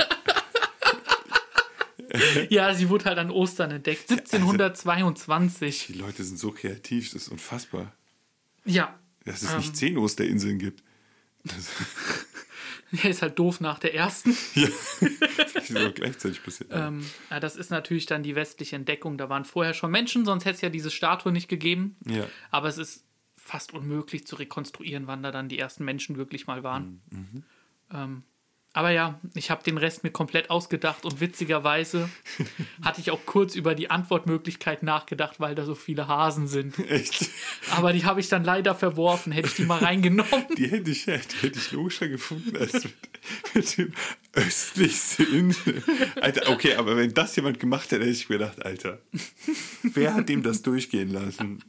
ja, 2.49 2.75
sie 2.75 2.89
wurde 2.89 3.05
halt 3.07 3.19
an 3.19 3.31
Ostern 3.31 3.71
entdeckt. 3.71 4.11
1722. 4.11 5.87
Die 5.89 5.93
Leute 5.95 6.25
sind 6.25 6.39
so 6.39 6.51
kreativ, 6.53 7.13
das 7.13 7.23
ist 7.23 7.29
unfassbar. 7.29 7.93
Ja. 8.65 8.99
Dass 9.25 9.43
es 9.43 9.51
Ähm. 9.53 9.59
nicht 9.59 9.77
zehn 9.77 9.99
Osterinseln 9.99 10.59
gibt. 10.59 10.83
Der 12.93 13.11
ist 13.11 13.21
halt 13.21 13.37
doof 13.39 13.61
nach 13.61 13.81
der 13.81 13.95
ersten. 13.95 14.37
ja, 14.55 14.69
auch 15.89 15.95
gleichzeitig 15.95 16.43
passiert. 16.43 16.71
Ähm, 16.73 17.05
ja, 17.31 17.41
das 17.41 17.57
ist 17.57 17.71
natürlich 17.71 18.07
dann 18.07 18.23
die 18.23 18.37
westliche 18.37 18.77
Entdeckung. 18.77 19.19
Da 19.19 19.29
waren 19.29 19.45
vorher 19.45 19.75
schon 19.75 19.91
Menschen, 19.91 20.25
sonst 20.25 20.45
hätte 20.45 20.55
es 20.55 20.61
ja 20.61 20.69
diese 20.71 20.93
Statue 20.93 21.33
nicht 21.33 21.49
gegeben. 21.49 21.97
Ja. 22.07 22.27
Aber 22.53 22.69
es 22.69 22.79
ist 22.79 23.05
fast 23.47 23.73
unmöglich 23.73 24.27
zu 24.27 24.37
rekonstruieren, 24.37 25.07
wann 25.07 25.23
da 25.23 25.31
dann 25.31 25.49
die 25.49 25.59
ersten 25.59 25.85
Menschen 25.85 26.17
wirklich 26.17 26.47
mal 26.47 26.63
waren. 26.63 27.01
Mhm. 27.11 27.45
Ähm, 27.93 28.23
aber 28.73 28.91
ja, 28.91 29.19
ich 29.35 29.51
habe 29.51 29.63
den 29.63 29.79
Rest 29.79 30.05
mir 30.05 30.11
komplett 30.11 30.51
ausgedacht 30.51 31.07
und 31.07 31.19
witzigerweise 31.19 32.11
hatte 32.83 33.01
ich 33.01 33.11
auch 33.11 33.25
kurz 33.25 33.55
über 33.55 33.75
die 33.75 33.89
Antwortmöglichkeit 33.89 34.83
nachgedacht, 34.83 35.41
weil 35.41 35.55
da 35.55 35.65
so 35.65 35.75
viele 35.75 36.09
Hasen 36.09 36.47
sind. 36.47 36.79
Echt? 36.91 37.31
Aber 37.71 37.95
die 37.95 38.05
habe 38.05 38.21
ich 38.21 38.29
dann 38.29 38.45
leider 38.45 38.75
verworfen. 38.75 39.33
Hätte 39.33 39.49
ich 39.49 39.55
die 39.55 39.65
mal 39.65 39.79
reingenommen. 39.79 40.45
Die 40.59 40.69
hätte 40.69 40.91
ich, 40.91 41.07
die 41.07 41.13
hätte 41.13 41.59
ich 41.59 41.73
logischer 41.73 42.09
gefunden 42.09 42.55
als 42.55 42.75
mit, 42.75 42.95
mit 43.55 43.79
dem 43.79 43.93
östlichsten 44.35 45.33
Insel. 45.33 45.83
Alter, 46.21 46.51
okay, 46.51 46.75
aber 46.75 46.99
wenn 46.99 47.15
das 47.15 47.35
jemand 47.37 47.59
gemacht 47.59 47.93
hätte, 47.93 48.03
hätte 48.03 48.11
ich 48.11 48.29
mir 48.29 48.37
gedacht, 48.37 48.63
Alter, 48.63 49.01
wer 49.85 50.13
hat 50.13 50.29
dem 50.29 50.43
das 50.43 50.61
durchgehen 50.61 51.09
lassen? 51.09 51.63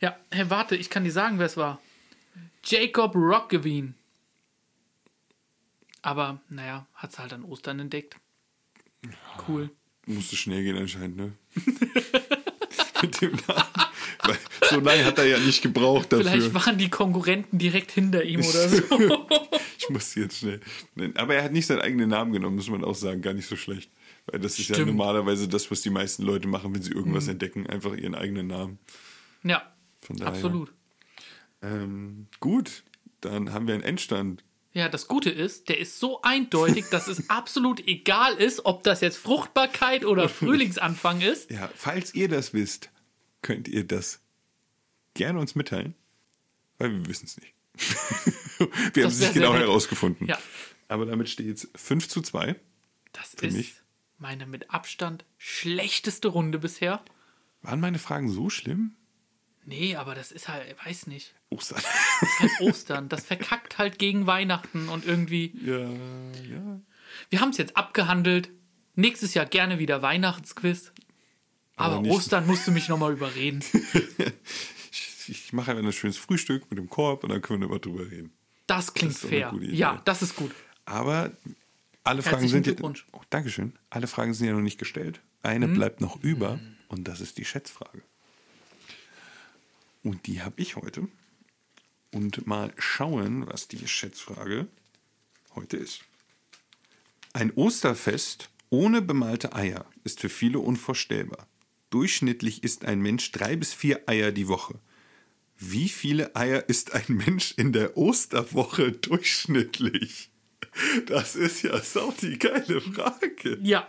Ja, 0.00 0.16
hey, 0.30 0.48
warte, 0.50 0.76
ich 0.76 0.90
kann 0.90 1.04
dir 1.04 1.12
sagen, 1.12 1.38
wer 1.38 1.46
es 1.46 1.56
war. 1.56 1.80
Jacob 2.64 3.14
Rockgewien. 3.14 3.94
Aber, 6.02 6.40
naja, 6.50 6.86
hat 6.94 7.12
es 7.12 7.18
halt 7.18 7.32
an 7.32 7.44
Ostern 7.44 7.78
entdeckt. 7.80 8.16
Cool. 9.48 9.70
Musste 10.06 10.36
schnell 10.36 10.62
gehen 10.62 10.76
anscheinend, 10.76 11.16
ne? 11.16 11.32
Mit 13.02 13.20
dem 13.20 13.32
Namen. 13.32 13.64
Weil 14.22 14.38
so 14.70 14.80
lange 14.80 15.04
hat 15.04 15.18
er 15.18 15.26
ja 15.26 15.38
nicht 15.38 15.62
gebraucht 15.62 16.12
dafür. 16.12 16.30
Vielleicht 16.30 16.54
waren 16.54 16.78
die 16.78 16.88
Konkurrenten 16.90 17.58
direkt 17.58 17.90
hinter 17.92 18.22
ihm 18.24 18.40
oder 18.40 18.68
so. 18.68 19.26
Ich 19.78 19.88
muss 19.90 20.14
jetzt 20.14 20.38
schnell. 20.38 20.60
Aber 21.16 21.34
er 21.34 21.44
hat 21.44 21.52
nicht 21.52 21.66
seinen 21.66 21.80
eigenen 21.80 22.10
Namen 22.10 22.32
genommen, 22.32 22.56
muss 22.56 22.68
man 22.70 22.84
auch 22.84 22.94
sagen. 22.94 23.20
Gar 23.22 23.34
nicht 23.34 23.46
so 23.46 23.56
schlecht. 23.56 23.90
Weil 24.26 24.40
das 24.40 24.58
ist 24.58 24.68
ja 24.68 24.74
Stimmt. 24.74 24.90
Mhm. 24.92 24.96
normalerweise 24.96 25.48
das, 25.48 25.70
was 25.70 25.82
die 25.82 25.90
meisten 25.90 26.22
Leute 26.22 26.48
machen, 26.48 26.74
wenn 26.74 26.82
sie 26.82 26.92
irgendwas 26.92 27.28
entdecken. 27.28 27.66
Einfach 27.66 27.94
ihren 27.94 28.14
eigenen 28.14 28.46
Namen. 28.46 28.78
ja, 29.42 29.70
Von 30.04 30.16
daher. 30.16 30.32
absolut. 30.32 30.72
Ähm, 31.62 32.28
gut, 32.40 32.84
dann 33.20 33.52
haben 33.52 33.66
wir 33.66 33.74
einen 33.74 33.82
Endstand. 33.82 34.44
Ja, 34.72 34.88
das 34.88 35.08
Gute 35.08 35.30
ist, 35.30 35.68
der 35.68 35.78
ist 35.78 35.98
so 35.98 36.20
eindeutig, 36.22 36.86
dass 36.90 37.06
es 37.06 37.30
absolut 37.30 37.80
egal 37.86 38.34
ist, 38.34 38.66
ob 38.66 38.82
das 38.82 39.00
jetzt 39.00 39.16
Fruchtbarkeit 39.16 40.04
oder 40.04 40.28
Frühlingsanfang 40.28 41.20
ist. 41.20 41.50
Ja, 41.50 41.70
falls 41.74 42.14
ihr 42.14 42.28
das 42.28 42.52
wisst, 42.52 42.90
könnt 43.40 43.68
ihr 43.68 43.84
das 43.86 44.20
gerne 45.14 45.38
uns 45.38 45.54
mitteilen, 45.54 45.94
weil 46.78 46.92
wir 46.92 47.06
wissen 47.06 47.26
es 47.26 47.36
nicht. 47.38 47.54
wir 48.94 49.04
haben 49.04 49.10
es 49.10 49.20
nicht 49.20 49.34
genau 49.34 49.52
nett. 49.52 49.62
herausgefunden. 49.62 50.26
Ja. 50.26 50.38
Aber 50.88 51.06
damit 51.06 51.28
steht 51.28 51.46
jetzt 51.46 51.68
5 51.76 52.08
zu 52.08 52.20
2. 52.20 52.56
Das 53.12 53.34
Für 53.36 53.46
ist 53.46 53.56
mich? 53.56 53.74
meine 54.18 54.46
mit 54.46 54.70
Abstand 54.70 55.24
schlechteste 55.38 56.28
Runde 56.28 56.58
bisher. 56.58 57.04
Waren 57.62 57.80
meine 57.80 57.98
Fragen 57.98 58.28
so 58.28 58.50
schlimm? 58.50 58.96
Nee, 59.66 59.96
aber 59.96 60.14
das 60.14 60.30
ist 60.32 60.48
halt, 60.48 60.76
weiß 60.84 61.06
nicht. 61.06 61.34
Ostern. 61.50 61.80
Das 62.20 62.30
ist 62.30 62.40
halt 62.40 62.60
Ostern. 62.60 63.08
Das 63.08 63.24
verkackt 63.24 63.78
halt 63.78 63.98
gegen 63.98 64.26
Weihnachten 64.26 64.88
und 64.88 65.06
irgendwie. 65.06 65.52
ja, 65.64 65.78
ja. 66.48 66.80
Wir 67.30 67.40
haben 67.40 67.50
es 67.50 67.58
jetzt 67.58 67.76
abgehandelt. 67.76 68.50
Nächstes 68.96 69.34
Jahr 69.34 69.46
gerne 69.46 69.78
wieder 69.78 70.02
Weihnachtsquiz. 70.02 70.92
Aber, 71.76 71.96
Aber 71.96 72.08
Ostern 72.08 72.46
musst 72.46 72.66
du 72.66 72.70
mich 72.72 72.88
nochmal 72.88 73.12
überreden. 73.12 73.60
Ich, 74.90 75.28
ich 75.28 75.52
mache 75.52 75.70
einfach 75.72 75.84
ein 75.84 75.92
schönes 75.92 76.16
Frühstück 76.16 76.70
mit 76.70 76.78
dem 76.78 76.88
Korb 76.88 77.24
und 77.24 77.30
dann 77.30 77.42
können 77.42 77.60
wir 77.62 77.68
mal 77.68 77.78
drüber 77.80 78.10
reden. 78.10 78.32
Das 78.66 78.94
klingt 78.94 79.14
Das 79.14 79.28
fair. 79.28 79.52
Ja, 79.60 80.00
das 80.04 80.22
ist 80.22 80.36
gut. 80.36 80.52
Aber 80.84 81.30
alle 82.04 82.22
Fragen 82.22 82.48
sind 82.48 82.66
ja. 82.66 82.74
Oh, 82.80 82.92
Dankeschön. 83.30 83.72
Alle 83.90 84.06
Fragen 84.06 84.34
sind 84.34 84.46
ja 84.46 84.52
noch 84.52 84.60
nicht 84.60 84.78
gestellt. 84.78 85.20
Eine 85.42 85.66
Mhm. 85.68 85.74
bleibt 85.74 86.00
noch 86.00 86.22
über 86.22 86.58
und 86.88 87.06
das 87.08 87.20
ist 87.20 87.38
die 87.38 87.44
Schätzfrage. 87.44 88.02
Und 90.04 90.26
die 90.28 90.42
habe 90.42 90.60
ich 90.60 90.76
heute. 90.76 91.08
Und 92.12 92.46
mal 92.46 92.72
schauen, 92.78 93.48
was 93.48 93.66
die 93.66 93.88
Schätzfrage 93.88 94.68
heute 95.56 95.76
ist. 95.78 96.04
Ein 97.32 97.50
Osterfest 97.52 98.50
ohne 98.70 99.02
bemalte 99.02 99.54
Eier 99.54 99.86
ist 100.04 100.20
für 100.20 100.28
viele 100.28 100.60
unvorstellbar. 100.60 101.48
Durchschnittlich 101.90 102.62
isst 102.62 102.84
ein 102.84 103.00
Mensch 103.00 103.32
drei 103.32 103.56
bis 103.56 103.72
vier 103.72 104.08
Eier 104.08 104.30
die 104.30 104.46
Woche. 104.46 104.78
Wie 105.56 105.88
viele 105.88 106.36
Eier 106.36 106.68
isst 106.68 106.92
ein 106.92 107.04
Mensch 107.08 107.54
in 107.56 107.72
der 107.72 107.96
Osterwoche 107.96 108.92
durchschnittlich? 108.92 110.30
Das 111.06 111.36
ist 111.36 111.62
ja 111.62 111.80
sau 111.82 112.12
die 112.20 112.38
geile 112.38 112.80
Frage. 112.80 113.58
Ja. 113.62 113.88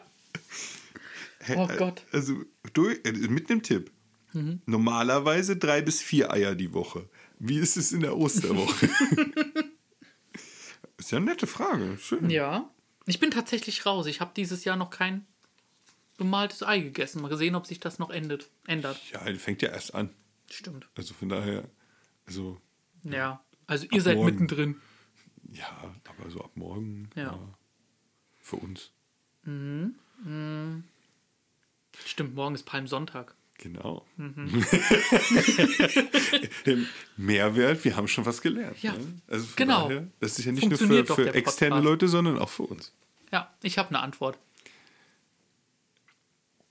Oh 1.56 1.68
äh, 1.70 1.78
Gott. 1.78 2.04
Also 2.12 2.44
durch, 2.74 3.00
äh, 3.04 3.12
mit 3.12 3.50
einem 3.50 3.64
Tipp. 3.64 3.92
Normalerweise 4.66 5.58
drei 5.58 5.82
bis 5.82 6.02
vier 6.02 6.32
Eier 6.32 6.56
die 6.56 6.74
Woche. 6.74 7.10
Wie 7.40 7.58
ist 7.60 7.78
es 7.78 7.92
in 7.92 8.02
der 8.02 8.18
Osterwoche? 8.18 8.88
ist 10.98 11.12
ja 11.12 11.18
eine 11.18 11.28
nette 11.28 11.48
Frage. 11.48 11.98
Schön. 12.00 12.30
Ja. 12.30 12.70
Ich 13.06 13.20
bin 13.20 13.32
tatsächlich 13.32 13.86
raus. 13.86 14.08
Ich 14.08 14.22
habe 14.22 14.32
dieses 14.36 14.64
Jahr 14.66 14.76
noch 14.78 14.90
kein 14.90 15.26
bemaltes 16.18 16.64
Ei 16.64 16.80
gegessen. 16.80 17.22
Mal 17.22 17.28
gesehen, 17.30 17.56
ob 17.56 17.68
sich 17.68 17.80
das 17.80 18.00
noch 18.00 18.10
endet, 18.10 18.50
ändert. 18.68 19.00
Ja, 19.12 19.20
fängt 19.36 19.62
ja 19.62 19.70
erst 19.70 19.94
an. 19.94 20.10
Stimmt. 20.50 20.88
Also 20.96 21.14
von 21.14 21.30
daher, 21.30 21.70
also 22.26 22.60
Ja. 23.04 23.44
Also 23.68 23.88
ihr 23.92 24.02
seid 24.02 24.16
morgen. 24.18 24.32
mittendrin. 24.32 24.76
Ja, 25.52 25.96
aber 26.08 26.30
so 26.30 26.42
ab 26.42 26.52
morgen. 26.56 27.10
Ja. 27.16 27.40
für 28.40 28.58
uns. 28.58 28.92
Stimmt, 32.06 32.36
morgen 32.36 32.56
ist 32.56 32.64
Palmsonntag. 32.64 33.36
Genau. 33.58 34.06
Mhm. 34.18 34.66
Mehrwert, 37.18 37.84
wir 37.86 37.96
haben 37.96 38.08
schon 38.08 38.26
was 38.26 38.42
gelernt. 38.42 38.82
Ja, 38.82 38.94
ne? 38.94 39.22
Also 39.28 39.48
genau. 39.56 39.88
Daher, 39.88 40.08
das 40.20 40.38
ist 40.40 40.46
ja 40.46 40.52
nicht 40.52 40.68
nur 40.68 40.78
für, 40.78 41.06
für 41.06 41.34
externe 41.34 41.76
Podcast. 41.76 41.84
Leute, 41.84 42.08
sondern 42.08 42.38
auch 42.38 42.50
für 42.50 42.64
uns. 42.64 42.94
Ja, 43.32 43.54
ich 43.64 43.78
habe 43.78 43.90
eine 43.90 44.00
Antwort. 44.00 44.38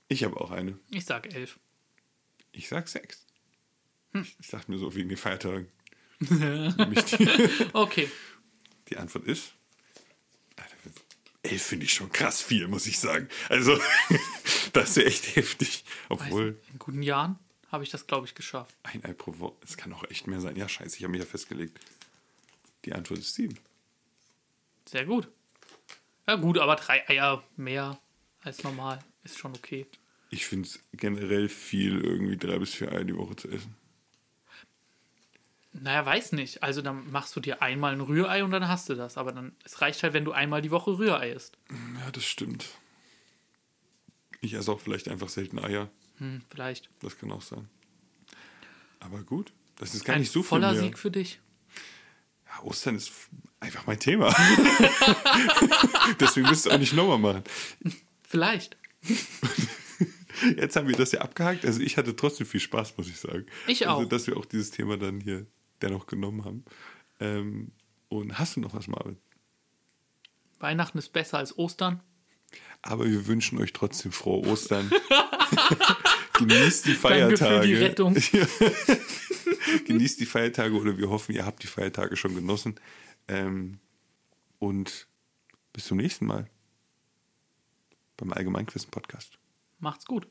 Ich 0.07 0.23
habe 0.23 0.39
auch 0.39 0.51
eine. 0.51 0.77
Ich 0.91 1.05
sage 1.05 1.31
elf. 1.31 1.59
Ich 2.51 2.67
sag 2.67 2.87
sechs. 2.87 3.25
Hm. 4.13 4.25
Ich 4.39 4.47
dachte 4.47 4.71
mir 4.71 4.77
so 4.77 4.93
wegen 4.95 5.09
den 5.09 5.17
Feiertagen. 5.17 5.67
Die, 6.19 7.49
Okay. 7.73 8.09
die 8.89 8.97
Antwort 8.97 9.25
ist. 9.25 9.53
Elf 11.43 11.61
finde 11.61 11.85
ich 11.85 11.93
schon 11.93 12.11
krass 12.11 12.41
viel, 12.41 12.67
muss 12.67 12.87
ich 12.87 12.97
sagen. 12.99 13.27
Also, 13.49 13.79
das 14.75 14.89
ist 14.89 14.97
ja 14.97 15.03
echt 15.03 15.35
heftig. 15.35 15.83
Weiß 16.09 16.19
Obwohl, 16.21 16.51
nicht, 16.51 16.69
in 16.71 16.79
guten 16.79 17.03
Jahren 17.03 17.39
habe 17.71 17.83
ich 17.83 17.89
das, 17.89 18.07
glaube 18.07 18.27
ich, 18.27 18.35
geschafft. 18.35 18.75
ein 18.83 19.03
Ei 19.03 19.13
pro 19.13 19.37
Woche, 19.39 19.55
es 19.63 19.77
kann 19.77 19.91
auch 19.93 20.03
echt 20.09 20.27
mehr 20.27 20.41
sein. 20.41 20.55
Ja, 20.55 20.69
scheiße, 20.69 20.97
ich 20.97 21.03
habe 21.03 21.11
mich 21.11 21.21
ja 21.21 21.25
festgelegt. 21.25 21.79
Die 22.85 22.93
Antwort 22.93 23.19
ist 23.19 23.33
sieben. 23.33 23.57
Sehr 24.87 25.05
gut. 25.05 25.27
Ja, 26.27 26.35
gut, 26.35 26.57
aber 26.57 26.75
drei 26.75 27.07
Eier 27.09 27.43
mehr 27.55 27.99
als 28.43 28.63
normal 28.63 28.99
ist 29.23 29.37
schon 29.37 29.53
okay. 29.55 29.87
Ich 30.29 30.45
finde 30.45 30.67
es 30.67 30.79
generell 30.93 31.49
viel, 31.49 31.99
irgendwie 32.01 32.37
drei 32.37 32.57
bis 32.59 32.73
vier 32.73 32.91
Eier 32.91 33.03
die 33.03 33.15
Woche 33.15 33.35
zu 33.35 33.49
essen. 33.49 33.75
Naja, 35.73 36.05
weiß 36.05 36.31
nicht. 36.31 36.63
Also 36.63 36.81
dann 36.81 37.11
machst 37.11 37.35
du 37.35 37.39
dir 37.39 37.61
einmal 37.61 37.93
ein 37.93 38.01
Rührei 38.01 38.43
und 38.43 38.51
dann 38.51 38.67
hast 38.67 38.87
du 38.87 38.95
das. 38.95 39.17
Aber 39.17 39.33
dann, 39.33 39.55
es 39.65 39.81
reicht 39.81 40.03
halt, 40.03 40.13
wenn 40.13 40.23
du 40.25 40.31
einmal 40.31 40.61
die 40.61 40.71
Woche 40.71 40.97
Rührei 40.97 41.31
isst. 41.31 41.57
Ja, 41.99 42.11
das 42.11 42.23
stimmt. 42.25 42.65
Ich 44.45 44.53
esse 44.53 44.71
auch 44.71 44.79
vielleicht 44.79 45.07
einfach 45.07 45.29
selten 45.29 45.59
Eier. 45.59 45.89
Hm, 46.17 46.41
vielleicht. 46.49 46.89
Das 47.01 47.17
kann 47.17 47.31
auch 47.31 47.41
sein. 47.41 47.67
Aber 48.99 49.23
gut, 49.23 49.51
das 49.77 49.93
ist 49.95 50.05
gar 50.05 50.13
Ein 50.15 50.21
nicht 50.21 50.31
so 50.31 50.41
viel 50.41 50.49
voller. 50.49 50.75
Sieg 50.75 50.97
für 50.97 51.11
dich. 51.11 51.39
Ja, 52.47 52.63
Ostern 52.63 52.95
ist 52.95 53.11
einfach 53.59 53.85
mein 53.87 53.99
Thema. 53.99 54.29
Deswegen 56.19 56.47
müsst 56.47 56.65
ihr 56.65 56.73
auch 56.73 56.77
nicht 56.79 56.93
nochmal 56.93 57.17
machen. 57.19 57.43
Vielleicht. 58.23 58.77
Jetzt 60.57 60.75
haben 60.75 60.87
wir 60.87 60.95
das 60.95 61.11
ja 61.11 61.21
abgehakt. 61.21 61.65
Also 61.65 61.79
ich 61.81 61.97
hatte 61.97 62.15
trotzdem 62.15 62.45
viel 62.47 62.59
Spaß, 62.59 62.97
muss 62.97 63.07
ich 63.07 63.17
sagen. 63.19 63.45
Ich 63.67 63.87
Also, 63.87 64.03
auch. 64.03 64.09
dass 64.09 64.27
wir 64.27 64.37
auch 64.37 64.45
dieses 64.45 64.71
Thema 64.71 64.97
dann 64.97 65.21
hier 65.21 65.45
dennoch 65.81 66.07
genommen 66.07 66.43
haben. 66.45 66.65
Ähm, 67.19 67.71
und 68.09 68.37
hast 68.37 68.55
du 68.55 68.59
noch 68.59 68.73
was, 68.73 68.87
Marvin? 68.87 69.17
Weihnachten 70.59 70.97
ist 70.97 71.09
besser 71.13 71.37
als 71.37 71.57
Ostern. 71.57 72.01
Aber 72.81 73.05
wir 73.05 73.27
wünschen 73.27 73.59
euch 73.59 73.73
trotzdem 73.73 74.11
frohe 74.11 74.47
Ostern. 74.47 74.91
Genießt 76.37 76.85
die 76.85 76.89
Danke 76.89 77.37
Feiertage. 77.37 77.61
für 77.61 77.67
die 77.67 77.75
Rettung. 77.75 78.13
Genießt 79.85 80.19
die 80.19 80.25
Feiertage 80.25 80.75
oder 80.75 80.97
wir 80.97 81.09
hoffen, 81.09 81.33
ihr 81.33 81.45
habt 81.45 81.63
die 81.63 81.67
Feiertage 81.67 82.15
schon 82.15 82.35
genossen. 82.35 82.75
Ähm, 83.27 83.79
und 84.59 85.07
bis 85.73 85.85
zum 85.85 85.97
nächsten 85.97 86.25
Mal 86.25 86.47
beim 88.17 88.33
Allgemeinquissen 88.33 88.91
Podcast. 88.91 89.37
Macht's 89.79 90.05
gut. 90.05 90.27